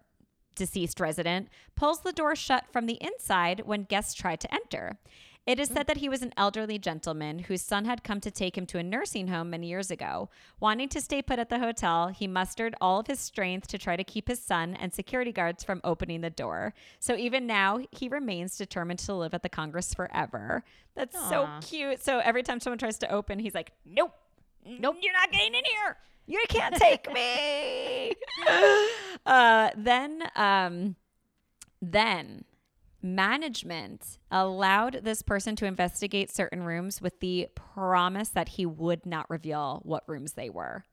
deceased 0.56 1.00
resident 1.00 1.48
pulls 1.76 2.00
the 2.00 2.12
door 2.12 2.34
shut 2.34 2.64
from 2.72 2.86
the 2.86 2.98
inside 3.00 3.62
when 3.64 3.84
guests 3.84 4.14
try 4.14 4.36
to 4.36 4.52
enter. 4.52 4.98
It 5.46 5.58
is 5.58 5.68
said 5.68 5.86
that 5.86 5.96
he 5.96 6.08
was 6.08 6.22
an 6.22 6.34
elderly 6.36 6.78
gentleman 6.78 7.40
whose 7.40 7.62
son 7.62 7.86
had 7.86 8.04
come 8.04 8.20
to 8.20 8.30
take 8.30 8.58
him 8.58 8.66
to 8.66 8.78
a 8.78 8.82
nursing 8.82 9.28
home 9.28 9.50
many 9.50 9.68
years 9.68 9.90
ago. 9.90 10.28
Wanting 10.60 10.88
to 10.90 11.00
stay 11.00 11.22
put 11.22 11.38
at 11.38 11.48
the 11.48 11.58
hotel, 11.58 12.08
he 12.08 12.26
mustered 12.26 12.74
all 12.80 13.00
of 13.00 13.06
his 13.06 13.18
strength 13.18 13.66
to 13.68 13.78
try 13.78 13.96
to 13.96 14.04
keep 14.04 14.28
his 14.28 14.40
son 14.40 14.74
and 14.74 14.92
security 14.92 15.32
guards 15.32 15.64
from 15.64 15.80
opening 15.82 16.20
the 16.20 16.30
door. 16.30 16.74
So 16.98 17.16
even 17.16 17.46
now, 17.46 17.80
he 17.90 18.08
remains 18.08 18.58
determined 18.58 18.98
to 19.00 19.14
live 19.14 19.32
at 19.32 19.42
the 19.42 19.48
Congress 19.48 19.94
forever. 19.94 20.62
That's 20.94 21.18
so 21.28 21.48
cute. 21.62 22.02
So 22.02 22.18
every 22.18 22.42
time 22.42 22.60
someone 22.60 22.78
tries 22.78 22.98
to 22.98 23.10
open, 23.10 23.38
he's 23.38 23.54
like, 23.54 23.72
"Nope, 23.86 24.12
nope, 24.66 24.96
you're 25.00 25.12
not 25.14 25.32
getting 25.32 25.54
in 25.54 25.64
here. 25.64 25.96
You 26.26 26.44
can't 26.48 26.74
take 26.76 27.10
me." 27.12 28.12
uh, 29.26 29.70
then, 29.74 30.22
um, 30.36 30.96
then 31.80 32.44
management 33.02 34.18
allowed 34.30 35.00
this 35.02 35.22
person 35.22 35.56
to 35.56 35.66
investigate 35.66 36.30
certain 36.30 36.62
rooms 36.62 37.00
with 37.00 37.20
the 37.20 37.48
promise 37.54 38.30
that 38.30 38.50
he 38.50 38.66
would 38.66 39.06
not 39.06 39.28
reveal 39.30 39.80
what 39.84 40.04
rooms 40.06 40.32
they 40.32 40.50
were. 40.50 40.84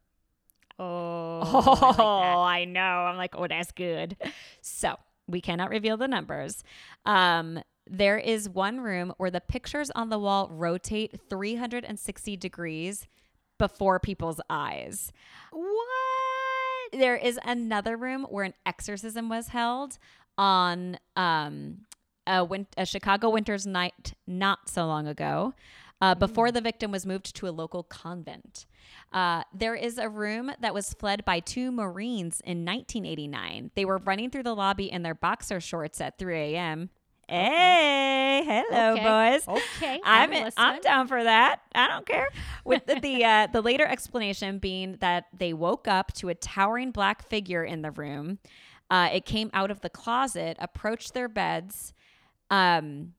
Oh, 0.80 1.42
Oh, 2.00 2.42
I 2.42 2.66
know. 2.66 2.82
I'm 2.82 3.18
like, 3.18 3.36
oh, 3.36 3.48
that's 3.48 3.72
good. 3.72 4.16
So 4.62 4.96
we 5.28 5.42
cannot 5.42 5.70
reveal 5.70 5.98
the 5.98 6.08
numbers. 6.08 6.64
Um, 7.06 7.60
there 7.90 8.18
is 8.18 8.50
one 8.50 8.82
room 8.82 9.14
where 9.18 9.32
the 9.32 9.42
pictures 9.42 9.90
on 9.96 10.10
the 10.10 10.20
wall 10.20 10.50
rotate 10.52 11.20
360 11.30 12.38
degrees 12.38 13.08
before 13.58 14.00
people's 14.00 14.40
eyes. 14.50 15.12
What? 15.52 16.92
There 16.92 17.16
is 17.16 17.40
another 17.44 17.98
room 17.98 18.24
where 18.30 18.46
an 18.46 18.54
exorcism 18.66 19.30
was 19.30 19.50
held 19.50 19.98
on 20.38 20.98
um, 21.16 21.80
a, 22.28 22.44
win- 22.44 22.68
a 22.78 22.86
Chicago 22.86 23.30
winter's 23.30 23.66
night 23.66 24.14
not 24.28 24.70
so 24.70 24.86
long 24.86 25.08
ago. 25.08 25.54
Uh, 26.00 26.14
before 26.14 26.52
the 26.52 26.62
victim 26.62 26.92
was 26.92 27.08
moved 27.08 27.36
to 27.36 27.48
a 27.48 27.50
local 27.50 27.82
convent. 27.82 28.68
Uh, 29.12 29.42
there 29.52 29.74
is 29.74 29.98
a 29.98 30.08
room 30.08 30.52
that 30.62 30.72
was 30.72 30.94
fled 30.94 31.26
by 31.26 31.40
two 31.40 31.72
Marines 31.72 32.40
in 32.46 32.64
1989. 32.64 33.72
They 33.74 33.84
were 33.84 33.98
running 33.98 34.30
through 34.30 34.44
the 34.44 34.54
lobby 34.56 34.92
in 34.92 35.02
their 35.02 35.16
boxer 35.16 35.60
shorts 35.60 36.00
at 36.00 36.20
3 36.20 36.38
a.m. 36.54 36.92
Hey, 37.28 38.44
hello, 38.46 38.94
Okay. 38.94 39.04
boys. 39.04 39.48
Okay, 39.78 40.00
I'm 40.04 40.32
I'm 40.34 40.52
I'm 40.58 40.82
down 40.82 41.08
for 41.08 41.24
that. 41.24 41.62
I 41.76 41.88
don't 41.88 42.06
care. 42.06 42.28
With 42.64 42.86
the 42.86 43.00
the, 43.00 43.24
uh, 43.26 43.48
the 43.52 43.62
later 43.62 43.86
explanation 43.86 44.60
being 44.60 44.98
that 45.00 45.26
they 45.38 45.52
woke 45.54 45.88
up 45.88 46.14
to 46.14 46.30
a 46.30 46.36
towering 46.36 46.92
black 46.92 47.28
figure 47.28 47.64
in 47.64 47.82
the 47.82 47.92
room. 47.92 48.40
Uh, 48.90 49.10
it 49.12 49.26
came 49.26 49.50
out 49.54 49.72
of 49.72 49.82
the 49.82 49.90
closet, 49.90 50.58
approached 50.60 51.14
their 51.14 51.28
beds, 51.28 51.94
um, 52.50 53.14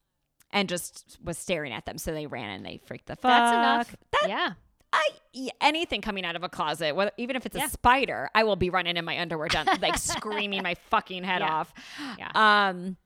and 0.51 0.69
just 0.69 1.19
was 1.23 1.37
staring 1.39 1.73
at 1.73 1.85
them. 1.87 1.99
So 1.99 2.13
they 2.13 2.27
ran 2.27 2.51
and 2.51 2.65
they 2.67 2.81
freaked 2.87 3.07
the 3.07 3.17
fuck. 3.17 3.31
Out. 3.31 3.51
That's 3.51 3.91
enough. 3.91 3.97
That 4.23 4.29
yeah. 4.29 4.53
I 4.93 5.51
anything 5.61 6.01
coming 6.01 6.25
out 6.25 6.35
of 6.37 6.43
a 6.43 6.49
closet, 6.49 6.97
whether, 6.97 7.13
even 7.19 7.37
if 7.37 7.45
it's 7.45 7.57
Yeah. 7.57 7.67
a 7.67 7.69
spider, 7.69 8.31
I 8.35 8.45
will 8.45 8.57
be 8.57 8.71
running 8.71 8.97
in 8.97 9.05
my 9.05 9.21
underwear 9.21 9.49
down, 9.49 9.67
like 9.83 9.99
screaming 9.99 10.63
my 10.63 10.75
fucking 10.91 11.25
head 11.25 11.41
Yeah. 11.41 11.55
off. 11.55 11.75
Yeah. 12.19 12.31
Um, 12.35 12.97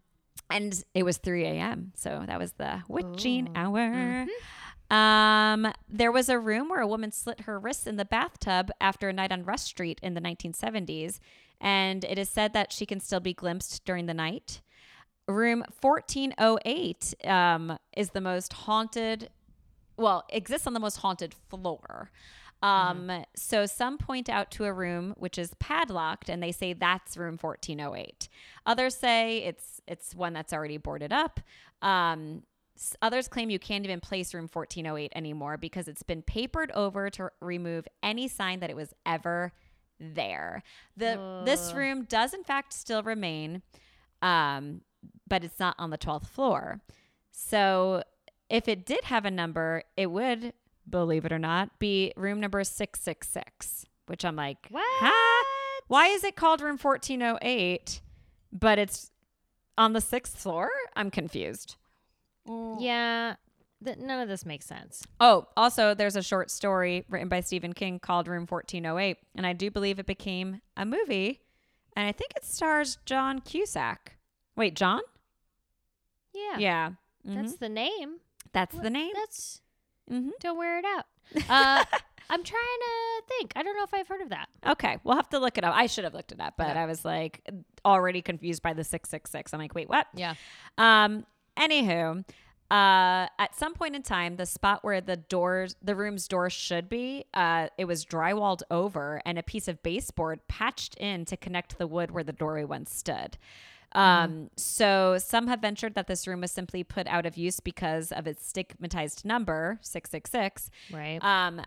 and 0.49 0.85
it 0.95 1.03
was 1.03 1.17
3 1.19 1.45
a.m. 1.45 1.93
So 1.97 2.23
that 2.27 2.39
was 2.39 2.53
the 2.53 2.83
witching 2.89 3.49
Ooh. 3.49 3.53
hour. 3.57 4.27
Um, 4.91 5.73
there 5.89 6.13
was 6.13 6.29
a 6.29 6.39
room 6.39 6.69
where 6.69 6.81
a 6.81 6.87
woman 6.87 7.11
slit 7.13 7.43
her 7.43 7.59
wrists 7.59 7.87
in 7.87 7.97
the 7.97 8.05
bathtub 8.05 8.71
after 8.81 9.09
a 9.09 9.13
night 9.13 9.33
on 9.33 9.45
Rush 9.45 9.63
Street 9.63 9.99
in 10.03 10.15
the 10.15 10.21
1970s, 10.21 11.19
and 11.61 12.05
it 12.05 12.19
is 12.19 12.29
said 12.29 12.53
that 12.53 12.73
she 12.73 12.85
can 12.85 13.01
still 13.01 13.21
be 13.21 13.33
glimpsed 13.33 13.85
during 13.85 14.07
the 14.07 14.15
night. 14.15 14.61
Room 15.29 15.65
1408 15.81 17.15
um, 17.25 17.79
is 17.97 18.11
the 18.11 18.21
most 18.21 18.53
haunted 18.53 19.31
well, 19.97 20.25
exists 20.31 20.67
on 20.67 20.73
the 20.73 20.81
most 20.81 20.97
haunted 20.97 21.35
floor. 21.49 22.11
Um, 22.63 23.25
So 23.35 23.67
some 23.67 23.99
point 23.99 24.29
out 24.29 24.51
to 24.53 24.65
a 24.65 24.73
room 24.73 25.15
which 25.17 25.37
is 25.37 25.53
padlocked, 25.59 26.29
and 26.29 26.43
they 26.43 26.53
say 26.53 26.73
that's 26.73 27.17
room 27.17 27.37
1408. 27.41 28.29
Others 28.67 28.97
say 28.97 29.39
it's 29.39 29.81
it's 29.87 30.15
one 30.15 30.33
that's 30.33 30.53
already 30.53 30.77
boarded 30.77 31.13
up. 31.13 31.41
Um, 31.83 32.45
others 33.01 33.29
claim 33.29 33.51
you 33.51 33.59
can't 33.59 33.85
even 33.85 34.01
place 34.01 34.33
room 34.33 34.49
1408 34.53 35.13
anymore 35.15 35.57
because 35.57 35.89
it's 35.89 36.03
been 36.05 36.23
papered 36.23 36.71
over 36.73 37.11
to 37.11 37.31
remove 37.41 37.87
any 38.03 38.29
sign 38.29 38.61
that 38.61 38.71
it 38.71 38.77
was 38.77 38.95
ever 39.05 39.53
there. 39.99 40.63
The 40.97 41.43
this 41.45 41.73
room 41.75 42.05
does 42.05 42.33
in 42.33 42.45
fact 42.45 42.73
still 42.73 43.03
remain, 43.03 43.63
um, 44.21 44.83
but 45.27 45.45
it's 45.45 45.59
not 45.61 45.75
on 45.79 45.91
the 45.91 45.99
12th 45.99 46.27
floor. 46.27 46.81
So 47.31 48.03
if 48.51 48.69
it 48.69 48.85
did 48.85 49.05
have 49.05 49.25
a 49.25 49.31
number, 49.31 49.85
it 49.97 50.11
would, 50.11 50.53
believe 50.89 51.25
it 51.25 51.33
or 51.33 51.39
not, 51.39 51.79
be 51.79 52.13
room 52.17 52.41
number 52.41 52.63
666, 52.65 53.87
which 54.07 54.25
I'm 54.25 54.37
like, 54.37 54.67
What? 54.71 54.85
huh? 54.87 55.45
Why 55.89 56.07
is 56.09 56.25
it 56.25 56.37
called 56.37 56.61
room 56.61 56.79
1408, 56.79 58.01
but 58.53 58.79
it's 58.79 59.11
on 59.79 59.93
the 59.93 60.01
sixth 60.01 60.37
floor? 60.39 60.71
I'm 60.97 61.11
confused. 61.11 61.77
Mm. 62.49 62.77
Yeah. 62.81 63.35
Th- 63.85 63.99
none 63.99 64.21
of 64.21 64.29
this 64.29 64.47
makes 64.47 64.65
sense. 64.67 65.03
Oh, 65.21 65.47
also, 65.57 65.93
there's 65.95 66.17
a 66.17 66.23
short 66.23 66.51
story 66.51 67.05
written 67.09 67.29
by 67.29 67.41
Stephen 67.41 67.73
King 67.73 67.99
called 67.99 68.29
Room 68.29 68.47
1408, 68.47 69.17
and 69.35 69.47
I 69.47 69.53
do 69.55 69.71
believe 69.71 69.99
it 69.99 70.07
became 70.07 70.61
a 70.77 70.85
movie, 70.87 71.41
and 71.97 72.07
I 72.07 72.13
think 72.13 72.33
it 72.37 72.45
stars 72.45 72.99
John 73.05 73.41
Cusack. 73.41 74.17
Wait, 74.57 74.77
John? 74.77 75.01
Yeah. 76.35 76.59
Yeah. 76.59 76.91
Mhm. 77.27 77.35
That's 77.35 77.57
the 77.57 77.69
name. 77.69 78.17
That's 78.53 78.77
the 78.77 78.91
name. 78.91 79.13
That's 79.15 79.61
mm-hmm. 80.11 80.31
don't 80.41 80.59
wear 80.59 80.79
it 80.79 80.85
out. 80.85 81.07
Uh, 81.49 81.85
I'm 82.31 82.43
trying 82.45 82.79
to 82.81 83.23
think. 83.29 83.53
I 83.57 83.63
don't 83.63 83.77
know 83.77 83.85
if 83.85 83.93
I've 83.93 84.09
heard 84.09 84.23
of 84.23 84.31
that. 84.31 84.49
Okay, 84.67 84.99
we'll 85.05 85.17
have 85.17 85.29
to 85.31 85.39
look 85.39 85.59
it 85.59 85.65
up. 85.65 85.75
I 85.75 85.87
should 85.87 86.05
have 86.05 86.15
looked 86.15 86.33
it 86.33 86.41
up, 86.41 86.55
but 86.57 86.71
Okay. 86.71 86.79
I 86.79 86.87
was 86.87 87.05
like 87.05 87.49
already 87.85 88.23
confused 88.23 88.63
by 88.63 88.73
the 88.73 88.85
666. 88.85 89.53
I'm 89.53 89.61
like, 89.61 89.75
wait, 89.75 89.89
what? 89.89 90.07
Yeah. 90.15 90.35
Um, 90.79 91.27
anywho, 91.59 92.25
uh, 92.71 93.27
at 93.39 93.55
some 93.55 93.75
point 93.75 93.95
in 93.95 94.03
time, 94.03 94.37
the 94.37 94.47
spot 94.47 94.83
where 94.83 95.03
the 95.03 95.17
doors, 95.17 95.77
the 95.83 95.95
room's 95.95 96.27
door 96.27 96.49
should 96.49 96.89
be, 96.89 97.25
uh, 97.35 97.69
it 97.77 97.85
was 97.85 98.07
drywalled 98.07 98.63
over 98.71 99.21
and 99.27 99.39
a 99.39 99.43
piece 99.43 99.69
of 99.69 99.83
baseboard 99.83 100.41
patched 100.49 100.95
in 100.97 101.27
to 101.27 101.37
connect 101.37 101.77
the 101.77 101.87
wood 101.87 102.11
where 102.13 102.25
the 102.25 102.33
doorway 102.33 102.65
once 102.65 102.95
stood. 102.95 103.37
Um, 103.95 104.51
so 104.57 105.19
some 105.19 105.49
have 105.49 105.61
ventured 105.61 105.95
that 105.95 106.07
this 106.07 106.27
room 106.27 106.41
was 106.41 106.51
simply 106.51 106.83
put 106.83 107.07
out 107.07 107.27
of 107.27 107.37
use 107.37 107.61
because 107.61 108.13
of 108.13 108.27
its 108.27 108.47
stigmatized 108.47 109.25
number, 109.25 109.79
666. 109.83 110.71
Right. 110.93 111.23
Um, 111.23 111.63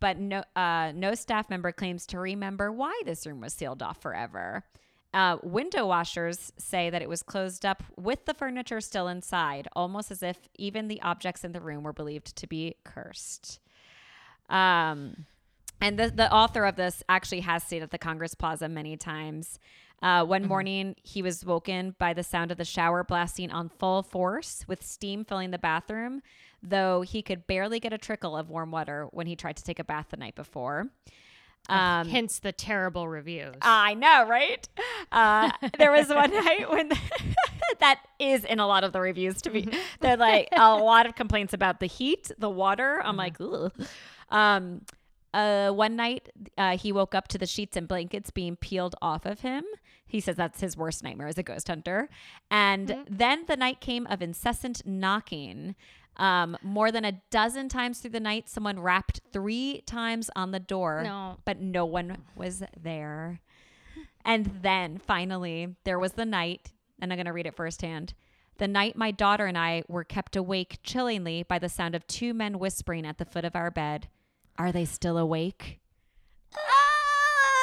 but 0.00 0.18
no, 0.18 0.44
uh, 0.54 0.92
no 0.94 1.14
staff 1.14 1.50
member 1.50 1.72
claims 1.72 2.06
to 2.08 2.18
remember 2.18 2.70
why 2.70 3.00
this 3.04 3.26
room 3.26 3.40
was 3.40 3.52
sealed 3.52 3.82
off 3.82 4.00
forever. 4.00 4.64
Uh, 5.14 5.36
window 5.42 5.86
washers 5.86 6.52
say 6.56 6.88
that 6.88 7.02
it 7.02 7.08
was 7.08 7.22
closed 7.22 7.66
up 7.66 7.82
with 7.96 8.24
the 8.24 8.32
furniture 8.32 8.80
still 8.80 9.08
inside, 9.08 9.68
almost 9.74 10.10
as 10.10 10.22
if 10.22 10.38
even 10.56 10.88
the 10.88 11.02
objects 11.02 11.44
in 11.44 11.52
the 11.52 11.60
room 11.60 11.82
were 11.82 11.92
believed 11.92 12.34
to 12.36 12.46
be 12.46 12.76
cursed. 12.84 13.60
Um, 14.48 15.26
and 15.82 15.98
the, 15.98 16.10
the 16.10 16.32
author 16.32 16.64
of 16.64 16.76
this 16.76 17.02
actually 17.08 17.40
has 17.40 17.62
stayed 17.62 17.82
at 17.82 17.90
the 17.90 17.98
Congress 17.98 18.34
Plaza 18.34 18.68
many 18.68 18.96
times. 18.96 19.58
Uh, 20.02 20.24
one 20.24 20.46
morning, 20.46 20.96
he 21.02 21.22
was 21.22 21.44
woken 21.44 21.94
by 21.98 22.12
the 22.12 22.24
sound 22.24 22.50
of 22.50 22.58
the 22.58 22.64
shower 22.64 23.04
blasting 23.04 23.50
on 23.52 23.68
full 23.68 24.02
force 24.02 24.64
with 24.66 24.82
steam 24.84 25.24
filling 25.24 25.52
the 25.52 25.58
bathroom, 25.58 26.20
though 26.62 27.02
he 27.02 27.22
could 27.22 27.46
barely 27.46 27.78
get 27.78 27.92
a 27.92 27.98
trickle 27.98 28.36
of 28.36 28.50
warm 28.50 28.70
water 28.70 29.06
when 29.12 29.26
he 29.26 29.36
tried 29.36 29.56
to 29.56 29.62
take 29.62 29.78
a 29.78 29.84
bath 29.84 30.06
the 30.10 30.16
night 30.16 30.34
before. 30.34 30.88
Um, 31.68 32.08
Hence 32.08 32.40
the 32.40 32.50
terrible 32.50 33.06
reviews. 33.06 33.54
I 33.62 33.94
know, 33.94 34.26
right? 34.26 34.68
Uh, 35.12 35.50
there 35.78 35.92
was 35.92 36.08
one 36.08 36.30
night 36.44 36.68
when 36.68 36.90
that 37.80 38.00
is 38.18 38.44
in 38.44 38.58
a 38.58 38.66
lot 38.66 38.82
of 38.82 38.92
the 38.92 39.00
reviews. 39.00 39.40
To 39.42 39.50
be, 39.50 39.68
they're 40.00 40.16
like 40.16 40.48
a 40.52 40.74
lot 40.82 41.06
of 41.06 41.14
complaints 41.14 41.54
about 41.54 41.78
the 41.78 41.86
heat, 41.86 42.30
the 42.38 42.50
water. 42.50 43.00
I'm 43.04 43.16
like, 43.16 43.36
Ugh. 43.40 43.72
um, 44.30 44.80
uh, 45.32 45.70
one 45.70 45.96
night 45.96 46.28
uh, 46.58 46.76
he 46.76 46.92
woke 46.92 47.14
up 47.14 47.28
to 47.28 47.38
the 47.38 47.46
sheets 47.46 47.76
and 47.76 47.86
blankets 47.86 48.30
being 48.30 48.56
peeled 48.56 48.96
off 49.00 49.24
of 49.24 49.40
him. 49.40 49.64
He 50.12 50.20
says 50.20 50.36
that's 50.36 50.60
his 50.60 50.76
worst 50.76 51.02
nightmare 51.02 51.28
as 51.28 51.38
a 51.38 51.42
ghost 51.42 51.68
hunter. 51.68 52.10
And 52.50 53.06
then 53.08 53.46
the 53.48 53.56
night 53.56 53.80
came 53.80 54.06
of 54.08 54.20
incessant 54.20 54.86
knocking. 54.86 55.74
Um, 56.18 56.58
more 56.62 56.92
than 56.92 57.06
a 57.06 57.12
dozen 57.30 57.70
times 57.70 58.00
through 58.00 58.10
the 58.10 58.20
night, 58.20 58.46
someone 58.46 58.78
rapped 58.78 59.22
three 59.32 59.80
times 59.86 60.28
on 60.36 60.50
the 60.50 60.60
door, 60.60 61.00
No. 61.02 61.38
but 61.46 61.60
no 61.62 61.86
one 61.86 62.18
was 62.36 62.62
there. 62.78 63.40
And 64.22 64.58
then 64.60 64.98
finally, 64.98 65.76
there 65.84 65.98
was 65.98 66.12
the 66.12 66.26
night, 66.26 66.72
and 67.00 67.10
I'm 67.10 67.16
going 67.16 67.24
to 67.24 67.32
read 67.32 67.46
it 67.46 67.56
firsthand. 67.56 68.12
The 68.58 68.68
night 68.68 68.94
my 68.94 69.12
daughter 69.12 69.46
and 69.46 69.56
I 69.56 69.82
were 69.88 70.04
kept 70.04 70.36
awake 70.36 70.80
chillingly 70.82 71.42
by 71.42 71.58
the 71.58 71.70
sound 71.70 71.94
of 71.94 72.06
two 72.06 72.34
men 72.34 72.58
whispering 72.58 73.06
at 73.06 73.16
the 73.16 73.24
foot 73.24 73.46
of 73.46 73.56
our 73.56 73.70
bed. 73.70 74.08
Are 74.58 74.72
they 74.72 74.84
still 74.84 75.16
awake? 75.16 75.80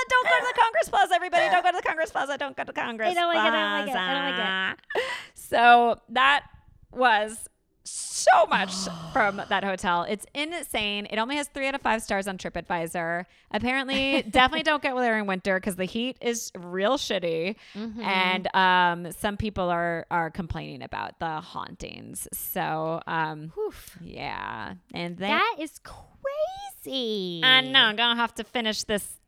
Don't 0.10 0.26
go 0.28 0.40
to 0.40 0.46
the 0.54 0.60
Congress 0.60 0.90
Plaza, 0.90 1.14
everybody. 1.16 1.50
Don't 1.50 1.64
go 1.64 1.72
to 1.72 1.78
the 1.78 1.84
Congress 1.88 2.12
Plaza. 2.12 2.38
Don't 2.38 2.56
go 2.58 2.64
to 2.64 2.74
Congress 2.74 3.12
I 3.12 3.14
don't 3.14 3.34
like 3.34 3.38
it, 3.38 3.54
I 3.54 3.86
don't 3.86 3.88
like 3.88 3.96
it, 3.96 4.00
I 4.00 4.14
don't 4.14 4.36
Plaza. 4.36 5.02
So 5.36 6.02
that 6.10 6.44
was 6.92 7.48
so 7.84 8.46
much 8.50 8.72
from 9.14 9.42
that 9.50 9.64
hotel. 9.64 10.04
It's 10.04 10.26
insane. 10.36 11.08
It 11.10 11.18
only 11.18 11.38
has 11.38 11.48
three 11.48 11.68
out 11.68 11.74
of 11.74 11.82
five 11.82 12.02
stars 12.04 12.28
on 12.28 12.38
TripAdvisor. 12.38 13.26
Apparently, 13.52 14.22
definitely 14.30 14.64
don't 14.64 14.84
go 14.84 15.00
there 15.00 15.18
in 15.18 15.26
winter 15.26 15.56
because 15.58 15.76
the 15.76 15.86
heat 15.86 16.18
is 16.22 16.52
real 16.56 16.98
shitty, 16.98 17.56
Mm-hmm. 17.76 18.02
and 18.02 18.56
um, 18.56 19.12
some 19.14 19.38
people 19.38 19.70
are 19.70 20.06
are 20.12 20.30
complaining 20.30 20.84
about 20.84 21.18
the 21.20 21.42
hauntings. 21.42 22.28
So, 22.34 23.02
um, 23.08 23.52
yeah, 24.02 24.74
and 24.94 25.18
then 25.18 25.30
That 25.30 25.56
is 25.60 25.80
crazy. 25.84 27.42
I 27.44 27.62
know 27.62 27.80
I'm 27.80 27.96
gonna 27.96 28.20
have 28.20 28.36
to 28.36 28.44
finish 28.44 28.84
this. 28.84 29.19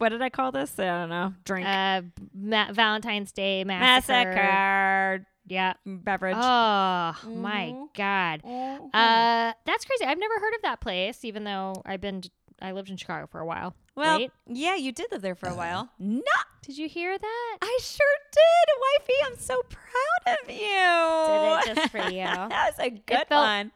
What 0.00 0.08
did 0.10 0.22
I 0.22 0.30
call 0.30 0.50
this? 0.52 0.78
I 0.78 0.84
don't 0.86 1.08
know. 1.10 1.34
Drink 1.44 1.66
Uh, 1.66 2.02
ma- 2.34 2.72
Valentine's 2.72 3.32
Day 3.32 3.64
massacre. 3.64 4.30
massacre 4.34 5.26
Yeah. 5.46 5.74
beverage. 5.84 6.36
Oh 6.38 7.16
my 7.26 7.74
Mhm. 7.74 7.94
god. 7.94 8.42
Mhm. 8.42 8.90
Uh, 8.94 9.52
that's 9.66 9.84
crazy. 9.84 10.04
I've 10.06 10.18
never 10.18 10.34
heard 10.40 10.54
of 10.54 10.62
that 10.62 10.80
place, 10.80 11.24
even 11.24 11.44
though 11.44 11.74
I've 11.84 12.00
been. 12.00 12.22
I 12.62 12.72
lived 12.72 12.90
in 12.90 12.96
Chicago 12.98 13.26
for 13.26 13.40
a 13.40 13.46
while. 13.46 13.74
Well, 13.94 14.18
right? 14.18 14.30
yeah, 14.46 14.74
you 14.74 14.92
did 14.92 15.06
live 15.10 15.22
there 15.22 15.34
for 15.34 15.48
a 15.48 15.54
while. 15.54 15.88
No, 15.98 16.20
Did 16.62 16.76
you 16.76 16.88
hear 16.90 17.16
that? 17.18 17.58
I 17.62 17.78
sure 17.82 18.06
did, 18.32 18.74
wifey. 18.98 19.14
I'm 19.26 19.36
so 19.38 19.62
proud 19.62 20.38
of 20.42 20.50
you. 20.50 21.64
Did 21.64 21.72
it 21.72 21.74
just 21.80 21.90
for 21.90 22.10
you. 22.10 22.24
that 22.50 22.50
was 22.76 22.78
a 22.78 22.90
good 22.90 23.26
felt- 23.28 23.44
one. 23.46 23.72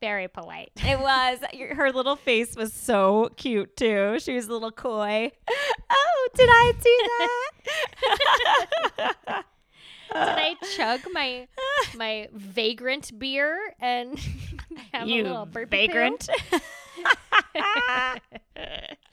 Very 0.00 0.28
polite. 0.28 0.70
It 0.76 0.98
was. 0.98 1.40
Her 1.76 1.92
little 1.92 2.16
face 2.16 2.56
was 2.56 2.72
so 2.72 3.30
cute 3.36 3.76
too. 3.76 4.18
She 4.18 4.34
was 4.34 4.46
a 4.48 4.52
little 4.52 4.72
coy. 4.72 5.30
Oh, 5.92 6.28
did 6.34 6.48
I 6.50 6.72
do 6.80 6.96
that? 8.96 9.44
Did 10.12 10.16
I 10.16 10.54
chug 10.76 11.00
my 11.12 11.46
my 11.96 12.28
vagrant 12.32 13.16
beer 13.18 13.74
and 13.80 14.18
have 14.92 15.06
a 15.06 15.10
little 15.10 15.44
you 15.44 15.50
burpee 15.50 15.86
vagrant. 15.86 16.28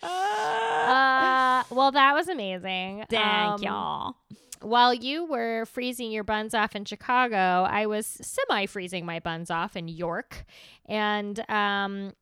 Uh, 0.02 1.64
well, 1.70 1.92
that 1.92 2.14
was 2.14 2.28
amazing. 2.28 3.06
Thank 3.10 3.26
Um, 3.26 3.64
y'all. 3.64 4.16
While 4.62 4.94
you 4.94 5.26
were 5.26 5.66
freezing 5.66 6.12
your 6.12 6.24
buns 6.24 6.54
off 6.54 6.76
in 6.76 6.86
Chicago, 6.86 7.68
I 7.70 7.86
was 7.86 8.06
semi 8.06 8.66
freezing 8.66 9.06
my 9.06 9.20
buns 9.20 9.50
off 9.52 9.76
in 9.76 9.88
York. 9.88 10.46
And 10.86 11.40
um, 11.50 12.14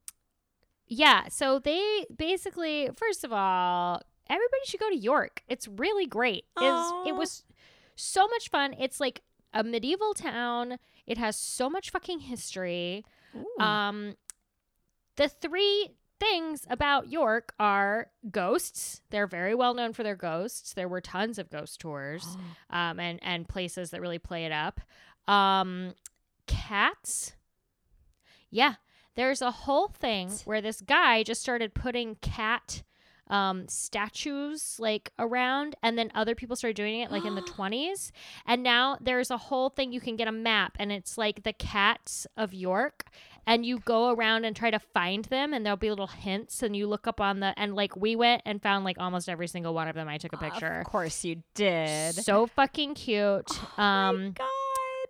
yeah, 0.87 1.27
so 1.29 1.59
they 1.59 2.05
basically, 2.15 2.89
first 2.95 3.23
of 3.23 3.31
all, 3.33 4.01
everybody 4.29 4.61
should 4.65 4.79
go 4.79 4.89
to 4.89 4.97
York. 4.97 5.43
It's 5.47 5.67
really 5.67 6.05
great. 6.05 6.45
It's, 6.59 7.07
it 7.07 7.15
was 7.15 7.43
so 7.95 8.27
much 8.27 8.49
fun. 8.49 8.75
It's 8.79 8.99
like 8.99 9.21
a 9.53 9.63
medieval 9.63 10.13
town, 10.13 10.77
it 11.07 11.17
has 11.17 11.37
so 11.37 11.69
much 11.69 11.89
fucking 11.89 12.19
history. 12.21 13.05
Um, 13.59 14.15
the 15.15 15.29
three 15.29 15.91
things 16.31 16.65
about 16.69 17.11
York 17.11 17.53
are 17.59 18.07
ghosts. 18.31 19.01
They're 19.09 19.27
very 19.27 19.55
well 19.55 19.73
known 19.73 19.93
for 19.93 20.03
their 20.03 20.15
ghosts. 20.15 20.73
There 20.73 20.87
were 20.87 21.01
tons 21.01 21.37
of 21.37 21.49
ghost 21.49 21.79
tours, 21.79 22.25
um, 22.69 22.99
and 22.99 23.19
and 23.21 23.47
places 23.47 23.91
that 23.91 24.01
really 24.01 24.19
play 24.19 24.45
it 24.45 24.51
up. 24.51 24.81
Um, 25.27 25.93
cats. 26.47 27.33
Yeah, 28.49 28.75
there's 29.15 29.41
a 29.41 29.51
whole 29.51 29.87
thing 29.87 30.31
where 30.45 30.61
this 30.61 30.81
guy 30.81 31.23
just 31.23 31.41
started 31.41 31.73
putting 31.73 32.15
cat 32.15 32.83
um 33.27 33.67
statues 33.67 34.77
like 34.79 35.11
around 35.17 35.75
and 35.81 35.97
then 35.97 36.11
other 36.13 36.35
people 36.35 36.55
started 36.55 36.75
doing 36.75 36.99
it 36.99 37.09
like 37.09 37.25
in 37.25 37.33
the 37.33 37.41
20s 37.57 38.11
and 38.45 38.61
now 38.61 38.99
there's 39.01 39.31
a 39.31 39.37
whole 39.37 39.69
thing 39.69 39.91
you 39.91 39.99
can 39.99 40.15
get 40.15 40.27
a 40.27 40.31
map 40.31 40.77
and 40.77 40.91
it's 40.91 41.17
like 41.17 41.41
the 41.41 41.53
cats 41.53 42.27
of 42.37 42.53
york 42.53 43.05
and 43.47 43.65
you 43.65 43.79
go 43.79 44.09
around 44.11 44.45
and 44.45 44.55
try 44.55 44.71
to 44.71 44.79
find 44.79 45.25
them 45.25 45.53
and 45.53 45.65
there'll 45.65 45.77
be 45.77 45.89
little 45.89 46.07
hints 46.07 46.63
and 46.63 46.75
you 46.75 46.87
look 46.87 47.07
up 47.07 47.19
on 47.21 47.39
the 47.39 47.53
and 47.57 47.75
like 47.75 47.95
we 47.95 48.15
went 48.15 48.41
and 48.45 48.61
found 48.61 48.83
like 48.85 48.97
almost 48.99 49.29
every 49.29 49.47
single 49.47 49.73
one 49.73 49.87
of 49.87 49.95
them 49.95 50.07
i 50.07 50.17
took 50.17 50.33
a 50.33 50.37
picture 50.37 50.79
Of 50.79 50.85
course 50.87 51.23
you 51.23 51.43
did. 51.53 52.15
so 52.15 52.47
fucking 52.47 52.95
cute 52.95 53.49
oh 53.77 53.81
um 53.81 54.31
God. 54.31 54.47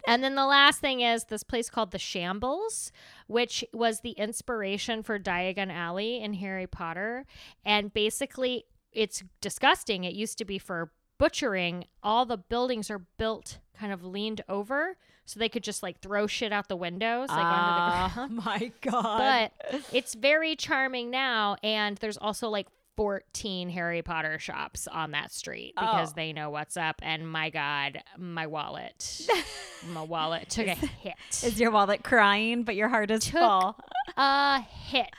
and 0.07 0.23
then 0.23 0.35
the 0.35 0.45
last 0.45 0.79
thing 0.81 1.01
is 1.01 1.25
this 1.25 1.43
place 1.43 1.69
called 1.69 1.91
the 1.91 1.97
Shambles, 1.99 2.91
which 3.27 3.63
was 3.73 4.01
the 4.01 4.11
inspiration 4.11 5.01
for 5.03 5.17
Diagon 5.17 5.71
Alley 5.71 6.21
in 6.21 6.35
Harry 6.35 6.67
Potter. 6.67 7.25
And 7.65 7.91
basically, 7.93 8.65
it's 8.91 9.23
disgusting. 9.41 10.03
It 10.03 10.13
used 10.13 10.37
to 10.37 10.45
be 10.45 10.59
for 10.59 10.91
butchering. 11.17 11.85
All 12.03 12.25
the 12.25 12.37
buildings 12.37 12.91
are 12.91 13.01
built 13.17 13.57
kind 13.77 13.91
of 13.93 14.03
leaned 14.03 14.41
over 14.49 14.97
so 15.25 15.39
they 15.39 15.49
could 15.49 15.63
just 15.63 15.81
like 15.83 15.99
throw 15.99 16.27
shit 16.27 16.51
out 16.53 16.67
the 16.69 16.75
windows, 16.75 17.29
like 17.29 17.37
onto 17.37 17.45
the 17.45 17.81
ah, 17.81 18.11
ground. 18.15 18.31
Oh 18.39 18.41
my 18.45 18.71
God. 18.81 19.51
But 19.61 19.85
it's 19.93 20.13
very 20.13 20.55
charming 20.55 21.09
now. 21.11 21.57
And 21.63 21.97
there's 21.97 22.17
also 22.17 22.49
like 22.49 22.67
14 22.95 23.69
Harry 23.71 24.01
Potter 24.01 24.39
shops 24.39 24.87
on 24.87 25.11
that 25.11 25.31
street 25.33 25.73
oh. 25.77 25.81
because 25.81 26.11
Oh. 26.11 26.13
they 26.15 26.31
know 26.31 26.49
what's 26.49 26.77
up. 26.77 26.95
And 27.03 27.29
my 27.29 27.49
God, 27.49 28.01
my 28.17 28.47
wallet, 28.47 29.27
my 29.89 30.01
wallet 30.03 30.49
took 30.49 30.67
a 30.67 30.75
hit. 30.75 31.15
is 31.43 31.59
your 31.59 31.71
wallet 31.71 32.03
crying, 32.03 32.63
but 32.63 32.75
your 32.75 32.87
heart 32.89 33.11
is 33.11 33.25
Took- 33.25 33.39
full? 33.41 33.75
A 34.17 34.61
hit. 34.61 35.09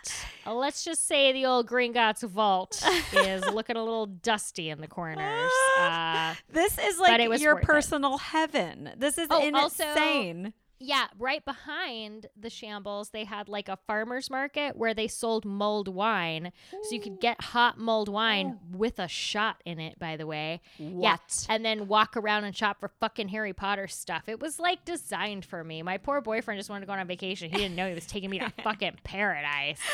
Uh, 0.46 0.54
Let's 0.54 0.84
just 0.84 1.06
say 1.06 1.32
the 1.32 1.46
old 1.46 1.66
Gringotts 1.68 2.22
vault 2.28 2.82
is 3.12 3.44
looking 3.52 3.76
a 3.76 3.82
little 3.82 4.06
dusty 4.06 4.70
in 4.70 4.80
the 4.80 4.86
corners. 4.88 5.50
Uh, 5.78 6.34
This 6.52 6.78
is 6.78 6.98
like 6.98 7.20
your 7.40 7.54
worth 7.56 7.62
it. 7.64 7.66
personal 7.66 8.18
heaven. 8.18 8.92
This 8.96 9.18
is 9.18 9.28
Oh, 9.30 9.50
also- 9.54 9.84
insane. 9.88 10.52
Yeah, 10.78 11.06
right 11.18 11.44
behind 11.44 12.26
the 12.38 12.50
shambles, 12.50 13.10
they 13.10 13.24
had 13.24 13.48
like 13.48 13.68
a 13.68 13.78
farmer's 13.86 14.30
market 14.30 14.76
where 14.76 14.94
they 14.94 15.08
sold 15.08 15.44
mulled 15.44 15.88
wine. 15.88 16.52
So 16.70 16.94
you 16.94 17.00
could 17.00 17.20
get 17.20 17.40
hot 17.40 17.78
mulled 17.78 18.08
wine 18.08 18.58
with 18.72 18.98
a 18.98 19.08
shot 19.08 19.62
in 19.64 19.80
it, 19.80 19.98
by 19.98 20.16
the 20.16 20.26
way. 20.26 20.60
Yeah. 20.78 20.88
What? 20.88 21.46
And 21.48 21.64
then 21.64 21.88
walk 21.88 22.16
around 22.16 22.44
and 22.44 22.54
shop 22.54 22.80
for 22.80 22.90
fucking 23.00 23.28
Harry 23.28 23.52
Potter 23.52 23.86
stuff. 23.88 24.28
It 24.28 24.40
was 24.40 24.58
like 24.58 24.84
designed 24.84 25.44
for 25.44 25.64
me. 25.64 25.82
My 25.82 25.96
poor 25.98 26.20
boyfriend 26.20 26.58
just 26.58 26.68
wanted 26.68 26.80
to 26.80 26.86
go 26.86 26.92
on 26.92 27.06
vacation. 27.06 27.50
He 27.50 27.56
didn't 27.56 27.76
know 27.76 27.88
he 27.88 27.94
was 27.94 28.06
taking 28.06 28.30
me 28.30 28.38
to 28.38 28.52
fucking 28.62 28.98
paradise. 29.04 29.78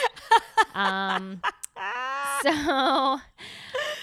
Um, 0.74 1.42
so 2.42 2.50
uh, 2.50 3.20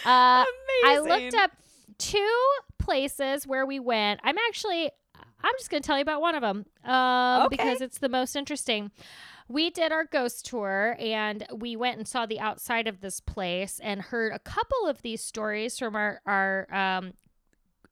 I 0.05 0.99
looked 1.03 1.33
up 1.33 1.51
two 1.97 2.37
places 2.77 3.47
where 3.47 3.65
we 3.65 3.79
went. 3.79 4.19
I'm 4.23 4.37
actually, 4.49 4.91
I'm 5.43 5.53
just 5.57 5.69
going 5.69 5.81
to 5.81 5.87
tell 5.87 5.97
you 5.97 6.01
about 6.01 6.21
one 6.21 6.35
of 6.35 6.41
them 6.41 6.65
um, 6.83 7.43
Okay. 7.45 7.55
because 7.57 7.81
it's 7.81 7.99
the 7.99 8.09
most 8.09 8.35
interesting. 8.35 8.91
We 9.47 9.69
did 9.69 9.91
our 9.91 10.05
ghost 10.05 10.45
tour 10.45 10.95
and 10.99 11.45
we 11.55 11.75
went 11.75 11.97
and 11.97 12.07
saw 12.07 12.25
the 12.25 12.39
outside 12.39 12.87
of 12.87 13.01
this 13.01 13.19
place 13.19 13.79
and 13.81 14.01
heard 14.01 14.31
a 14.33 14.39
couple 14.39 14.85
of 14.87 15.01
these 15.01 15.23
stories 15.23 15.77
from 15.79 15.95
our 15.95 16.21
our 16.25 16.67
um, 16.73 17.13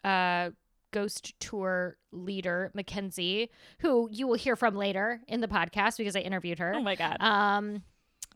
uh, 0.04 0.52
ghost 0.92 1.34
tour 1.40 1.98
leader 2.12 2.72
Mackenzie, 2.74 3.50
who 3.80 4.08
you 4.12 4.28
will 4.28 4.36
hear 4.36 4.56
from 4.56 4.76
later 4.76 5.22
in 5.28 5.42
the 5.42 5.48
podcast 5.48 5.98
because 5.98 6.16
I 6.16 6.20
interviewed 6.20 6.60
her. 6.60 6.74
Oh 6.76 6.82
my 6.82 6.96
God. 6.96 7.18
Um, 7.22 7.84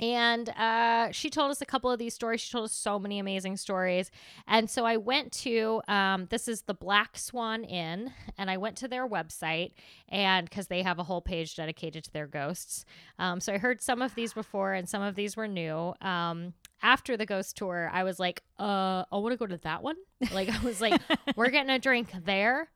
and 0.01 0.49
uh, 0.49 1.11
she 1.11 1.29
told 1.29 1.51
us 1.51 1.61
a 1.61 1.65
couple 1.65 1.91
of 1.91 1.99
these 1.99 2.15
stories. 2.15 2.41
She 2.41 2.51
told 2.51 2.65
us 2.65 2.73
so 2.73 2.97
many 2.97 3.19
amazing 3.19 3.57
stories. 3.57 4.09
And 4.47 4.67
so 4.67 4.83
I 4.83 4.97
went 4.97 5.31
to 5.33 5.83
um, 5.87 6.25
this 6.31 6.47
is 6.47 6.63
the 6.63 6.73
Black 6.73 7.17
Swan 7.19 7.63
Inn, 7.63 8.11
and 8.35 8.49
I 8.49 8.57
went 8.57 8.77
to 8.77 8.87
their 8.87 9.07
website, 9.07 9.73
and 10.09 10.49
because 10.49 10.67
they 10.67 10.81
have 10.81 10.97
a 10.97 11.03
whole 11.03 11.21
page 11.21 11.55
dedicated 11.55 12.03
to 12.05 12.13
their 12.13 12.25
ghosts. 12.25 12.83
Um, 13.19 13.39
so 13.39 13.53
I 13.53 13.59
heard 13.59 13.79
some 13.79 14.01
of 14.01 14.15
these 14.15 14.33
before, 14.33 14.73
and 14.73 14.89
some 14.89 15.03
of 15.03 15.13
these 15.13 15.37
were 15.37 15.47
new. 15.47 15.93
Um, 16.01 16.53
after 16.81 17.15
the 17.15 17.27
ghost 17.27 17.55
tour, 17.55 17.91
I 17.93 18.03
was 18.03 18.19
like, 18.19 18.41
uh, 18.59 19.05
I 19.11 19.17
want 19.17 19.33
to 19.33 19.37
go 19.37 19.45
to 19.45 19.57
that 19.57 19.83
one. 19.83 19.97
Like, 20.33 20.49
I 20.49 20.63
was 20.63 20.81
like, 20.81 20.99
we're 21.35 21.49
getting 21.49 21.69
a 21.69 21.77
drink 21.77 22.09
there. 22.25 22.69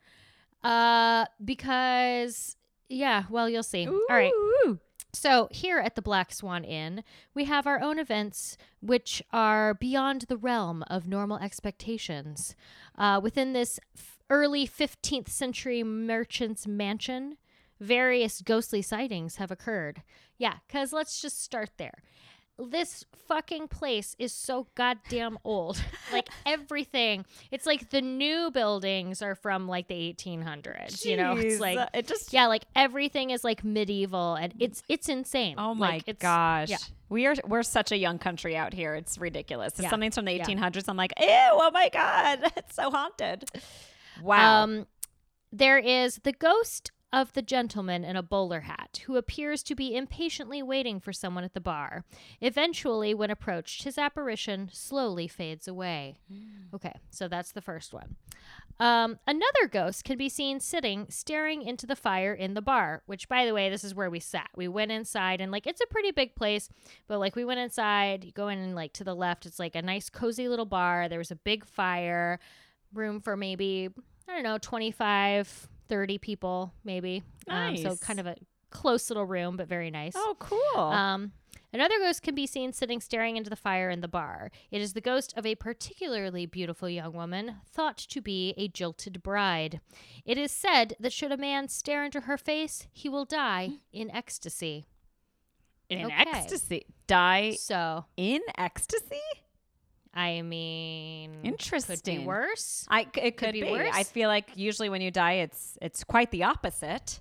Uh, 0.63 1.25
because, 1.43 2.55
yeah, 2.87 3.23
well, 3.31 3.49
you'll 3.49 3.63
see. 3.63 3.87
All 3.87 4.15
right. 4.15 4.31
So, 5.15 5.47
here 5.49 5.79
at 5.79 5.95
the 5.95 6.01
Black 6.01 6.33
Swan 6.33 6.65
Inn, 6.65 7.01
we 7.33 7.45
have 7.45 7.65
our 7.65 7.79
own 7.81 7.99
events 7.99 8.57
which 8.81 9.23
are 9.31 9.73
beyond 9.73 10.23
the 10.23 10.35
realm 10.35 10.83
of 10.87 11.07
normal 11.07 11.37
expectations. 11.37 12.53
Uh, 12.97 13.21
within 13.23 13.53
this 13.53 13.79
f- 13.97 14.19
early 14.29 14.67
15th 14.67 15.29
century 15.29 15.83
merchant's 15.83 16.67
mansion, 16.67 17.37
various 17.79 18.41
ghostly 18.41 18.81
sightings 18.81 19.37
have 19.37 19.51
occurred. 19.51 20.03
Yeah, 20.37 20.55
because 20.67 20.91
let's 20.91 21.21
just 21.21 21.41
start 21.41 21.69
there. 21.77 22.03
This 22.57 23.03
fucking 23.27 23.67
place 23.67 24.15
is 24.17 24.31
so 24.31 24.67
goddamn 24.75 25.37
old. 25.43 25.81
like 26.13 26.29
everything, 26.45 27.25
it's 27.51 27.65
like 27.65 27.89
the 27.89 28.01
new 28.01 28.49
buildings 28.49 29.21
are 29.21 29.35
from 29.35 29.67
like 29.67 29.89
the 29.89 30.13
1800s. 30.17 31.03
You 31.03 31.17
know, 31.17 31.35
it's 31.35 31.59
like 31.59 31.89
it 31.93 32.07
just 32.07 32.31
yeah, 32.31 32.47
like 32.47 32.63
everything 32.73 33.31
is 33.31 33.43
like 33.43 33.65
medieval, 33.65 34.35
and 34.35 34.53
it's 34.57 34.83
it's 34.87 35.09
insane. 35.09 35.55
Oh 35.57 35.73
my 35.75 35.89
Like, 35.89 36.01
it's- 36.07 36.21
gosh. 36.21 36.69
yeah. 36.69 36.77
We 37.09 37.25
are 37.27 37.35
we're 37.45 37.61
such 37.63 37.91
a 37.91 37.97
young 37.97 38.19
country 38.19 38.55
out 38.55 38.73
here. 38.73 38.95
It's 38.95 39.17
ridiculous. 39.17 39.73
If 39.77 39.83
Yeah. 39.83 39.89
something's 39.89 40.15
from 40.15 40.25
the 40.25 40.31
Yeah. 40.33 40.45
1800s, 40.45 40.85
I'm 40.87 40.95
like, 40.97 41.11
ew, 41.19 41.27
oh 41.29 41.71
my 41.73 41.89
god, 41.89 42.39
it's 42.55 42.75
so 42.75 42.89
haunted. 42.89 43.49
Wow. 44.23 44.63
Um, 44.63 44.87
there 45.51 45.77
is 45.77 46.19
the 46.23 46.31
ghost 46.31 46.91
of 47.13 47.31
the 47.33 47.41
gentleman 47.41 48.03
in 48.03 48.15
a 48.15 48.23
bowler 48.23 48.61
hat 48.61 49.01
who 49.05 49.15
appears 49.15 49.63
to 49.63 49.75
be 49.75 49.95
impatiently 49.95 50.61
waiting 50.61 50.99
for 50.99 51.13
someone 51.13 51.43
at 51.43 51.53
the 51.53 51.61
bar. 51.61 52.03
Eventually, 52.41 53.13
when 53.13 53.31
approached, 53.31 53.83
his 53.83 53.97
apparition 53.97 54.69
slowly 54.73 55.27
fades 55.27 55.67
away. 55.67 56.17
Okay, 56.73 56.99
so 57.09 57.27
that's 57.27 57.53
the 57.53 57.61
first 57.61 57.93
one. 57.93 58.15
Um, 58.79 59.17
another 59.25 59.67
ghost 59.71 60.03
can 60.03 60.17
be 60.17 60.27
seen 60.27 60.59
sitting, 60.59 61.05
staring 61.09 61.61
into 61.61 61.87
the 61.87 61.95
fire 61.95 62.33
in 62.33 62.53
the 62.53 62.61
bar, 62.61 63.03
which, 63.05 63.29
by 63.29 63.45
the 63.45 63.53
way, 63.53 63.69
this 63.69 63.85
is 63.85 63.95
where 63.95 64.09
we 64.09 64.19
sat. 64.19 64.49
We 64.55 64.67
went 64.67 64.91
inside, 64.91 65.39
and 65.39 65.51
like 65.51 65.67
it's 65.67 65.81
a 65.81 65.87
pretty 65.87 66.11
big 66.11 66.35
place, 66.35 66.67
but 67.07 67.19
like 67.19 67.35
we 67.37 67.45
went 67.45 67.61
inside, 67.61 68.25
you 68.25 68.33
go 68.33 68.49
in 68.49 68.59
and 68.59 68.75
like 68.75 68.91
to 68.93 69.05
the 69.05 69.15
left, 69.15 69.45
it's 69.45 69.59
like 69.59 69.75
a 69.75 69.81
nice, 69.81 70.09
cozy 70.09 70.49
little 70.49 70.65
bar. 70.65 71.07
There 71.07 71.19
was 71.19 71.31
a 71.31 71.37
big 71.37 71.65
fire, 71.65 72.39
room 72.93 73.21
for 73.21 73.37
maybe, 73.37 73.89
I 74.27 74.33
don't 74.33 74.43
know, 74.43 74.57
25, 74.57 75.69
30 75.87 76.17
people, 76.17 76.73
maybe. 76.83 77.23
Um, 77.47 77.77
so 77.77 77.95
kind 77.97 78.19
of 78.19 78.25
a 78.25 78.35
close 78.69 79.09
little 79.09 79.25
room, 79.25 79.55
but 79.55 79.67
very 79.67 79.89
nice. 79.89 80.13
oh, 80.15 80.35
cool. 80.39 80.81
Um, 80.81 81.31
another 81.71 81.97
ghost 81.99 82.21
can 82.21 82.35
be 82.35 82.45
seen 82.45 82.73
sitting 82.73 82.99
staring 82.99 83.37
into 83.37 83.49
the 83.49 83.55
fire 83.55 83.89
in 83.89 84.01
the 84.01 84.07
bar. 84.07 84.51
It 84.71 84.81
is 84.81 84.93
the 84.93 85.01
ghost 85.01 85.33
of 85.37 85.45
a 85.45 85.55
particularly 85.55 86.45
beautiful 86.45 86.89
young 86.89 87.13
woman, 87.13 87.57
thought 87.71 87.97
to 87.97 88.21
be 88.21 88.53
a 88.57 88.67
jilted 88.67 89.23
bride. 89.23 89.79
It 90.25 90.37
is 90.37 90.51
said 90.51 90.95
that 90.99 91.13
should 91.13 91.31
a 91.31 91.37
man 91.37 91.69
stare 91.69 92.03
into 92.03 92.21
her 92.21 92.37
face, 92.37 92.87
he 92.91 93.07
will 93.07 93.25
die 93.25 93.69
in 93.93 94.11
ecstasy. 94.11 94.85
in 95.89 96.05
okay. 96.07 96.25
ecstasy. 96.33 96.85
Die 97.07 97.55
So, 97.59 98.05
in 98.17 98.41
ecstasy? 98.57 99.21
I 100.15 100.41
mean, 100.43 101.39
interesting. 101.43 101.95
could 101.97 102.03
be 102.21 102.25
worse. 102.25 102.85
I 102.89 103.07
it 103.15 103.35
could, 103.37 103.51
be 103.51 103.61
be. 103.63 103.71
worse. 103.71 103.89
I 103.93 104.03
feel 104.03 104.29
like 104.29 104.51
usually 104.55 104.89
when 104.89 105.01
you 105.01 105.11
die, 105.11 105.33
it's 105.33 105.77
it's 105.81 106.03
quite 106.03 106.31
the 106.31 106.43
opposite. 106.43 107.19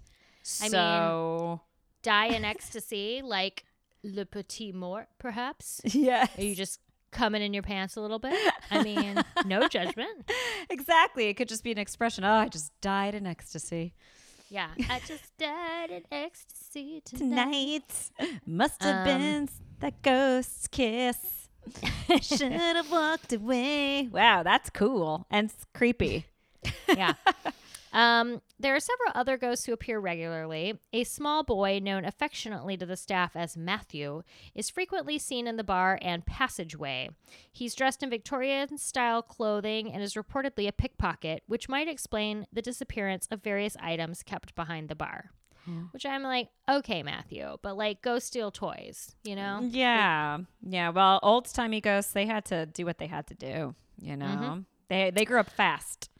I 0.62 0.68
mean- 0.68 1.60
Die 2.02 2.26
in 2.26 2.44
ecstasy, 2.44 3.22
like 3.24 3.64
Le 4.02 4.26
Petit 4.26 4.72
Mort, 4.72 5.08
perhaps. 5.18 5.80
yes, 5.84 6.28
Are 6.38 6.42
you 6.42 6.54
just 6.54 6.78
coming 7.10 7.40
in 7.40 7.54
your 7.54 7.62
pants 7.62 7.96
a 7.96 8.00
little 8.02 8.18
bit? 8.18 8.38
I 8.70 8.82
mean, 8.82 9.22
no 9.46 9.66
judgment. 9.76 10.30
exactly. 10.68 11.28
It 11.28 11.34
could 11.34 11.48
just 11.48 11.64
be 11.64 11.72
an 11.72 11.78
expression. 11.78 12.22
Oh, 12.24 12.30
I 12.34 12.48
just 12.48 12.78
died 12.82 13.14
in 13.14 13.26
ecstasy 13.26 13.94
Yeah. 14.50 14.68
I 14.90 15.00
just 15.06 15.34
died 15.38 15.90
in 15.90 16.02
ecstasy 16.12 17.00
tonight. 17.04 17.88
tonight. 18.18 18.40
Must 18.46 18.82
have 18.82 18.96
Um, 18.98 19.04
been 19.18 19.48
that 19.80 20.02
ghost's 20.02 20.68
kiss. 20.68 21.43
Should 22.22 22.52
have 22.52 22.90
walked 22.90 23.32
away. 23.32 24.08
Wow, 24.10 24.42
that's 24.42 24.70
cool 24.70 25.26
and 25.30 25.52
creepy. 25.72 26.26
Yeah. 26.88 27.14
Um, 27.94 28.42
there 28.58 28.74
are 28.74 28.80
several 28.80 29.12
other 29.14 29.36
ghosts 29.38 29.66
who 29.66 29.72
appear 29.72 30.00
regularly. 30.00 30.80
A 30.92 31.04
small 31.04 31.44
boy, 31.44 31.78
known 31.80 32.04
affectionately 32.04 32.76
to 32.76 32.84
the 32.84 32.96
staff 32.96 33.36
as 33.36 33.56
Matthew, 33.56 34.22
is 34.54 34.68
frequently 34.68 35.18
seen 35.18 35.46
in 35.46 35.56
the 35.56 35.62
bar 35.64 35.98
and 36.02 36.26
passageway. 36.26 37.10
He's 37.52 37.74
dressed 37.74 38.02
in 38.02 38.10
Victorian 38.10 38.78
style 38.78 39.22
clothing 39.22 39.92
and 39.92 40.02
is 40.02 40.14
reportedly 40.14 40.66
a 40.66 40.72
pickpocket, 40.72 41.44
which 41.46 41.68
might 41.68 41.86
explain 41.88 42.46
the 42.52 42.62
disappearance 42.62 43.28
of 43.30 43.42
various 43.44 43.76
items 43.80 44.24
kept 44.24 44.56
behind 44.56 44.88
the 44.88 44.96
bar. 44.96 45.30
Which 45.92 46.04
I'm 46.04 46.22
like, 46.22 46.48
okay, 46.68 47.02
Matthew, 47.02 47.56
but 47.62 47.76
like 47.76 48.02
go 48.02 48.18
steal 48.18 48.50
toys, 48.50 49.14
you 49.24 49.34
know? 49.34 49.60
Yeah, 49.62 50.38
yeah. 50.62 50.90
Well, 50.90 51.20
old 51.22 51.46
timey 51.52 51.80
ghosts, 51.80 52.12
they 52.12 52.26
had 52.26 52.44
to 52.46 52.66
do 52.66 52.84
what 52.84 52.98
they 52.98 53.06
had 53.06 53.26
to 53.28 53.34
do. 53.34 53.74
You 54.00 54.16
know, 54.16 54.26
Mm-hmm. 54.26 54.60
they 54.88 55.10
they 55.10 55.24
grew 55.24 55.38
up 55.40 55.48
fast. 55.50 56.10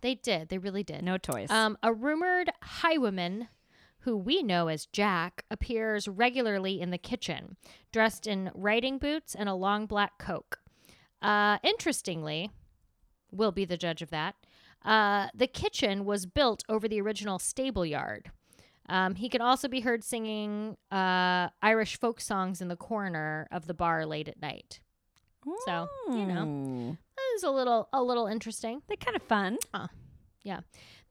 They 0.00 0.14
did. 0.16 0.48
They 0.48 0.58
really 0.58 0.82
did. 0.82 1.02
No 1.02 1.16
toys. 1.18 1.50
Um, 1.50 1.76
a 1.82 1.92
rumored 1.92 2.50
highwayman, 2.62 3.48
who 4.00 4.16
we 4.16 4.42
know 4.42 4.68
as 4.68 4.86
Jack, 4.86 5.44
appears 5.50 6.08
regularly 6.08 6.80
in 6.80 6.90
the 6.90 6.98
kitchen, 6.98 7.56
dressed 7.92 8.26
in 8.26 8.50
riding 8.54 8.98
boots 8.98 9.34
and 9.34 9.48
a 9.48 9.54
long 9.54 9.86
black 9.86 10.18
coat. 10.18 10.56
Uh, 11.20 11.58
interestingly, 11.62 12.50
we'll 13.30 13.52
be 13.52 13.64
the 13.64 13.76
judge 13.76 14.02
of 14.02 14.10
that. 14.10 14.34
Uh, 14.84 15.28
the 15.34 15.46
kitchen 15.46 16.04
was 16.04 16.26
built 16.26 16.64
over 16.68 16.88
the 16.88 17.00
original 17.00 17.38
stable 17.38 17.86
yard. 17.86 18.30
Um, 18.92 19.14
he 19.14 19.30
can 19.30 19.40
also 19.40 19.68
be 19.68 19.80
heard 19.80 20.04
singing 20.04 20.76
uh, 20.90 21.48
Irish 21.62 21.98
folk 21.98 22.20
songs 22.20 22.60
in 22.60 22.68
the 22.68 22.76
corner 22.76 23.48
of 23.50 23.66
the 23.66 23.72
bar 23.72 24.04
late 24.04 24.28
at 24.28 24.40
night. 24.42 24.80
So 25.64 25.88
you 26.10 26.26
know, 26.26 26.44
Ooh. 26.44 26.98
that 27.16 27.36
is 27.36 27.42
a 27.42 27.50
little 27.50 27.88
a 27.92 28.02
little 28.02 28.26
interesting. 28.26 28.82
they're 28.86 28.98
kind 28.98 29.16
of 29.16 29.22
fun. 29.22 29.56
Yeah. 30.44 30.60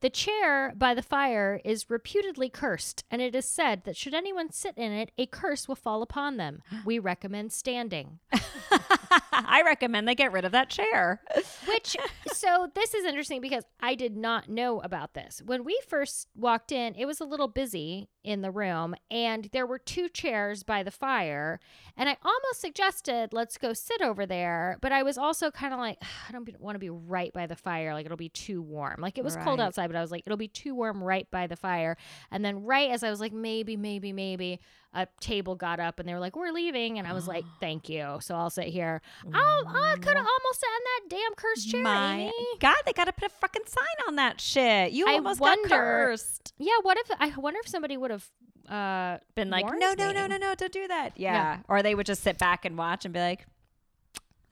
The 0.01 0.09
chair 0.09 0.73
by 0.75 0.93
the 0.93 1.01
fire 1.01 1.59
is 1.65 1.89
reputedly 1.89 2.49
cursed, 2.49 3.03
and 3.09 3.21
it 3.21 3.33
is 3.35 3.45
said 3.45 3.83
that 3.85 3.97
should 3.97 4.13
anyone 4.13 4.51
sit 4.51 4.77
in 4.77 4.91
it, 4.91 5.11
a 5.17 5.25
curse 5.25 5.67
will 5.67 5.75
fall 5.75 6.01
upon 6.01 6.37
them. 6.37 6.61
We 6.85 6.99
recommend 6.99 7.51
standing. 7.51 8.19
I 9.47 9.61
recommend 9.63 10.07
they 10.07 10.15
get 10.15 10.31
rid 10.31 10.45
of 10.45 10.51
that 10.51 10.69
chair. 10.69 11.21
Which, 11.67 11.95
so 12.33 12.69
this 12.73 12.93
is 12.93 13.05
interesting 13.05 13.41
because 13.41 13.63
I 13.79 13.95
did 13.95 14.15
not 14.15 14.49
know 14.49 14.79
about 14.81 15.13
this. 15.13 15.41
When 15.45 15.63
we 15.63 15.79
first 15.87 16.27
walked 16.35 16.71
in, 16.71 16.95
it 16.95 17.05
was 17.05 17.19
a 17.19 17.25
little 17.25 17.47
busy 17.47 18.09
in 18.23 18.41
the 18.41 18.51
room, 18.51 18.95
and 19.09 19.49
there 19.51 19.65
were 19.65 19.79
two 19.79 20.07
chairs 20.07 20.63
by 20.63 20.83
the 20.83 20.91
fire. 20.91 21.59
And 21.97 22.07
I 22.07 22.17
almost 22.23 22.61
suggested, 22.61 23.33
let's 23.33 23.57
go 23.57 23.73
sit 23.73 24.01
over 24.01 24.25
there. 24.25 24.77
But 24.81 24.91
I 24.91 25.03
was 25.03 25.17
also 25.17 25.49
kind 25.49 25.73
of 25.73 25.79
like, 25.79 25.97
I 26.27 26.31
don't 26.31 26.47
want 26.59 26.75
to 26.75 26.79
be 26.79 26.89
right 26.89 27.33
by 27.33 27.47
the 27.47 27.55
fire. 27.55 27.93
Like, 27.93 28.05
it'll 28.05 28.17
be 28.17 28.29
too 28.29 28.61
warm. 28.61 29.01
Like, 29.01 29.17
it 29.17 29.23
was 29.23 29.35
cold 29.37 29.59
outside, 29.59 29.87
but 29.87 29.95
I 29.95 30.01
was 30.01 30.11
like, 30.11 30.23
it'll 30.25 30.37
be 30.37 30.47
too 30.47 30.75
warm 30.75 31.03
right 31.03 31.29
by 31.31 31.47
the 31.47 31.55
fire. 31.55 31.97
And 32.29 32.45
then, 32.45 32.63
right 32.63 32.91
as 32.91 33.03
I 33.03 33.09
was 33.09 33.19
like, 33.19 33.33
maybe, 33.33 33.75
maybe, 33.75 34.13
maybe, 34.13 34.59
a 34.93 35.07
table 35.19 35.55
got 35.55 35.79
up 35.79 35.99
and 35.99 36.07
they 36.07 36.13
were 36.13 36.19
like, 36.19 36.35
we're 36.35 36.51
leaving. 36.51 36.99
And 36.99 37.07
I 37.07 37.13
was 37.13 37.27
like, 37.27 37.45
thank 37.59 37.89
you. 37.89 38.17
So 38.21 38.35
I'll 38.35 38.49
sit 38.49 38.67
here. 38.67 39.01
Oh, 39.33 39.63
I 39.67 39.95
could 39.95 40.15
have 40.15 40.25
almost 40.27 40.59
sat 40.59 40.67
in 40.77 40.83
that 40.85 41.01
damn 41.09 41.35
cursed 41.35 41.69
chair. 41.71 41.83
My 41.83 42.15
Amy. 42.21 42.33
God, 42.59 42.75
they 42.85 42.93
got 42.93 43.05
to 43.05 43.13
put 43.13 43.27
a 43.27 43.35
fucking 43.35 43.63
sign 43.65 44.07
on 44.07 44.15
that 44.15 44.39
shit. 44.41 44.91
You 44.91 45.05
I 45.07 45.13
almost 45.13 45.39
wonder- 45.39 45.69
got 45.69 45.77
cursed. 45.77 46.53
Yeah, 46.57 46.73
what 46.81 46.97
if 46.97 47.11
I 47.19 47.33
wonder 47.37 47.59
if 47.63 47.69
somebody 47.69 47.97
would 47.97 48.11
have 48.11 48.27
uh 48.69 49.17
Been 49.35 49.49
like, 49.49 49.65
no, 49.65 49.71
no, 49.93 49.93
no, 50.11 50.21
me. 50.23 50.27
no, 50.29 50.37
no, 50.37 50.55
don't 50.55 50.71
do 50.71 50.87
that. 50.87 51.13
Yeah. 51.17 51.33
Yeah. 51.33 51.57
Or 51.67 51.81
they 51.83 51.95
would 51.95 52.05
just 52.05 52.23
sit 52.23 52.37
back 52.37 52.63
and 52.65 52.77
watch 52.77 53.05
and 53.05 53.13
be 53.13 53.19
like, 53.19 53.45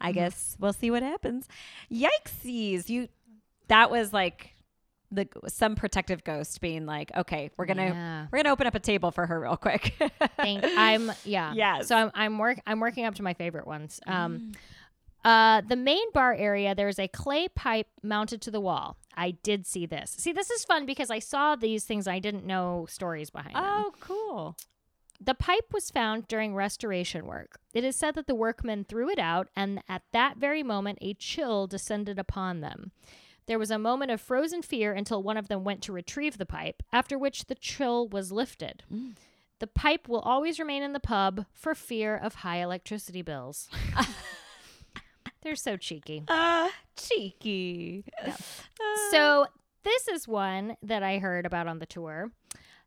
I 0.02 0.12
guess 0.12 0.56
we'll 0.60 0.74
see 0.74 0.92
what 0.92 1.04
happens. 1.04 1.48
Yikesies. 1.92 2.90
You, 2.90 3.08
that 3.68 3.92
was 3.92 4.14
like 4.14 4.54
the 5.12 5.28
some 5.48 5.76
protective 5.76 6.24
ghost 6.24 6.62
being 6.62 6.86
like, 6.86 7.12
okay, 7.16 7.50
we're 7.58 7.66
gonna 7.66 7.88
Yeah. 7.88 8.28
we're 8.32 8.40
gonna 8.40 8.52
open 8.54 8.68
up 8.68 8.76
a 8.76 8.80
table 8.80 9.12
for 9.12 9.26
her 9.26 9.40
real 9.40 9.58
quick. 9.58 9.94
Thank 10.38 10.64
I'm 10.66 11.12
yeah. 11.26 11.54
yeah. 11.54 11.82
So 11.82 11.96
I'm 11.96 12.12
I'm 12.14 12.38
work 12.38 12.60
I'm 12.68 12.80
working 12.80 13.06
up 13.06 13.16
to 13.16 13.24
my 13.24 13.34
favorite 13.34 13.66
ones. 13.68 14.00
Um 14.06 14.52
uh 15.26 15.62
the 15.68 15.76
main 15.76 16.12
bar 16.14 16.34
area 16.34 16.74
there's 16.76 16.98
a 17.00 17.08
clay 17.08 17.48
pipe 17.50 17.88
mounted 18.04 18.42
to 18.44 18.52
the 18.52 18.62
wall. 18.62 18.98
I 19.16 19.32
did 19.32 19.66
see 19.66 19.86
this. 19.86 20.12
See, 20.12 20.32
this 20.32 20.50
is 20.50 20.64
fun 20.64 20.86
because 20.86 21.10
I 21.10 21.20
saw 21.20 21.56
these 21.56 21.84
things 21.84 22.08
I 22.08 22.20
didn't 22.20 22.46
know 22.46 22.86
stories 22.90 23.30
behind 23.30 23.56
them. 23.56 23.64
oh, 23.66 23.92
cool. 24.00 24.56
The 25.22 25.34
pipe 25.34 25.74
was 25.74 25.90
found 25.92 26.30
during 26.30 26.56
restoration 26.56 27.26
work. 27.26 27.60
It 27.74 27.84
is 27.84 27.98
said 27.98 28.16
that 28.16 28.28
the 28.28 28.36
workmen 28.36 28.86
threw 28.86 29.10
it 29.10 29.20
out, 29.20 29.50
and 29.54 29.84
at 29.90 30.04
that 30.14 30.38
very 30.38 30.64
moment, 30.64 30.98
a 31.02 31.14
chill 31.14 31.68
descended 31.68 32.18
upon 32.18 32.62
them. 32.62 32.94
There 33.50 33.58
was 33.58 33.72
a 33.72 33.80
moment 33.80 34.12
of 34.12 34.22
frozen 34.22 34.62
fear 34.62 34.94
until 34.94 35.24
one 35.24 35.36
of 35.36 35.48
them 35.48 35.64
went 35.64 35.82
to 35.82 35.92
retrieve 35.92 36.38
the 36.38 36.46
pipe, 36.46 36.84
after 36.94 37.18
which 37.18 37.46
the 37.46 37.56
chill 37.56 38.08
was 38.08 38.32
lifted. 38.32 38.84
The 39.58 39.66
pipe 39.66 40.08
will 40.08 40.20
always 40.20 40.60
remain 40.60 40.84
in 40.84 40.94
the 40.94 41.00
pub 41.00 41.48
for 41.52 41.74
fear 41.74 42.16
of 42.16 42.36
high 42.36 42.58
electricity 42.58 43.24
bills. 43.24 43.68
They're 45.42 45.56
so 45.56 45.78
cheeky. 45.78 46.26
Uh, 46.28 46.70
cheeky. 46.96 48.06
So, 49.10 49.48
this 49.82 50.08
is 50.08 50.28
one 50.28 50.78
that 50.84 51.02
I 51.02 51.18
heard 51.18 51.48
about 51.48 51.66
on 51.66 51.80
the 51.80 51.88
tour. 51.88 52.32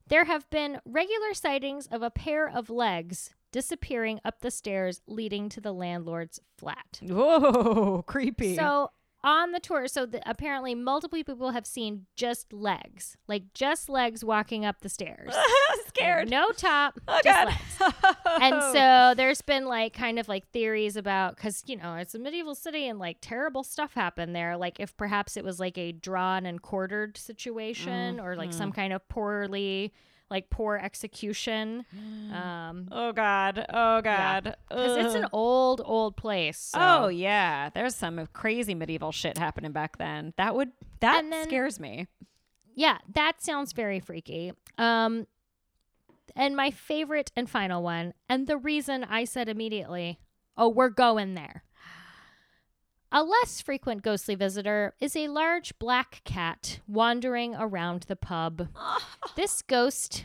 There 0.07 0.27
have 0.27 0.49
been 0.51 0.81
regular 0.85 1.35
sightings 1.35 1.89
of 1.89 2.03
a 2.03 2.11
pair 2.11 2.49
of 2.49 2.71
legs 2.71 3.35
disappearing 3.51 4.21
up 4.25 4.43
the 4.43 4.51
stairs 4.53 5.03
leading 5.09 5.49
to 5.49 5.61
the 5.61 5.73
landlord's 5.73 6.39
flat. 6.57 7.01
Whoa, 7.03 8.03
creepy. 8.07 8.55
So, 8.55 8.93
on 9.25 9.53
the 9.53 9.61
tour, 9.61 9.87
so 9.87 10.07
the, 10.07 10.29
apparently 10.29 10.75
multiple 10.75 11.23
people 11.23 11.51
have 11.51 11.67
seen 11.67 12.07
just 12.17 12.53
legs, 12.53 13.17
like 13.29 13.55
just 13.55 13.89
legs 13.89 14.25
walking 14.25 14.65
up 14.65 14.81
the 14.81 14.89
stairs. 14.89 15.33
Scared. 15.89 16.31
No 16.31 16.51
top, 16.51 16.99
Oh, 17.07 17.21
just 17.23 17.79
God. 17.79 17.93
legs. 18.03 18.17
And 18.41 18.63
so 18.73 19.15
there's 19.17 19.43
been 19.43 19.67
like 19.67 19.93
kind 19.93 20.19
of 20.19 20.29
like 20.29 20.49
theories 20.49 20.97
about 20.97 21.37
because 21.37 21.63
you 21.67 21.77
know 21.77 21.95
it's 21.95 22.15
a 22.15 22.19
medieval 22.19 22.55
city 22.55 22.89
and 22.89 22.99
like 22.99 23.19
terrible 23.21 23.63
stuff 23.63 23.95
happened 23.95 24.35
there. 24.35 24.57
Like 24.57 24.81
if 24.81 24.97
perhaps 24.97 25.37
it 25.37 25.45
was 25.45 25.61
like 25.61 25.77
a 25.79 25.93
drawn 25.93 26.47
and 26.47 26.61
quartered 26.61 27.17
situation 27.17 28.19
or 28.19 28.37
like 28.37 28.53
some 28.53 28.71
mm-hmm. 28.71 28.81
kind 28.81 28.93
of 28.93 29.07
poorly 29.09 29.93
like 30.33 30.51
poor 30.51 30.77
execution. 30.83 31.85
Um, 32.33 32.89
oh 32.91 33.13
God. 33.13 33.67
Oh 33.69 34.01
God. 34.01 34.57
because 34.71 34.97
it's 34.97 35.15
an 35.15 35.27
old 35.33 35.83
old 35.85 36.17
place. 36.17 36.59
So. 36.59 36.79
Oh 36.81 37.09
yeah, 37.09 37.69
there's 37.69 37.95
some 37.95 38.27
crazy 38.33 38.75
medieval 38.75 39.13
shit 39.13 39.37
happening 39.37 39.73
back 39.73 39.99
then. 39.99 40.33
That 40.39 40.55
would 40.57 40.73
that 41.01 41.23
then- 41.31 41.45
scares 41.45 41.79
me. 41.79 42.07
yeah, 42.75 42.99
that 43.15 43.43
sounds 43.43 43.75
very 43.75 44.01
freaky. 44.01 44.53
Um, 44.79 45.27
and 46.35 46.57
my 46.57 46.71
favorite 46.71 47.31
and 47.37 47.51
final 47.51 47.83
one, 47.83 48.15
and 48.31 48.47
the 48.47 48.57
reason 48.57 49.05
I 49.05 49.25
said 49.25 49.51
immediately, 49.51 50.19
oh, 50.57 50.71
we're 50.71 50.89
going 50.89 51.35
there. 51.35 51.65
A 53.15 53.23
less 53.23 53.61
frequent 53.61 54.03
ghostly 54.03 54.35
visitor 54.35 54.95
is 54.99 55.15
a 55.15 55.29
large 55.29 55.79
black 55.79 56.23
cat 56.25 56.81
wandering 56.89 57.55
around 57.55 58.05
the 58.05 58.17
pub. 58.17 58.69
Ah. 58.75 59.07
This 59.37 59.61
ghost 59.61 60.25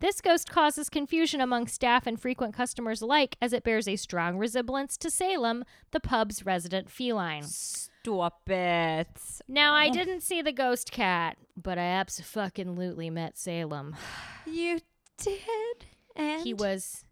this 0.00 0.20
ghost 0.20 0.50
causes 0.50 0.90
confusion 0.90 1.40
among 1.40 1.68
staff 1.68 2.04
and 2.04 2.20
frequent 2.20 2.52
customers 2.52 3.00
alike 3.00 3.36
as 3.40 3.52
it 3.52 3.62
bears 3.62 3.86
a 3.86 3.94
strong 3.94 4.36
resemblance 4.36 4.96
to 4.98 5.10
Salem, 5.10 5.64
the 5.92 6.00
pub's 6.00 6.44
resident 6.44 6.90
feline. 6.90 7.44
Stop 7.44 8.50
it. 8.50 9.08
Now, 9.48 9.72
I 9.74 9.88
oh. 9.88 9.92
didn't 9.92 10.20
see 10.20 10.42
the 10.42 10.52
ghost 10.52 10.90
cat, 10.92 11.38
but 11.56 11.78
I 11.78 11.82
absolutely 11.82 13.08
met 13.08 13.38
Salem. 13.38 13.96
You 14.44 14.80
did. 15.16 15.86
And 16.14 16.42
He 16.42 16.52
was 16.52 17.04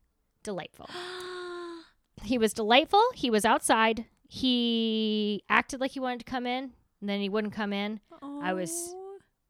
delightful. 0.43 0.91
He 2.23 2.39
was 2.39 2.55
delightful. 2.55 3.03
He 3.15 3.29
was 3.29 3.45
outside. 3.45 4.07
He 4.29 5.45
acted 5.49 5.81
like 5.81 5.93
he 5.93 6.01
wanted 6.01 6.21
to 6.21 6.25
come 6.25 6.47
in, 6.47 6.73
and 7.01 7.09
then 7.09 7.21
he 7.21 7.29
wouldn't 7.29 7.53
come 7.55 7.73
in. 7.73 8.01
I 8.43 8.53
was- 8.53 8.95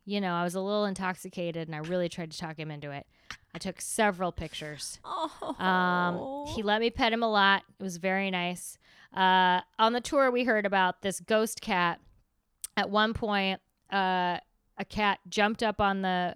You 0.06 0.20
know, 0.20 0.34
I 0.34 0.44
was 0.44 0.54
a 0.54 0.60
little 0.60 0.84
intoxicated, 0.84 1.66
and 1.66 1.74
I 1.74 1.78
really 1.78 2.10
tried 2.10 2.30
to 2.30 2.38
talk 2.38 2.58
him 2.58 2.70
into 2.70 2.90
it. 2.90 3.06
I 3.54 3.58
took 3.58 3.80
several 3.80 4.32
pictures. 4.32 4.98
Oh. 5.02 5.54
Um, 5.64 6.54
he 6.54 6.62
let 6.62 6.80
me 6.80 6.90
pet 6.90 7.12
him 7.12 7.22
a 7.22 7.30
lot. 7.30 7.62
It 7.78 7.82
was 7.82 7.96
very 7.96 8.30
nice. 8.30 8.76
Uh, 9.16 9.60
on 9.78 9.92
the 9.92 10.00
tour, 10.00 10.30
we 10.30 10.44
heard 10.44 10.66
about 10.66 11.02
this 11.02 11.20
ghost 11.20 11.60
cat. 11.60 12.00
At 12.76 12.90
one 12.90 13.14
point, 13.14 13.60
uh, 13.90 14.38
a 14.76 14.84
cat 14.88 15.20
jumped 15.28 15.62
up 15.62 15.80
on 15.80 16.02
the 16.02 16.34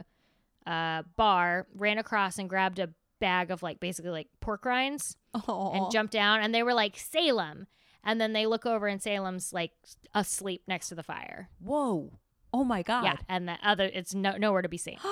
uh, 0.67 1.03
bar, 1.17 1.67
ran 1.75 1.99
across, 1.99 2.39
and 2.39 2.49
grabbed 2.49 2.79
a 2.79 2.91
bag 3.19 3.51
of 3.51 3.63
like 3.63 3.81
basically 3.81 4.13
like 4.13 4.29
pork 4.41 4.65
rinds 4.65 5.17
oh. 5.35 5.73
and 5.75 5.91
jumped 5.91 6.13
down. 6.13 6.41
And 6.41 6.55
they 6.55 6.63
were 6.63 6.75
like 6.75 6.97
Salem. 6.97 7.67
And 8.05 8.21
then 8.21 8.33
they 8.33 8.47
look 8.47 8.65
over, 8.65 8.87
and 8.87 9.03
Salem's 9.03 9.53
like 9.53 9.73
asleep 10.15 10.63
next 10.67 10.89
to 10.89 10.95
the 10.95 11.03
fire. 11.03 11.49
Whoa. 11.61 12.13
Oh 12.53 12.65
my 12.65 12.83
God. 12.83 13.05
Yeah, 13.05 13.17
and 13.29 13.49
the 13.49 13.59
other, 13.63 13.91
it's 13.93 14.15
no, 14.15 14.37
nowhere 14.37 14.63
to 14.63 14.69
be 14.69 14.79
seen. 14.79 14.99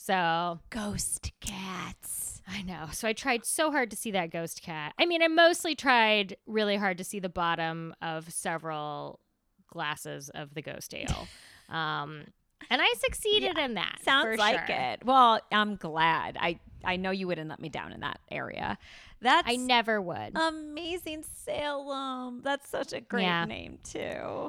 So 0.00 0.60
Ghost 0.70 1.32
cats. 1.40 2.40
I 2.46 2.62
know. 2.62 2.86
So 2.92 3.08
I 3.08 3.12
tried 3.12 3.44
so 3.44 3.70
hard 3.70 3.90
to 3.90 3.96
see 3.96 4.12
that 4.12 4.30
ghost 4.30 4.62
cat. 4.62 4.94
I 4.98 5.06
mean, 5.06 5.22
I 5.22 5.28
mostly 5.28 5.74
tried 5.74 6.36
really 6.46 6.76
hard 6.76 6.98
to 6.98 7.04
see 7.04 7.18
the 7.18 7.28
bottom 7.28 7.94
of 8.00 8.32
several 8.32 9.18
glasses 9.66 10.30
of 10.30 10.54
the 10.54 10.62
ghost 10.62 10.94
ale. 10.96 11.28
Um, 11.68 12.24
and 12.70 12.80
I 12.82 12.94
succeeded 12.98 13.58
in 13.58 13.74
that. 13.74 13.98
Sounds 14.02 14.38
like 14.38 14.66
sure. 14.66 14.76
it. 14.76 15.04
Well, 15.04 15.40
I'm 15.52 15.76
glad. 15.76 16.36
I 16.40 16.58
I 16.84 16.96
know 16.96 17.10
you 17.10 17.26
wouldn't 17.26 17.48
let 17.48 17.60
me 17.60 17.68
down 17.68 17.92
in 17.92 18.00
that 18.00 18.20
area. 18.30 18.78
That's 19.20 19.48
I 19.48 19.56
never 19.56 20.00
would. 20.00 20.32
amazing 20.36 21.24
Salem. 21.44 22.40
That's 22.42 22.68
such 22.68 22.92
a 22.92 23.00
great 23.00 23.22
Yeah. 23.24 23.44
name 23.44 23.78
too. 23.82 23.98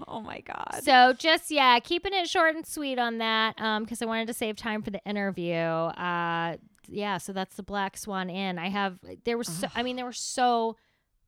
Oh 0.08 0.22
my 0.24 0.42
god. 0.42 0.82
So 0.84 1.14
just 1.14 1.50
yeah, 1.52 1.80
keeping 1.80 2.14
it 2.14 2.30
short 2.30 2.56
and 2.56 2.66
sweet 2.66 3.00
on 3.00 3.18
that, 3.20 3.60
um, 3.60 3.84
because 3.84 4.02
I 4.02 4.06
wanted 4.06 4.28
to 4.28 4.34
save 4.34 4.56
time 4.56 4.82
for 4.82 4.92
the 4.92 5.02
interview. 5.06 5.56
Uh, 5.56 6.58
yeah, 6.88 7.18
so 7.18 7.34
that's 7.34 7.56
the 7.56 7.64
Black 7.64 7.98
Swan 7.98 8.30
Inn. 8.30 8.58
I 8.58 8.70
have 8.70 8.98
there 9.24 9.38
was 9.38 9.48
so 9.48 9.68
I 9.76 9.84
mean 9.84 9.96
there 9.96 10.06
were 10.06 10.14
so 10.14 10.76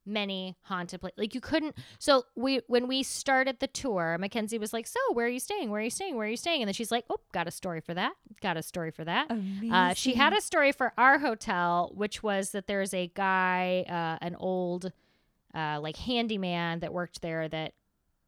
many 0.06 0.58
haunted 0.64 1.02
places. 1.02 1.18
Like 1.18 1.36
you 1.36 1.42
couldn't. 1.42 1.76
So 2.00 2.24
we 2.36 2.62
when 2.68 2.88
we 2.88 3.04
started 3.04 3.60
the 3.60 3.68
tour, 3.68 4.18
Mackenzie 4.20 4.58
was 4.58 4.74
like, 4.74 4.88
"So 4.88 5.00
where 5.14 5.26
are 5.26 5.30
you 5.30 5.40
staying? 5.40 5.70
Where 5.70 5.80
are 5.80 5.84
you 5.84 5.90
staying? 5.90 6.16
Where 6.16 6.28
are 6.28 6.30
you 6.30 6.38
staying?" 6.38 6.62
And 6.62 6.68
then 6.68 6.74
she's 6.74 6.92
like, 6.92 7.06
"Oh, 7.10 7.18
got 7.32 7.48
a 7.48 7.52
story 7.52 7.82
for 7.82 7.94
that. 7.94 8.14
Got 8.42 8.58
a 8.58 8.64
story 8.64 8.92
for 8.92 9.04
that." 9.06 9.28
Uh, 9.30 9.94
she 9.94 10.16
had 10.16 10.34
a 10.34 10.42
story 10.42 10.72
for 10.72 10.94
our 10.98 11.20
hotel, 11.20 11.92
which 11.96 12.24
was 12.24 12.52
that 12.52 12.68
there's 12.68 12.94
a 12.94 13.08
guy, 13.08 13.86
uh, 13.88 14.24
an 14.26 14.36
old, 14.36 14.92
uh, 15.54 15.80
like 15.82 15.98
handyman 15.98 16.80
that 16.80 16.94
worked 16.94 17.22
there 17.22 17.48
that 17.50 17.74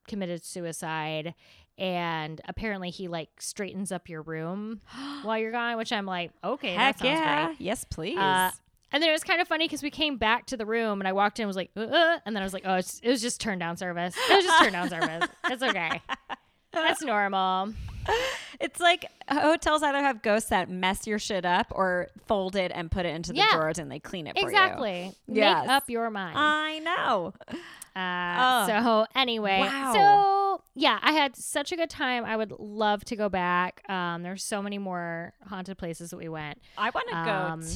committed 0.08 0.44
suicide, 0.44 1.34
and 1.78 2.40
apparently 2.48 2.90
he 2.90 3.08
like 3.08 3.30
straightens 3.40 3.92
up 3.92 4.10
your 4.10 4.22
room 4.22 4.82
while 5.24 5.38
you're 5.38 5.52
gone. 5.52 5.78
Which 5.78 5.92
I'm 5.92 6.06
like, 6.06 6.32
okay, 6.44 6.74
Heck 6.74 6.98
that 6.98 7.04
sounds 7.04 7.20
yeah. 7.20 7.46
great. 7.48 7.62
Yes, 7.62 7.86
please. 7.86 8.18
Uh, 8.18 8.52
and 8.94 9.04
then 9.04 9.10
it 9.10 9.12
was 9.12 9.24
kind 9.24 9.42
of 9.42 9.48
funny 9.48 9.66
because 9.66 9.84
we 9.84 9.90
came 9.92 10.16
back 10.18 10.46
to 10.48 10.56
the 10.58 10.66
room 10.66 11.02
and 11.02 11.08
I 11.08 11.12
walked 11.12 11.40
in 11.40 11.44
and 11.44 11.48
was 11.48 11.58
like, 11.58 11.72
uh, 11.76 11.82
uh, 11.82 12.20
and 12.26 12.36
then 12.36 12.42
I 12.42 12.46
was 12.46 12.54
like, 12.54 12.64
oh, 12.66 12.76
it's, 12.76 13.00
it 13.04 13.10
was 13.10 13.22
just 13.22 13.42
turn 13.42 13.60
down 13.60 13.76
service. 13.76 14.16
It 14.30 14.36
was 14.36 14.46
just 14.46 14.64
turn 14.64 14.74
down 14.74 14.90
service. 14.90 15.28
It's 15.50 15.64
okay. 15.64 16.02
That's 16.72 17.02
normal. 17.04 17.74
it's 18.60 18.80
like 18.80 19.06
hotels 19.30 19.84
either 19.84 20.00
have 20.00 20.22
ghosts 20.22 20.50
that 20.50 20.70
mess 20.70 21.06
your 21.08 21.20
shit 21.20 21.46
up 21.46 21.68
or 21.72 22.08
fold 22.28 22.56
it 22.56 22.72
and 22.74 22.90
put 22.92 23.06
it 23.06 23.16
into 23.16 23.32
the 23.32 23.38
Yeah. 23.40 23.52
drawers 23.54 23.78
and 23.80 23.92
they 23.92 24.00
clean 24.00 24.28
it 24.28 24.34
for 24.36 24.42
you. 24.42 24.48
Exactly. 24.48 25.14
Yes. 25.28 25.62
Make 25.62 25.70
up 25.70 25.90
your 25.90 26.10
mind. 26.10 26.36
I 26.38 26.80
know. 26.80 27.34
Uh, 27.96 28.66
so 28.68 29.06
anyway, 29.16 29.60
Wow. 29.60 29.94
so 29.94 30.64
yeah, 30.76 30.98
I 31.02 31.12
had 31.14 31.36
such 31.36 31.72
a 31.72 31.76
good 31.76 31.90
time. 31.92 32.26
I 32.26 32.36
would 32.36 32.52
love 32.58 33.06
to 33.06 33.16
go 33.16 33.30
back. 33.30 33.88
Um, 33.90 34.24
there's 34.24 34.44
so 34.44 34.62
many 34.62 34.80
more 34.80 35.34
haunted 35.48 35.78
places 35.78 36.10
that 36.10 36.18
we 36.18 36.28
went. 36.28 36.60
I 36.78 36.90
want 36.90 37.08
to 37.10 37.16
Um, 37.16 37.62
go 37.62 37.68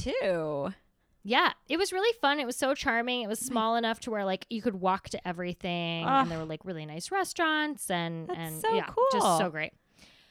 too. 0.70 0.74
Yeah, 1.24 1.52
it 1.68 1.76
was 1.76 1.92
really 1.92 2.16
fun. 2.20 2.40
It 2.40 2.46
was 2.46 2.56
so 2.56 2.74
charming. 2.74 3.22
It 3.22 3.28
was 3.28 3.38
small 3.38 3.76
enough 3.76 4.00
to 4.00 4.10
where 4.10 4.24
like 4.24 4.46
you 4.50 4.62
could 4.62 4.76
walk 4.76 5.08
to 5.10 5.28
everything, 5.28 6.04
and 6.04 6.30
there 6.30 6.38
were 6.38 6.44
like 6.44 6.64
really 6.64 6.86
nice 6.86 7.10
restaurants 7.10 7.90
and 7.90 8.28
That's 8.28 8.38
and 8.38 8.60
so 8.60 8.74
yeah, 8.74 8.86
cool. 8.86 9.06
just 9.12 9.38
so 9.38 9.50
great. 9.50 9.72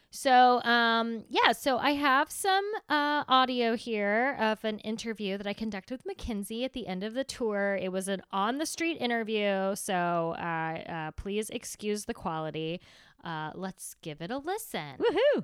So 0.10 0.62
um 0.64 1.26
yeah, 1.30 1.52
so 1.52 1.78
I 1.78 1.92
have 1.92 2.32
some 2.32 2.66
uh, 2.90 3.24
audio 3.28 3.76
here 3.76 4.38
of 4.40 4.64
an 4.64 4.80
interview 4.80 5.38
that 5.38 5.46
I 5.46 5.54
conducted 5.54 5.96
with 5.96 6.06
Mackenzie 6.06 6.64
at 6.64 6.74
the 6.74 6.88
end 6.88 7.04
of 7.04 7.14
the 7.14 7.24
tour. 7.24 7.78
It 7.80 7.92
was 7.92 8.08
an 8.08 8.22
on 8.32 8.58
the 8.58 8.66
street 8.66 8.98
interview, 9.00 9.76
so 9.76 10.36
uh, 10.40 10.80
uh, 10.90 11.12
please 11.12 11.50
excuse 11.50 12.06
the 12.06 12.14
quality. 12.14 12.80
Uh, 13.24 13.52
let's 13.54 13.96
give 14.02 14.22
it 14.22 14.32
a 14.32 14.38
listen. 14.38 14.96
Woohoo. 14.98 15.44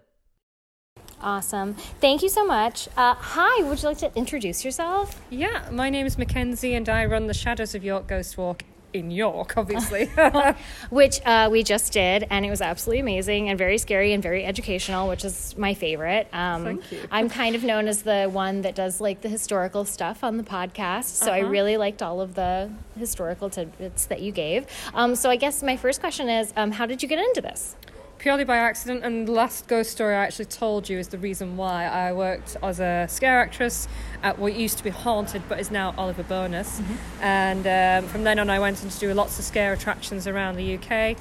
Awesome. 1.23 1.75
Thank 2.01 2.21
you 2.21 2.27
so 2.27 2.45
much. 2.45 2.89
Uh, 2.97 3.15
hi, 3.15 3.63
would 3.63 3.81
you 3.81 3.87
like 3.87 3.97
to 3.99 4.11
introduce 4.13 4.65
yourself? 4.65 5.21
Yeah, 5.29 5.69
my 5.71 5.89
name 5.89 6.05
is 6.05 6.17
Mackenzie 6.17 6.75
and 6.75 6.87
I 6.89 7.05
run 7.05 7.27
the 7.27 7.33
Shadows 7.33 7.73
of 7.73 7.83
York 7.83 8.07
Ghost 8.07 8.37
Walk 8.37 8.63
in 8.91 9.09
York, 9.09 9.55
obviously. 9.55 10.05
which 10.89 11.21
uh, 11.25 11.47
we 11.49 11.63
just 11.63 11.93
did, 11.93 12.27
and 12.29 12.45
it 12.45 12.49
was 12.49 12.61
absolutely 12.61 12.99
amazing 12.99 13.49
and 13.49 13.57
very 13.57 13.77
scary 13.77 14.11
and 14.11 14.21
very 14.21 14.45
educational, 14.45 15.07
which 15.07 15.23
is 15.23 15.57
my 15.57 15.73
favorite. 15.73 16.27
Um, 16.33 16.65
Thank 16.65 16.91
you. 16.91 16.99
I'm 17.11 17.29
kind 17.29 17.55
of 17.55 17.63
known 17.63 17.87
as 17.87 18.03
the 18.03 18.25
one 18.25 18.61
that 18.63 18.75
does 18.75 18.99
like 18.99 19.21
the 19.21 19.29
historical 19.29 19.85
stuff 19.85 20.25
on 20.25 20.35
the 20.35 20.43
podcast, 20.43 21.05
so 21.05 21.31
I 21.31 21.39
really 21.39 21.77
liked 21.77 22.03
all 22.03 22.19
of 22.19 22.35
the 22.35 22.69
historical 22.99 23.49
tidbits 23.49 24.05
that 24.07 24.21
you 24.21 24.33
gave. 24.33 24.67
Um, 24.93 25.15
so 25.15 25.29
I 25.29 25.37
guess 25.37 25.63
my 25.63 25.77
first 25.77 26.01
question 26.01 26.27
is, 26.27 26.53
um, 26.57 26.71
how 26.71 26.85
did 26.85 27.01
you 27.01 27.07
get 27.07 27.19
into 27.19 27.39
this? 27.41 27.77
Purely 28.24 28.45
by 28.45 28.55
accident, 28.55 29.03
and 29.03 29.28
the 29.28 29.34
last 29.34 29.67
ghost 29.67 29.91
story 29.91 30.15
I 30.15 30.24
actually 30.24 30.45
told 30.45 30.88
you 30.88 30.97
is 30.97 31.09
the 31.09 31.17
reason 31.17 31.57
why 31.57 31.88
I 31.88 32.13
worked 32.13 32.55
as 32.63 32.80
a 32.80 33.05
scare 33.09 33.41
actress 33.41 33.89
at 34.21 34.39
what 34.39 34.53
used 34.53 34.78
to 34.78 34.84
be 34.86 34.91
Haunted 34.91 35.41
but 35.49 35.59
is 35.59 35.69
now 35.69 35.93
Oliver 35.97 36.24
Bonas. 36.24 36.82
And 37.19 37.67
um, 37.67 38.09
from 38.09 38.24
then 38.24 38.39
on, 38.39 38.49
I 38.49 38.59
went 38.59 38.82
on 38.82 38.89
to 38.89 38.97
do 38.97 39.13
lots 39.13 39.39
of 39.39 39.43
scare 39.43 39.74
attractions 39.74 40.26
around 40.26 40.55
the 40.55 40.78
UK. 40.78 41.17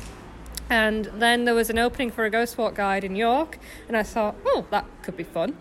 And 0.70 1.07
then 1.07 1.44
there 1.44 1.57
was 1.57 1.70
an 1.70 1.78
opening 1.80 2.12
for 2.12 2.24
a 2.24 2.30
ghost 2.30 2.57
walk 2.57 2.76
guide 2.76 3.03
in 3.03 3.16
York, 3.16 3.59
and 3.88 3.96
I 3.96 4.05
thought, 4.05 4.36
oh, 4.46 4.64
that 4.70 4.84
could 5.03 5.16
be 5.16 5.24
fun. 5.24 5.57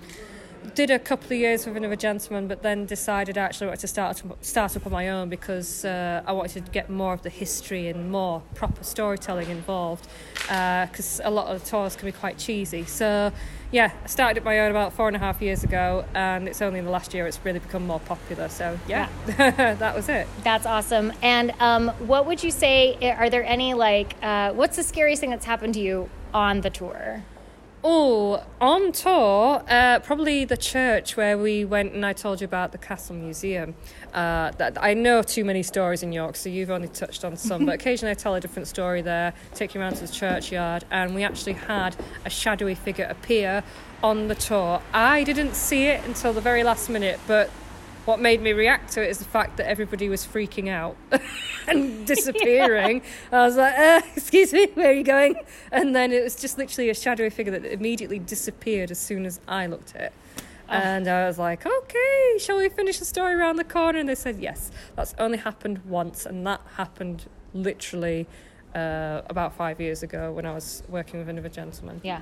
Did 0.76 0.90
a 0.90 1.00
couple 1.00 1.28
of 1.28 1.40
years 1.40 1.66
with 1.66 1.78
another 1.78 1.96
gentleman, 1.96 2.48
but 2.48 2.62
then 2.62 2.86
decided 2.86 3.38
actually 3.38 3.66
I 3.66 3.70
wanted 3.70 3.82
to 3.82 3.88
start 3.88 4.24
start 4.42 4.76
up 4.76 4.86
on 4.86 4.92
my 4.92 5.10
own 5.10 5.30
because 5.30 5.86
uh, 5.86 6.24
I 6.26 6.32
wanted 6.32 6.66
to 6.66 6.72
get 6.72 6.90
more 6.90 7.14
of 7.14 7.22
the 7.22 7.30
history 7.30 7.88
and 7.88 8.12
more 8.12 8.42
proper 8.56 8.84
storytelling 8.84 9.50
involved. 9.50 10.08
Because 10.34 11.20
uh, 11.20 11.30
a 11.30 11.32
lot 11.32 11.48
of 11.48 11.64
the 11.64 11.70
tours 11.70 11.96
can 11.96 12.08
be 12.08 12.12
quite 12.12 12.38
cheesy. 12.38 12.86
So 12.86 13.32
yeah, 13.72 13.92
I 14.04 14.08
started 14.08 14.40
up 14.40 14.46
my 14.46 14.60
own 14.60 14.72
about 14.72 14.94
four 14.94 15.08
and 15.08 15.16
a 15.16 15.20
half 15.20 15.42
years 15.42 15.64
ago, 15.64 16.06
and 16.14 16.48
it's 16.48 16.62
only 16.62 16.80
in 16.80 16.86
the 16.86 16.92
last 16.92 17.14
year 17.14 17.28
it's 17.28 17.40
really 17.44 17.60
become 17.60 17.88
more 17.88 18.00
popular. 18.02 18.50
So 18.50 18.78
yeah, 18.88 19.10
yeah. 19.28 19.74
that 19.76 19.96
was 19.96 20.10
it. 20.10 20.28
That's 20.44 20.66
awesome. 20.66 21.14
And 21.22 21.54
um, 21.60 21.90
what 22.00 22.26
would 22.26 22.44
you 22.44 22.52
say? 22.52 22.98
Are 23.18 23.30
there 23.30 23.46
any 23.46 23.74
like 23.74 24.16
uh, 24.22 24.52
what's 24.54 24.76
the 24.76 24.84
scariest 24.84 25.22
thing 25.22 25.30
that's 25.30 25.46
happened 25.46 25.74
to 25.76 25.80
you 25.80 26.10
on 26.34 26.62
the 26.62 26.70
tour? 26.70 27.24
Oh, 27.84 28.44
on 28.60 28.92
tour, 28.92 29.64
uh, 29.68 30.00
probably 30.02 30.46
the 30.46 30.56
church 30.56 31.18
where 31.18 31.36
we 31.36 31.66
went 31.66 31.94
and 31.94 32.06
I 32.06 32.14
told 32.14 32.40
you 32.40 32.46
about 32.46 32.72
the 32.72 32.78
Castle 32.78 33.16
Museum. 33.16 33.74
Uh, 34.14 34.52
that 34.58 34.78
I 34.80 34.94
know 34.94 35.24
too 35.24 35.44
many 35.44 35.64
stories 35.64 36.04
in 36.04 36.12
York, 36.12 36.36
so 36.36 36.48
you've 36.48 36.70
only 36.70 36.90
touched 36.90 37.26
on 37.26 37.36
some, 37.38 37.66
but 37.66 37.74
occasionally 37.82 38.12
I 38.12 38.14
tell 38.14 38.36
a 38.36 38.40
different 38.40 38.68
story 38.68 39.02
there, 39.02 39.34
take 39.56 39.74
you 39.74 39.82
around 39.82 39.96
to 39.96 40.06
the 40.06 40.14
churchyard, 40.14 40.86
and 40.92 41.16
we 41.16 41.24
actually 41.24 41.54
had 41.54 41.96
a 42.24 42.30
shadowy 42.30 42.76
figure 42.76 43.06
appear 43.06 43.64
on 44.04 44.28
the 44.28 44.36
tour. 44.36 44.80
I 44.94 45.24
didn't 45.24 45.56
see 45.56 45.86
it 45.86 46.06
until 46.06 46.34
the 46.34 46.42
very 46.42 46.64
last 46.64 46.88
minute, 46.88 47.20
but 47.26 47.50
what 48.06 48.20
made 48.20 48.42
me 48.42 48.54
react 48.54 48.92
to 48.94 49.04
it 49.04 49.10
is 49.10 49.20
the 49.20 49.26
fact 49.26 49.58
that 49.58 49.68
everybody 49.68 50.10
was 50.10 50.26
freaking 50.26 50.70
out 50.70 50.96
and 51.68 52.06
disappearing. 52.08 53.02
I 53.32 53.46
was 53.46 53.58
like, 53.58 53.78
uh, 53.78 54.02
"Excuse 54.16 54.54
me, 54.54 54.68
where 54.74 54.90
are 54.90 54.94
you 54.94 55.04
going?" 55.04 55.36
And 55.72 55.96
then 55.96 56.12
it 56.12 56.24
was 56.24 56.36
just 56.36 56.58
literally 56.58 56.90
a 56.90 56.94
shadowy 56.94 57.30
figure 57.30 57.58
that 57.58 57.66
immediately 57.66 58.20
disappeared 58.20 58.92
as 58.92 59.00
soon 59.00 59.26
as 59.26 59.40
I 59.48 59.68
looked 59.68 59.96
at 59.96 60.02
it. 60.02 60.14
Oh. 60.70 60.74
And 60.74 61.08
I 61.08 61.28
was 61.28 61.38
like, 61.38 61.66
"Okay, 61.66 62.38
shall 62.40 62.58
we 62.58 62.70
finish 62.70 63.00
the 63.00 63.06
story 63.06 63.34
around 63.34 63.58
the 63.58 63.64
corner?" 63.64 64.00
And 64.00 64.10
they 64.10 64.16
said, 64.16 64.40
"Yes." 64.40 64.72
That's 64.96 65.14
only 65.20 65.38
happened 65.38 65.82
once, 65.86 66.26
and 66.26 66.46
that 66.48 66.62
happened 66.78 67.26
literally 67.54 68.28
uh, 68.74 69.22
about 69.30 69.54
five 69.54 69.82
years 69.82 70.02
ago 70.02 70.32
when 70.32 70.46
I 70.46 70.54
was 70.54 70.84
working 70.88 71.20
with 71.20 71.30
another 71.30 71.50
gentleman. 71.50 72.02
Yeah. 72.04 72.22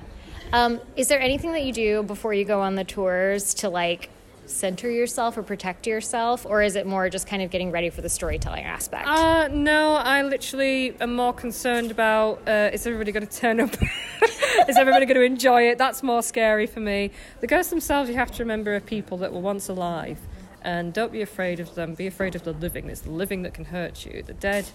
Um, 0.52 0.80
is 0.96 1.08
there 1.08 1.20
anything 1.20 1.52
that 1.52 1.62
you 1.62 1.72
do 1.72 2.02
before 2.02 2.34
you 2.34 2.44
go 2.44 2.60
on 2.60 2.74
the 2.74 2.84
tours 2.84 3.54
to 3.54 3.68
like 3.68 4.10
center 4.46 4.90
yourself 4.90 5.36
or 5.36 5.42
protect 5.42 5.86
yourself, 5.86 6.44
or 6.46 6.62
is 6.62 6.76
it 6.76 6.86
more 6.86 7.08
just 7.08 7.26
kind 7.26 7.42
of 7.42 7.50
getting 7.50 7.70
ready 7.70 7.90
for 7.90 8.00
the 8.00 8.08
storytelling 8.08 8.64
aspect? 8.64 9.06
Uh, 9.06 9.48
no, 9.48 9.94
I 9.94 10.22
literally 10.22 10.94
am 11.00 11.14
more 11.14 11.32
concerned 11.32 11.90
about 11.90 12.46
uh, 12.48 12.70
is 12.72 12.86
everybody 12.86 13.12
going 13.12 13.26
to 13.26 13.36
turn 13.36 13.60
up? 13.60 13.70
is 14.68 14.76
everybody 14.76 15.06
going 15.06 15.18
to 15.18 15.24
enjoy 15.24 15.68
it? 15.68 15.78
That's 15.78 16.02
more 16.02 16.22
scary 16.22 16.66
for 16.66 16.80
me. 16.80 17.10
The 17.40 17.46
ghosts 17.46 17.70
themselves, 17.70 18.10
you 18.10 18.16
have 18.16 18.32
to 18.32 18.42
remember, 18.42 18.74
are 18.74 18.80
people 18.80 19.18
that 19.18 19.32
were 19.32 19.40
once 19.40 19.68
alive. 19.68 20.18
And 20.62 20.92
don't 20.92 21.12
be 21.12 21.22
afraid 21.22 21.58
of 21.60 21.74
them. 21.74 21.94
Be 21.94 22.06
afraid 22.06 22.34
of 22.34 22.44
the 22.44 22.52
living. 22.52 22.90
It's 22.90 23.00
the 23.00 23.10
living 23.10 23.42
that 23.42 23.54
can 23.54 23.64
hurt 23.64 24.04
you. 24.04 24.22
The 24.22 24.34
dead, 24.34 24.68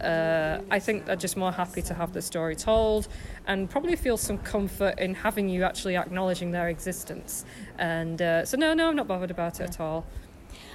uh, 0.00 0.60
I 0.70 0.78
think, 0.78 1.08
are 1.08 1.16
just 1.16 1.36
more 1.36 1.52
happy 1.52 1.82
to 1.82 1.94
have 1.94 2.12
the 2.12 2.20
story 2.20 2.56
told 2.56 3.08
and 3.46 3.70
probably 3.70 3.96
feel 3.96 4.16
some 4.16 4.38
comfort 4.38 4.98
in 4.98 5.14
having 5.14 5.48
you 5.48 5.62
actually 5.64 5.96
acknowledging 5.96 6.50
their 6.50 6.68
existence. 6.68 7.44
And 7.78 8.20
uh, 8.20 8.44
so, 8.44 8.56
no, 8.58 8.74
no, 8.74 8.88
I'm 8.88 8.96
not 8.96 9.08
bothered 9.08 9.30
about 9.30 9.60
it 9.60 9.64
at 9.64 9.80
all. 9.80 10.04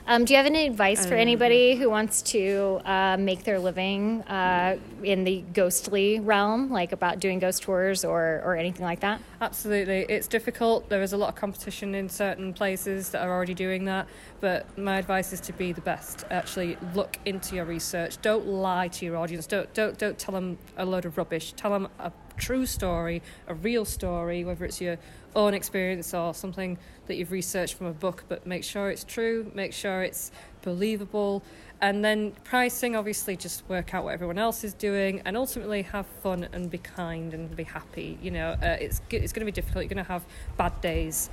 Um, 0.10 0.26
do 0.26 0.34
you 0.34 0.38
have 0.38 0.48
any 0.48 0.66
advice 0.66 1.06
for 1.06 1.14
anybody 1.14 1.76
who 1.76 1.88
wants 1.88 2.24
to 2.24 2.82
uh, 2.84 3.16
make 3.20 3.44
their 3.44 3.60
living 3.60 4.24
uh, 4.24 4.80
in 5.04 5.24
the 5.24 5.44
ghostly 5.54 6.20
realm, 6.20 6.72
like 6.72 6.94
about 6.94 7.20
doing 7.20 7.38
ghost 7.38 7.62
tours 7.62 8.04
or, 8.04 8.42
or 8.44 8.56
anything 8.56 8.84
like 8.84 9.02
that? 9.02 9.22
Absolutely. 9.40 10.08
It's 10.10 10.28
difficult. 10.28 10.90
There 10.90 11.04
is 11.04 11.14
a 11.14 11.18
lot 11.18 11.30
of 11.30 11.36
competition 11.36 11.94
in 11.94 12.10
certain 12.10 12.56
places 12.56 13.10
that 13.12 13.22
are 13.22 13.30
already 13.30 13.54
doing 13.54 13.86
that. 13.86 14.08
But 14.42 14.76
my 14.80 14.98
advice 14.98 15.32
is 15.32 15.42
to 15.42 15.54
be 15.54 15.74
the 15.74 15.82
best. 15.82 16.26
Actually, 16.32 16.76
look 16.96 17.20
into 17.26 17.56
your 17.56 17.66
research. 17.66 18.20
Don't 18.24 18.48
lie 18.48 18.88
to 18.88 19.06
your 19.06 19.16
audience. 19.16 19.46
Don't, 19.46 19.72
don't, 19.76 19.96
don't 20.00 20.18
tell 20.18 20.34
them 20.34 20.58
a 20.76 20.86
load 20.86 21.06
of 21.06 21.20
rubbish. 21.20 21.54
Tell 21.54 21.70
them 21.70 21.88
a 22.00 22.12
true 22.40 22.66
story, 22.66 23.22
a 23.48 23.54
real 23.54 23.86
story, 23.86 24.44
whether 24.44 24.66
it's 24.66 24.82
your 24.82 24.98
own 25.36 25.54
experience 25.54 26.14
or 26.14 26.34
something 26.34 26.78
that 27.08 27.16
you've 27.16 27.32
researched 27.32 27.76
from 27.76 27.88
a 27.88 27.94
book, 27.94 28.24
but 28.28 28.46
make 28.46 28.64
sure 28.64 28.90
it's 28.90 29.04
true, 29.04 29.52
make 29.54 29.74
sure 29.74 30.04
it's 30.04 30.32
believable, 30.62 31.44
and 31.82 32.04
then 32.04 32.32
pricing 32.44 32.96
obviously 32.96 33.36
just 33.36 33.68
work 33.70 33.94
out 33.94 34.04
what 34.04 34.14
everyone 34.14 34.38
else 34.38 34.64
is 34.64 34.74
doing, 34.74 35.22
and 35.26 35.38
ultimately 35.38 35.82
have 35.84 36.06
fun 36.22 36.48
and 36.52 36.70
be 36.70 36.78
kind 36.78 37.34
and 37.34 37.56
be 37.56 37.64
happy. 37.64 38.18
You 38.22 38.32
know, 38.32 38.50
uh, 38.62 38.78
it's 38.80 39.02
it's 39.10 39.34
going 39.34 39.42
to 39.42 39.46
be 39.46 39.52
difficult. 39.52 39.84
You're 39.84 39.90
going 39.90 40.06
to 40.06 40.12
have 40.12 40.24
bad 40.58 40.80
days. 40.82 41.30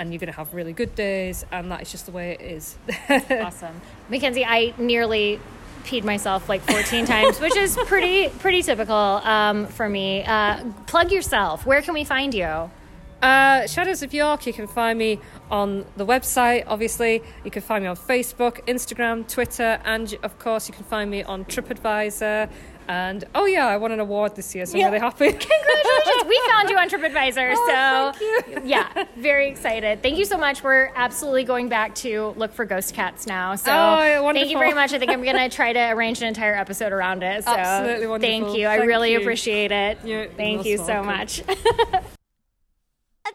And 0.00 0.12
you're 0.12 0.20
going 0.20 0.30
to 0.30 0.36
have 0.36 0.54
really 0.54 0.72
good 0.72 0.94
days, 0.94 1.44
and 1.50 1.72
that 1.72 1.82
is 1.82 1.90
just 1.90 2.06
the 2.06 2.12
way 2.12 2.30
it 2.30 2.40
is. 2.40 2.78
awesome. 3.42 3.80
Mackenzie, 4.08 4.44
I 4.44 4.72
nearly 4.78 5.40
peed 5.84 6.04
myself 6.04 6.48
like 6.48 6.60
14 6.62 7.04
times, 7.14 7.40
which 7.40 7.56
is 7.56 7.76
pretty 7.86 8.28
pretty 8.28 8.62
typical 8.62 8.94
um, 8.94 9.66
for 9.66 9.88
me. 9.88 10.24
Uh, 10.24 10.64
plug 10.86 11.10
yourself. 11.10 11.66
Where 11.66 11.82
can 11.82 11.94
we 11.94 12.04
find 12.04 12.34
you? 12.34 12.70
Uh, 13.22 13.66
Shadows 13.66 14.02
of 14.02 14.14
York, 14.14 14.46
you 14.46 14.52
can 14.52 14.66
find 14.68 14.98
me 14.98 15.18
on 15.50 15.84
the 15.96 16.06
website, 16.06 16.64
obviously. 16.66 17.22
You 17.44 17.50
can 17.50 17.62
find 17.62 17.82
me 17.82 17.88
on 17.88 17.96
Facebook, 17.96 18.64
Instagram, 18.66 19.28
Twitter, 19.28 19.80
and 19.84 20.16
of 20.22 20.38
course, 20.38 20.68
you 20.68 20.74
can 20.74 20.84
find 20.84 21.10
me 21.10 21.22
on 21.24 21.44
TripAdvisor. 21.44 22.48
And 22.88 23.24
oh, 23.34 23.44
yeah, 23.44 23.66
I 23.66 23.76
won 23.76 23.92
an 23.92 24.00
award 24.00 24.34
this 24.34 24.54
year, 24.54 24.64
so 24.64 24.78
I'm 24.78 24.84
really 24.84 24.98
happy. 24.98 25.26
Congratulations! 25.32 26.24
we 26.26 26.40
found 26.48 26.70
you 26.70 26.78
on 26.78 26.88
TripAdvisor, 26.88 27.54
oh, 27.56 28.12
so 28.18 28.62
yeah, 28.64 29.04
very 29.16 29.48
excited. 29.48 30.02
Thank 30.02 30.16
you 30.16 30.24
so 30.24 30.38
much. 30.38 30.62
We're 30.62 30.90
absolutely 30.94 31.44
going 31.44 31.68
back 31.68 31.94
to 31.96 32.32
look 32.36 32.52
for 32.52 32.64
ghost 32.64 32.94
cats 32.94 33.26
now. 33.26 33.56
So 33.56 33.72
oh, 33.72 34.32
thank 34.32 34.48
you 34.48 34.58
very 34.58 34.72
much. 34.72 34.94
I 34.94 34.98
think 34.98 35.10
I'm 35.10 35.22
going 35.22 35.36
to 35.50 35.54
try 35.54 35.72
to 35.72 35.90
arrange 35.90 36.22
an 36.22 36.28
entire 36.28 36.54
episode 36.54 36.92
around 36.92 37.22
it. 37.22 37.44
So 37.44 37.50
absolutely 37.50 38.06
wonderful. 38.06 38.44
Thank 38.46 38.58
you. 38.58 38.66
Thank 38.66 38.82
I 38.82 38.84
really 38.84 39.12
you. 39.12 39.20
appreciate 39.20 39.70
it. 39.70 39.98
You're 40.04 40.28
thank 40.28 40.64
you 40.64 40.78
so 40.78 41.02
much. 41.02 41.42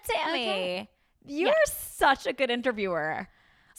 Tammy, 0.04 0.42
Okay. 0.50 0.90
you're 1.26 1.50
Yeah. 1.50 1.54
such 1.66 2.26
a 2.26 2.34
good 2.34 2.50
interviewer. 2.50 3.28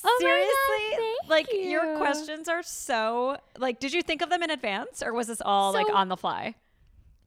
Oh 0.06 0.18
God, 0.20 0.26
Seriously, 0.26 0.96
thank 0.96 1.30
like 1.30 1.46
your 1.52 1.96
questions 1.96 2.48
are 2.48 2.62
so 2.62 3.38
like. 3.58 3.80
Did 3.80 3.92
you 3.94 4.02
think 4.02 4.20
of 4.22 4.28
them 4.28 4.42
in 4.42 4.50
advance, 4.50 5.02
or 5.02 5.12
was 5.14 5.28
this 5.28 5.40
all 5.42 5.72
like 5.72 5.88
on 5.92 6.08
the 6.08 6.16
fly? 6.16 6.56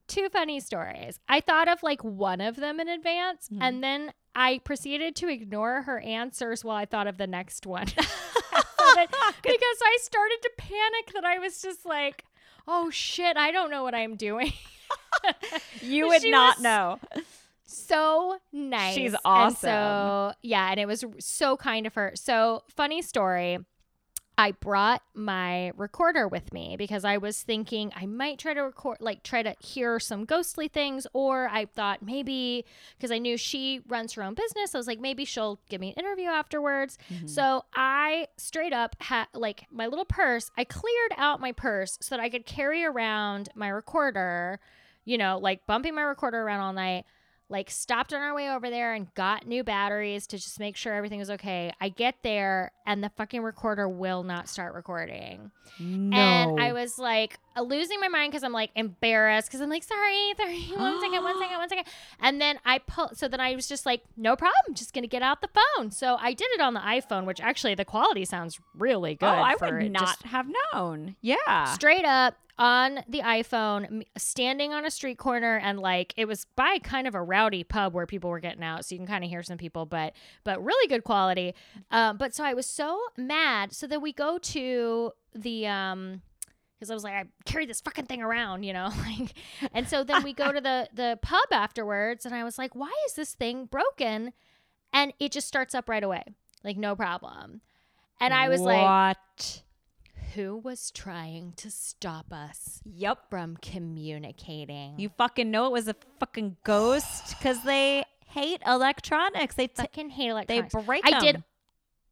Two 0.07 0.29
funny 0.29 0.59
stories. 0.59 1.19
I 1.27 1.39
thought 1.41 1.67
of 1.67 1.81
like 1.81 2.03
one 2.03 2.39
of 2.39 2.55
them 2.55 2.79
in 2.79 2.87
advance, 2.87 3.47
Mm-hmm. 3.49 3.61
and 3.63 3.83
then 3.83 4.13
I 4.35 4.59
proceeded 4.63 5.15
to 5.17 5.27
ignore 5.27 5.81
her 5.83 5.99
answers 5.99 6.63
while 6.63 6.75
I 6.77 6.85
thought 6.85 7.07
of 7.07 7.17
the 7.17 7.27
next 7.27 7.65
one. 7.65 7.87
Because 8.97 9.77
I 9.83 9.97
started 10.01 10.37
to 10.43 10.51
panic 10.57 11.11
that 11.13 11.23
I 11.25 11.37
was 11.39 11.61
just 11.61 11.85
like, 11.85 12.25
oh 12.67 12.89
shit, 12.89 13.37
I 13.37 13.51
don't 13.51 13.69
know 13.69 13.83
what 13.83 13.93
I'm 13.95 14.15
doing. 14.15 14.53
You 15.81 16.07
would 16.07 16.23
not 16.25 16.57
was 16.57 16.63
know. 16.63 16.99
So 17.67 18.37
nice. 18.51 18.95
She's 18.95 19.13
And 19.13 19.21
awesome. 19.25 19.69
so 19.69 20.33
yeah, 20.41 20.71
and 20.71 20.79
it 20.79 20.87
was 20.87 21.03
so 21.19 21.57
kind 21.57 21.85
of 21.85 21.93
her. 21.95 22.13
So 22.15 22.63
funny 22.75 23.01
story. 23.01 23.59
I 24.39 24.51
brought 24.51 25.01
my 25.15 25.71
recorder 25.75 26.27
with 26.27 26.53
me 26.53 26.75
because 26.77 27.03
I 27.03 27.17
was 27.17 27.41
thinking 27.41 27.91
I 27.95 28.05
might 28.05 28.37
try 28.37 28.53
to 28.53 28.61
record, 28.61 28.97
like 28.99 29.23
try 29.23 29.41
to 29.41 29.55
hear 29.59 29.99
some 29.99 30.25
ghostly 30.25 30.67
things, 30.67 31.07
or 31.11 31.47
I 31.47 31.65
thought 31.65 32.03
maybe 32.03 32.63
because 32.95 33.09
I 33.09 33.17
knew 33.17 33.35
she 33.35 33.81
runs 33.87 34.13
her 34.13 34.21
own 34.21 34.35
business, 34.35 34.75
I 34.75 34.77
was 34.77 34.85
like 34.85 34.99
maybe 34.99 35.25
she'll 35.25 35.59
give 35.69 35.81
me 35.81 35.89
an 35.89 35.95
interview 36.05 36.27
afterwards. 36.27 36.99
Mm-hmm. 37.11 37.25
So 37.25 37.65
I 37.73 38.27
straight 38.37 38.73
up 38.73 38.95
had 38.99 39.25
like 39.33 39.65
my 39.71 39.87
little 39.87 40.05
purse. 40.05 40.51
I 40.55 40.65
cleared 40.65 41.13
out 41.17 41.41
my 41.41 41.51
purse 41.51 41.97
so 41.99 42.15
that 42.15 42.21
I 42.21 42.29
could 42.29 42.45
carry 42.45 42.85
around 42.85 43.49
my 43.55 43.69
recorder, 43.69 44.59
you 45.03 45.17
know, 45.17 45.39
like 45.39 45.65
bumping 45.65 45.95
my 45.95 46.03
recorder 46.03 46.39
around 46.43 46.59
all 46.59 46.73
night 46.73 47.05
like 47.49 47.69
stopped 47.71 48.13
on 48.13 48.21
our 48.21 48.33
way 48.33 48.49
over 48.49 48.69
there 48.69 48.93
and 48.93 49.13
got 49.13 49.47
new 49.47 49.63
batteries 49.63 50.27
to 50.27 50.37
just 50.37 50.59
make 50.59 50.75
sure 50.75 50.93
everything 50.93 51.19
was 51.19 51.29
okay. 51.29 51.71
I 51.79 51.89
get 51.89 52.15
there 52.21 52.71
and 52.85 53.03
the 53.03 53.09
fucking 53.09 53.41
recorder 53.41 53.87
will 53.87 54.23
not 54.23 54.49
start 54.49 54.73
recording. 54.73 55.51
No. 55.79 56.17
And 56.17 56.59
I 56.59 56.73
was 56.73 56.99
like 56.99 57.37
uh, 57.55 57.61
losing 57.61 57.99
my 58.01 58.09
mind 58.09 58.31
because 58.31 58.43
I'm 58.43 58.51
like 58.51 58.71
embarrassed 58.75 59.47
because 59.47 59.61
I'm 59.61 59.69
like, 59.69 59.83
sorry, 59.83 60.33
sorry, 60.35 60.59
one 60.75 60.99
second, 60.99 61.23
one 61.23 61.39
second, 61.39 61.57
one 61.57 61.69
second. 61.69 61.85
And 62.19 62.41
then 62.41 62.59
I 62.65 62.79
pull, 62.79 63.11
so 63.13 63.29
then 63.29 63.39
I 63.39 63.55
was 63.55 63.67
just 63.67 63.85
like, 63.85 64.01
no 64.17 64.35
problem, 64.35 64.75
just 64.75 64.93
gonna 64.93 65.07
get 65.07 65.21
out 65.21 65.41
the 65.41 65.49
phone. 65.77 65.91
So 65.91 66.17
I 66.19 66.33
did 66.33 66.47
it 66.51 66.59
on 66.61 66.73
the 66.73 66.81
iPhone, 66.81 67.25
which 67.25 67.39
actually 67.39 67.75
the 67.75 67.85
quality 67.85 68.25
sounds 68.25 68.59
really 68.75 69.15
good. 69.15 69.25
oh, 69.25 69.41
I 69.41 69.55
for 69.55 69.77
would 69.77 69.91
not 69.91 70.01
just 70.01 70.23
have 70.23 70.47
known. 70.73 71.15
Yeah. 71.21 71.65
straight 71.65 72.05
up 72.05 72.35
on 72.57 72.99
the 73.07 73.19
iPhone, 73.19 74.03
standing 74.17 74.73
on 74.73 74.85
a 74.85 74.91
street 74.91 75.17
corner, 75.17 75.57
and 75.57 75.79
like 75.79 76.13
it 76.17 76.25
was 76.25 76.45
by 76.55 76.79
kind 76.79 77.07
of 77.07 77.15
a 77.15 77.21
rowdy 77.21 77.63
pub 77.63 77.93
where 77.93 78.05
people 78.05 78.29
were 78.29 78.39
getting 78.39 78.63
out, 78.63 78.85
so 78.85 78.95
you 78.95 78.99
can 78.99 79.07
kind 79.07 79.23
of 79.23 79.29
hear 79.29 79.43
some 79.43 79.57
people, 79.57 79.85
but 79.85 80.13
but 80.43 80.63
really 80.63 80.87
good 80.87 81.03
quality. 81.03 81.53
Um, 81.91 82.17
but 82.17 82.33
so 82.33 82.43
I 82.43 82.53
was 82.53 82.65
so 82.65 82.99
mad. 83.17 83.73
So 83.73 83.87
then 83.87 84.01
we 84.01 84.13
go 84.13 84.37
to 84.37 85.11
the 85.33 85.67
um. 85.67 86.21
Because 86.79 86.91
I 86.91 86.93
was 86.93 87.03
like, 87.03 87.13
I 87.15 87.23
carry 87.45 87.65
this 87.65 87.81
fucking 87.81 88.05
thing 88.05 88.21
around, 88.21 88.61
you 88.61 88.71
know, 88.71 88.91
like, 89.19 89.33
and 89.73 89.87
so 89.87 90.03
then 90.03 90.21
we 90.21 90.31
go 90.31 90.51
to 90.51 90.61
the 90.61 90.87
the 90.93 91.17
pub 91.23 91.47
afterwards, 91.51 92.23
and 92.23 92.35
I 92.35 92.43
was 92.43 92.59
like, 92.59 92.75
why 92.75 92.91
is 93.07 93.15
this 93.15 93.33
thing 93.33 93.65
broken? 93.65 94.31
and 94.93 95.13
it 95.19 95.31
just 95.31 95.47
starts 95.47 95.75
up 95.75 95.89
right 95.89 96.03
away, 96.03 96.23
like 96.63 96.77
no 96.77 96.95
problem. 96.95 97.61
And 98.19 98.33
I 98.33 98.49
was 98.49 98.61
like, 98.61 98.83
what? 98.83 99.61
Who 100.35 100.57
was 100.57 100.91
trying 100.91 101.53
to 101.57 101.69
stop 101.71 102.31
us 102.31 102.81
Yep. 102.85 103.29
from 103.29 103.57
communicating? 103.57 104.95
You 104.99 105.09
fucking 105.09 105.49
know 105.51 105.65
it 105.67 105.71
was 105.71 105.87
a 105.87 105.95
fucking 106.19 106.57
ghost 106.63 107.37
because 107.37 107.63
they 107.63 108.03
hate 108.27 108.61
electronics. 108.65 109.55
They 109.55 109.67
t- 109.67 109.73
fucking 109.75 110.09
hate 110.11 110.29
electronics 110.29 110.73
they 110.73 110.81
break 110.83 111.03
I 111.05 111.19
did 111.19 111.43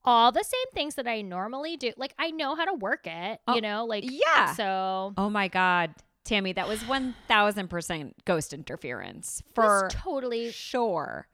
all 0.03 0.32
the 0.32 0.43
same 0.43 0.72
things 0.74 0.95
that 0.95 1.07
I 1.07 1.22
normally 1.22 1.78
do. 1.78 1.91
Like 1.97 2.13
I 2.20 2.32
know 2.32 2.55
how 2.55 2.66
to 2.66 2.74
work 2.74 3.07
it, 3.07 3.39
Oh, 3.47 3.55
you 3.55 3.61
know, 3.61 3.86
like 3.86 4.03
yeah. 4.07 4.53
So 4.53 5.13
Oh 5.18 5.30
my 5.30 5.47
god, 5.47 5.93
Tammy, 6.24 6.53
that 6.53 6.68
was 6.68 6.88
one 6.88 7.16
thousand 7.28 7.70
percent 7.70 8.16
ghost 8.26 8.53
interference 8.53 9.41
for 9.53 9.89
totally 9.91 10.51
sure. 10.51 11.28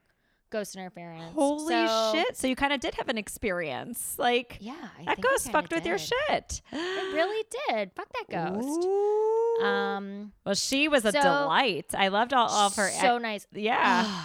Ghost 0.52 0.76
interference. 0.76 1.34
Holy 1.34 1.74
So, 1.74 2.12
shit! 2.14 2.36
So 2.36 2.46
you 2.46 2.54
kind 2.54 2.72
of 2.72 2.78
did 2.80 2.94
have 2.94 3.08
an 3.08 3.18
experience, 3.18 4.14
like 4.18 4.58
Yeah, 4.60 4.74
I 5.00 5.04
that 5.06 5.20
ghost 5.20 5.50
fucked 5.50 5.72
with 5.72 5.84
your 5.84 5.98
shit. 5.98 6.62
It 6.70 7.14
really 7.14 7.44
did. 7.68 7.90
Fuck 7.96 8.08
that 8.12 8.52
ghost. 8.54 8.86
Ooh. 8.86 9.64
Um, 9.64 10.32
well, 10.46 10.54
she 10.54 10.86
was 10.88 11.04
a 11.04 11.12
so- 11.12 11.20
delight. 11.22 11.86
I 11.96 12.08
loved 12.08 12.32
all, 12.32 12.48
all 12.48 12.66
of 12.68 12.76
her. 12.76 12.88
so 12.90 13.18
nice. 13.18 13.46
yeah. 13.52 14.24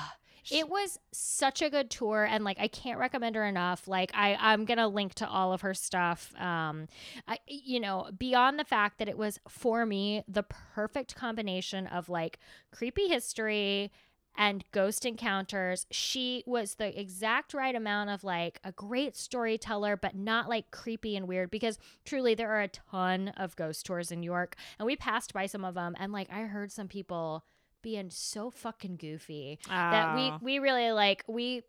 It 0.50 0.70
was 0.70 0.98
such 1.12 1.62
a 1.62 1.70
good 1.70 1.90
tour 1.90 2.24
and 2.24 2.46
like 2.46 2.58
I 2.58 2.70
can't 2.70 2.98
recommend 3.00 3.36
her 3.36 3.46
enough. 3.46 3.86
Like 3.86 4.12
I 4.14 4.38
I'm 4.40 4.64
going 4.64 4.78
to 4.78 4.88
link 4.88 5.14
to 5.16 5.28
all 5.28 5.52
of 5.52 5.60
her 5.60 5.74
stuff. 5.74 6.34
Um 6.40 6.88
I 7.28 7.40
you 7.48 7.82
know, 7.82 8.08
beyond 8.18 8.58
the 8.58 8.64
fact 8.64 9.00
that 9.00 9.10
it 9.10 9.18
was 9.18 9.42
for 9.50 9.86
me 9.86 10.24
the 10.26 10.44
perfect 10.44 11.18
combination 11.18 11.86
of 11.88 12.08
like 12.08 12.40
creepy 12.72 13.10
history 13.10 13.92
and 14.38 14.64
ghost 14.72 15.06
encounters. 15.06 15.86
She 15.92 16.44
was 16.46 16.76
the 16.76 16.98
exact 17.00 17.54
right 17.54 17.76
amount 17.76 18.10
of 18.12 18.24
like 18.24 18.60
a 18.64 18.72
great 18.72 19.18
storyteller, 19.18 19.98
but 19.98 20.16
not 20.16 20.48
like 20.48 20.72
creepy 20.72 21.16
and 21.16 21.28
weird 21.28 21.50
because 21.52 21.80
truly 22.06 22.36
there 22.36 22.52
are 22.52 22.62
a 22.62 22.68
ton 22.68 23.30
of 23.30 23.56
ghost 23.56 23.86
tours 23.86 24.12
in 24.12 24.20
New 24.22 24.26
York 24.32 24.56
and 24.80 24.86
we 24.86 24.96
passed 24.96 25.34
by 25.34 25.46
some 25.48 25.66
of 25.66 25.74
them 25.74 25.96
and 26.00 26.12
like 26.14 26.32
I 26.32 26.42
heard 26.42 26.72
some 26.72 26.88
people 26.88 27.44
being 27.82 28.10
so 28.10 28.50
fucking 28.52 28.98
goofy 28.98 29.60
that 29.68 30.16
we 30.16 30.22
Oh. 30.30 30.40
we 30.42 30.60
really 30.60 30.92
like 30.92 31.24
we 31.28 31.64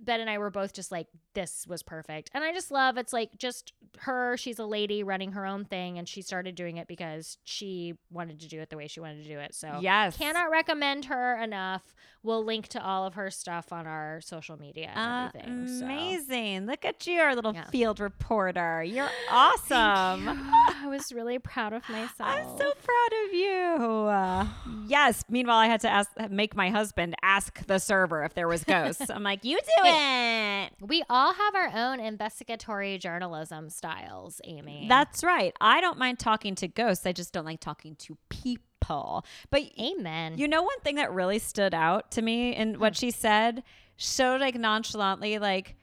Ben 0.00 0.20
and 0.20 0.28
I 0.30 0.38
were 0.38 0.50
both 0.50 0.72
just 0.72 0.90
like 0.92 1.06
this 1.34 1.66
was 1.68 1.82
perfect. 1.82 2.30
And 2.34 2.42
I 2.44 2.52
just 2.52 2.70
love 2.70 2.96
it's 2.96 3.12
like 3.12 3.36
just 3.38 3.72
her, 3.98 4.36
she's 4.36 4.58
a 4.58 4.64
lady 4.66 5.02
running 5.02 5.32
her 5.32 5.44
own 5.46 5.64
thing 5.64 5.98
and 5.98 6.08
she 6.08 6.22
started 6.22 6.54
doing 6.54 6.76
it 6.76 6.88
because 6.88 7.38
she 7.44 7.94
wanted 8.10 8.40
to 8.40 8.48
do 8.48 8.60
it 8.60 8.70
the 8.70 8.76
way 8.76 8.86
she 8.88 9.00
wanted 9.00 9.22
to 9.24 9.28
do 9.28 9.38
it. 9.38 9.54
So 9.54 9.78
yes. 9.80 10.16
cannot 10.16 10.50
recommend 10.50 11.06
her 11.06 11.40
enough. 11.42 11.82
We'll 12.22 12.44
link 12.44 12.68
to 12.68 12.82
all 12.84 13.06
of 13.06 13.14
her 13.14 13.30
stuff 13.30 13.72
on 13.72 13.86
our 13.86 14.20
social 14.20 14.58
media 14.58 14.90
and 14.94 15.28
everything. 15.34 15.78
so. 15.78 15.84
Amazing. 15.84 16.66
Look 16.66 16.84
at 16.84 17.06
you, 17.06 17.20
our 17.20 17.34
little 17.34 17.54
Yeah. 17.54 17.64
field 17.70 18.00
reporter. 18.00 18.82
You're 18.82 19.08
awesome. 19.30 20.28
I 20.28 20.86
was 20.88 21.12
really 21.12 21.38
proud 21.38 21.72
of 21.72 21.88
myself. 21.88 22.10
I'm 22.20 22.44
so 22.58 22.72
proud 22.82 23.26
of 23.26 23.32
you. 23.34 23.76
Uh, 24.08 24.46
yes. 24.86 25.24
Meanwhile, 25.28 25.58
I 25.58 25.66
had 25.66 25.80
to 25.82 25.88
ask, 25.88 26.10
make 26.30 26.56
my 26.56 26.70
husband 26.70 27.14
ask 27.22 27.64
the 27.66 27.78
server 27.78 28.24
if 28.24 28.34
there 28.34 28.48
was 28.48 28.64
ghosts. 28.64 29.08
I'm 29.10 29.22
like, 29.22 29.44
you 29.44 29.58
it. 29.76 30.72
we 30.80 31.02
all 31.08 31.32
have 31.32 31.54
our 31.54 31.70
own 31.74 32.00
investigatory 32.00 32.98
journalism 32.98 33.70
styles, 33.70 34.40
Amy. 34.44 34.86
That's 34.88 35.22
right. 35.24 35.54
I 35.60 35.80
don't 35.80 35.98
mind 35.98 36.18
talking 36.18 36.54
to 36.56 36.68
ghosts. 36.68 37.06
I 37.06 37.12
just 37.12 37.32
don't 37.32 37.44
like 37.44 37.60
talking 37.60 37.96
to 37.96 38.16
people. 38.28 39.24
But 39.50 39.62
Amen. 39.78 40.38
you 40.38 40.48
know, 40.48 40.62
one 40.62 40.80
thing 40.80 40.96
that 40.96 41.12
really 41.12 41.38
stood 41.38 41.74
out 41.74 42.10
to 42.12 42.22
me 42.22 42.54
in 42.54 42.78
what 42.78 42.96
she 42.96 43.10
said 43.10 43.62
showed 43.96 44.40
like 44.40 44.54
nonchalantly, 44.54 45.38
like, 45.38 45.76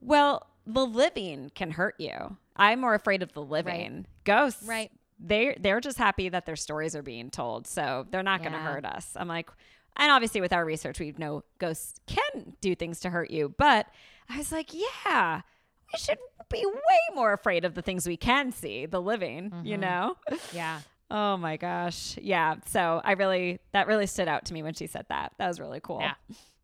well, 0.00 0.46
the 0.66 0.84
living 0.84 1.50
can 1.54 1.70
hurt 1.72 1.94
you. 1.98 2.36
I'm 2.56 2.80
more 2.80 2.94
afraid 2.94 3.22
of 3.22 3.32
the 3.32 3.42
living. 3.42 4.06
Ghosts, 4.24 4.66
Right. 4.66 4.90
They 5.22 5.54
they're 5.60 5.80
just 5.80 5.98
happy 5.98 6.30
that 6.30 6.46
their 6.46 6.56
stories 6.56 6.96
are 6.96 7.02
being 7.02 7.28
told, 7.30 7.66
so 7.66 8.06
they're 8.10 8.22
not 8.22 8.40
going 8.40 8.52
to 8.52 8.58
hurt 8.58 8.86
us. 8.86 9.12
I'm 9.16 9.28
like, 9.28 9.50
and 9.96 10.10
obviously 10.10 10.40
with 10.40 10.52
our 10.52 10.64
research, 10.64 10.98
we 11.00 11.14
know 11.18 11.44
ghosts 11.58 12.00
can 12.06 12.54
do 12.60 12.74
things 12.74 13.00
to 13.00 13.10
hurt 13.10 13.30
you, 13.30 13.54
but 13.58 13.86
I 14.28 14.38
was 14.38 14.52
like, 14.52 14.70
yeah, 14.72 15.42
we 15.92 15.98
should 15.98 16.18
be 16.48 16.64
way 16.64 17.14
more 17.14 17.32
afraid 17.32 17.64
of 17.64 17.74
the 17.74 17.82
things 17.82 18.06
we 18.06 18.16
can 18.16 18.52
see, 18.52 18.86
the 18.86 19.00
living. 19.00 19.52
You 19.64 19.72
Mm-hmm. 19.76 19.80
know. 19.80 20.16
yeah. 20.52 20.80
Oh 21.12 21.36
my 21.36 21.56
gosh. 21.56 22.16
Yeah. 22.22 22.54
So 22.66 23.00
I 23.04 23.12
really, 23.14 23.58
that 23.72 23.88
really 23.88 24.06
stood 24.06 24.28
out 24.28 24.44
to 24.44 24.54
me 24.54 24.62
when 24.62 24.74
she 24.74 24.86
said 24.86 25.06
that. 25.08 25.32
That 25.38 25.48
was 25.48 25.58
really 25.58 25.80
cool. 25.80 25.98
Yeah. 26.00 26.14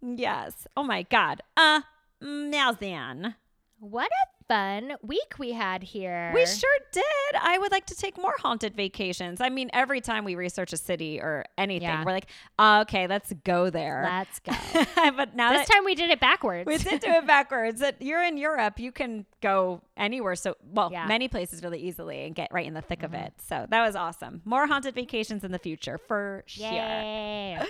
Yes. 0.01 0.69
Oh 0.77 0.85
my 0.85 1.03
God. 1.03 1.43
Uh, 1.57 1.81
now 2.21 2.71
then. 2.71 3.35
What 3.81 4.07
a 4.09 4.36
fun 4.49 4.95
week 5.03 5.35
we 5.39 5.53
had 5.53 5.83
here. 5.83 6.31
We 6.35 6.47
sure 6.47 6.79
did. 6.93 7.03
I 7.41 7.59
would 7.59 7.73
like 7.73 7.87
to 7.87 7.95
take 7.95 8.17
more 8.17 8.35
haunted 8.39 8.75
vacations. 8.75 9.41
I 9.41 9.49
mean, 9.49 9.71
every 9.73 10.01
time 10.01 10.25
we 10.25 10.35
research 10.35 10.73
a 10.73 10.77
city 10.77 11.21
or 11.21 11.45
anything, 11.59 11.89
Yeah. 11.89 12.05
we're 12.05 12.13
like, 12.13 12.27
"Uh, 12.59 12.85
okay, 12.87 13.07
let's 13.07 13.33
go 13.45 13.71
there. 13.71 14.03
Let's 14.05 14.39
go. 14.41 14.53
but 15.17 15.35
now 15.35 15.53
this 15.53 15.67
that 15.67 15.75
time 15.75 15.85
we 15.85 15.95
did 15.95 16.11
it 16.11 16.21
backwards. 16.21 16.67
we 16.67 16.79
did 16.79 17.01
do 17.01 17.11
it 17.11 17.27
backwards, 17.37 17.81
that 17.81 18.01
you're 18.01 18.23
in 18.23 18.37
Europe, 18.37 18.79
you 18.79 18.93
can 18.93 19.27
go 19.41 19.83
anywhere. 19.97 20.35
So, 20.37 20.57
well, 20.73 20.91
Yeah. 20.93 21.07
many 21.07 21.29
places 21.29 21.63
really 21.63 21.81
easily 21.81 22.25
and 22.25 22.35
get 22.35 22.53
right 22.53 22.67
in 22.67 22.75
the 22.75 22.83
thick 22.83 23.03
of 23.03 23.15
it. 23.15 23.33
So 23.39 23.67
that 23.69 23.85
was 23.87 23.97
awesome. 23.97 24.43
More 24.45 24.67
haunted 24.67 24.95
vacations 24.95 25.43
in 25.45 25.53
the 25.53 25.59
future 25.59 25.99
for 25.99 26.45
sure. 26.47 26.67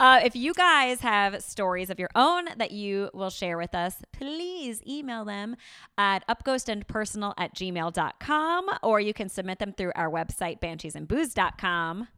Uh, 0.00 0.20
if 0.22 0.36
you 0.36 0.52
guys 0.54 1.00
have 1.00 1.42
stories 1.42 1.88
of 1.90 1.98
your 1.98 2.10
own 2.14 2.44
that 2.58 2.70
you 2.70 3.10
will 3.14 3.30
share 3.30 3.56
with 3.56 3.74
us, 3.74 3.96
please 4.12 4.80
email 4.86 5.24
them 5.24 5.56
at 6.26 6.44
upghostandpersonal 6.44 7.34
at 7.38 7.54
gmail.com 7.54 8.66
or 8.82 9.00
you 9.00 9.14
can 9.14 9.28
submit 9.28 9.58
them 9.58 9.72
through 9.72 9.92
our 9.94 10.10
website, 10.10 10.60
bansheesandbooze.com. 10.60 12.08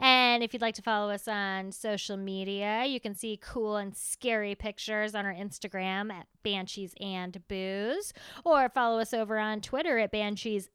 And 0.00 0.42
if 0.42 0.52
you'd 0.52 0.62
like 0.62 0.74
to 0.76 0.82
follow 0.82 1.10
us 1.10 1.28
on 1.28 1.72
social 1.72 2.16
media, 2.16 2.84
you 2.86 3.00
can 3.00 3.14
see 3.14 3.38
cool 3.42 3.76
and 3.76 3.94
scary 3.94 4.54
pictures 4.54 5.14
on 5.14 5.26
our 5.26 5.34
Instagram 5.34 6.10
at 6.10 6.26
Banshees 6.42 6.94
and 7.00 7.42
Booze, 7.48 8.12
or 8.44 8.68
follow 8.70 8.98
us 9.00 9.12
over 9.12 9.38
on 9.38 9.60
Twitter 9.60 9.98
at 9.98 10.12
Banshees 10.12 10.70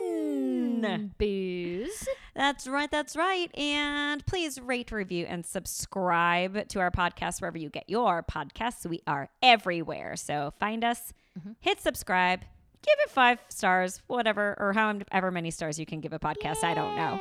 and 0.00 1.16
Booze. 1.18 2.06
That's 2.34 2.68
right. 2.68 2.90
That's 2.90 3.16
right. 3.16 3.56
And 3.58 4.24
please 4.26 4.60
rate, 4.60 4.92
review, 4.92 5.26
and 5.28 5.44
subscribe 5.44 6.68
to 6.68 6.80
our 6.80 6.90
podcast 6.90 7.40
wherever 7.40 7.58
you 7.58 7.68
get 7.68 7.88
your 7.88 8.22
podcasts. 8.22 8.86
We 8.86 9.02
are 9.06 9.28
everywhere. 9.42 10.14
So 10.16 10.52
find 10.60 10.84
us, 10.84 11.12
hit 11.60 11.80
subscribe, 11.80 12.40
give 12.40 12.94
it 13.04 13.10
five 13.10 13.38
stars, 13.48 14.02
whatever, 14.06 14.56
or 14.58 14.72
however 14.72 15.30
many 15.30 15.50
stars 15.50 15.78
you 15.78 15.86
can 15.86 16.00
give 16.00 16.12
a 16.12 16.18
podcast. 16.18 16.62
I 16.64 16.74
don't 16.74 16.96
know. 16.96 17.20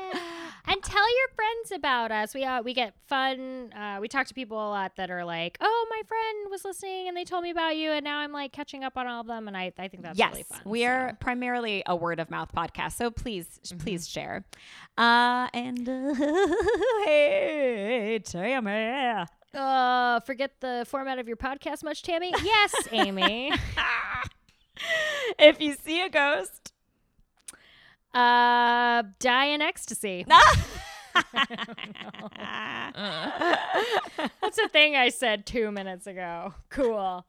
And 0.70 0.84
tell 0.84 1.18
your 1.18 1.28
friends 1.34 1.72
about 1.72 2.11
us. 2.11 2.34
We 2.34 2.43
uh, 2.43 2.61
we 2.61 2.74
get 2.74 2.93
fun. 3.07 3.72
Uh, 3.72 3.99
we 4.01 4.09
talk 4.09 4.28
to 4.28 4.34
people 4.34 4.57
a 4.57 4.68
lot 4.70 4.97
that 4.97 5.09
are 5.09 5.24
like, 5.24 5.57
"Oh, 5.61 5.88
my 5.89 6.01
friend 6.05 6.51
was 6.51 6.65
listening 6.65 7.07
and 7.07 7.15
they 7.15 7.24
told 7.24 7.43
me 7.43 7.51
about 7.51 7.78
you, 7.78 7.91
and 7.91 8.03
now 8.03 8.18
I'm 8.18 8.34
like 8.34 8.51
catching 8.51 8.84
up 8.84 8.97
on 8.97 9.07
all 9.07 9.22
of 9.22 9.28
them." 9.28 9.47
And 9.47 9.55
I, 9.55 9.72
I 9.80 9.88
think 9.88 10.03
that's 10.03 10.20
yes, 10.20 10.30
really 10.32 10.43
fun. 10.43 10.59
we 10.65 10.82
so. 10.82 10.88
are 10.88 11.18
primarily 11.22 11.84
a 11.86 11.95
word 11.95 12.20
of 12.20 12.30
mouth 12.30 12.51
podcast, 12.53 12.97
so 12.97 13.09
please, 13.09 13.47
Mm-hmm. 13.63 13.78
please 13.78 14.09
share. 14.09 14.43
Uh, 14.97 15.47
and 15.53 15.88
uh, 15.88 16.13
hey, 17.05 18.20
Tammy. 18.26 19.26
Uh, 19.54 20.20
forget 20.22 20.60
the 20.60 20.86
format 20.88 21.20
of 21.20 21.28
your 21.28 21.38
podcast, 21.38 21.84
much, 21.84 22.04
Tammy? 22.04 22.34
Yes, 22.43 22.74
Amy. 22.91 23.52
if 25.39 25.62
you 25.62 25.74
see 25.74 26.02
a 26.02 26.10
ghost, 26.10 26.74
uh, 28.14 29.04
die 29.20 29.45
in 29.45 29.62
ecstasy. 29.62 30.26
That's 34.41 34.58
a 34.64 34.68
thing 34.70 34.95
I 34.95 35.10
said 35.10 35.45
two 35.45 35.72
minutes 35.72 36.08
ago. 36.08 36.54
Cool. 36.70 37.26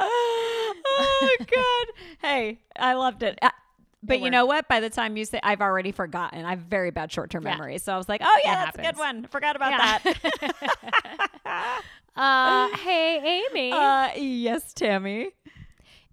oh 0.00 1.36
god. 1.38 1.86
Hey, 2.20 2.60
I 2.76 2.94
loved 2.94 3.22
it. 3.22 3.38
But 4.02 4.20
you 4.20 4.30
know 4.30 4.46
what? 4.46 4.66
By 4.68 4.80
the 4.80 4.90
time 4.90 5.16
you 5.16 5.24
say, 5.24 5.38
I've 5.42 5.60
already 5.60 5.92
forgotten. 5.92 6.44
I 6.44 6.50
have 6.50 6.58
very 6.60 6.90
bad 6.90 7.12
short-term 7.12 7.44
Yeah. 7.44 7.52
memory, 7.56 7.78
so 7.78 7.92
I 7.92 7.96
was 7.96 8.08
like, 8.08 8.20
"Oh 8.24 8.40
yeah, 8.44 8.52
It 8.52 8.56
that's 8.64 8.78
a 8.78 8.82
good 8.82 8.98
one. 8.98 9.24
Forgot 9.26 9.54
about 9.56 9.70
Yeah. 9.70 9.98
that." 11.44 11.82
uh, 12.16 12.68
hey, 12.78 13.42
Amy. 13.50 13.72
uh, 13.72 14.10
yes, 14.16 14.72
Tammy. 14.72 15.30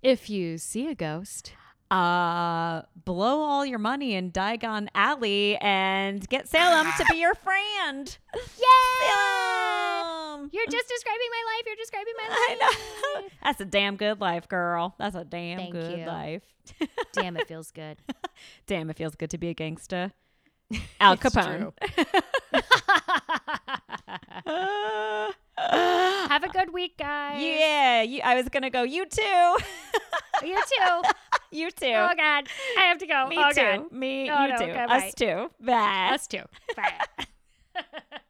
if 0.01 0.29
you 0.29 0.57
see 0.57 0.87
a 0.87 0.95
ghost, 0.95 1.53
Uh, 1.91 2.83
blow 3.03 3.41
all 3.41 3.65
your 3.65 3.79
money 3.79 4.13
in 4.13 4.31
Diagon 4.31 4.89
Alley 4.93 5.57
and 5.57 6.27
get 6.29 6.47
Salem 6.47 6.87
to 6.97 7.05
be 7.09 7.17
your 7.17 7.33
friend. 7.33 8.17
yay! 8.35 9.09
Salem. 9.09 10.49
You're 10.53 10.67
just 10.67 10.87
describing 10.87 11.27
my 11.31 11.43
life. 11.55 11.63
You're 11.65 11.75
describing 11.75 12.13
my 12.17 12.29
life. 12.29 12.39
I 12.49 13.21
know. 13.21 13.27
That's 13.43 13.61
a 13.61 13.65
damn 13.65 13.95
good 13.95 14.21
life, 14.21 14.47
girl. 14.47 14.95
That's 14.99 15.15
a 15.15 15.25
damn 15.25 15.57
Thank 15.57 15.73
good 15.73 15.99
you. 15.99 16.05
life. 16.05 16.43
Damn, 17.13 17.35
it 17.35 17.47
feels 17.47 17.71
good. 17.71 17.97
Damn, 18.67 18.91
it 18.91 18.97
feels 18.97 19.15
good 19.15 19.31
to 19.31 19.39
be 19.39 19.49
a 19.49 19.55
gangsta. 19.55 20.11
Al 20.99 21.17
Capone. 21.17 21.73
Have 25.71 26.43
a 26.43 26.49
good 26.49 26.73
week, 26.73 26.97
guys. 26.97 27.41
yeah, 27.41 28.01
you, 28.01 28.21
I 28.23 28.35
was 28.35 28.47
gonna 28.49 28.69
go. 28.69 28.83
You 28.83 29.05
too. 29.05 29.57
You 30.41 30.55
too. 30.55 31.01
you 31.51 31.69
too. 31.69 31.87
Oh 31.87 32.13
God, 32.15 32.47
I 32.77 32.81
have 32.83 32.97
to 32.99 33.05
go. 33.05 33.27
Me 33.27 33.35
oh 33.37 33.51
too. 33.51 33.59
God. 33.61 33.91
Me, 33.91 34.29
Oh, 34.31 34.45
you 34.45 34.51
no, 34.53 34.57
too. 34.57 34.63
okay. 34.71 34.85
Us 34.87 35.13
too. 35.13 35.51
Bye. 35.59 36.11
Us 36.13 36.27
too. 36.27 36.43
Bye. 36.77 37.25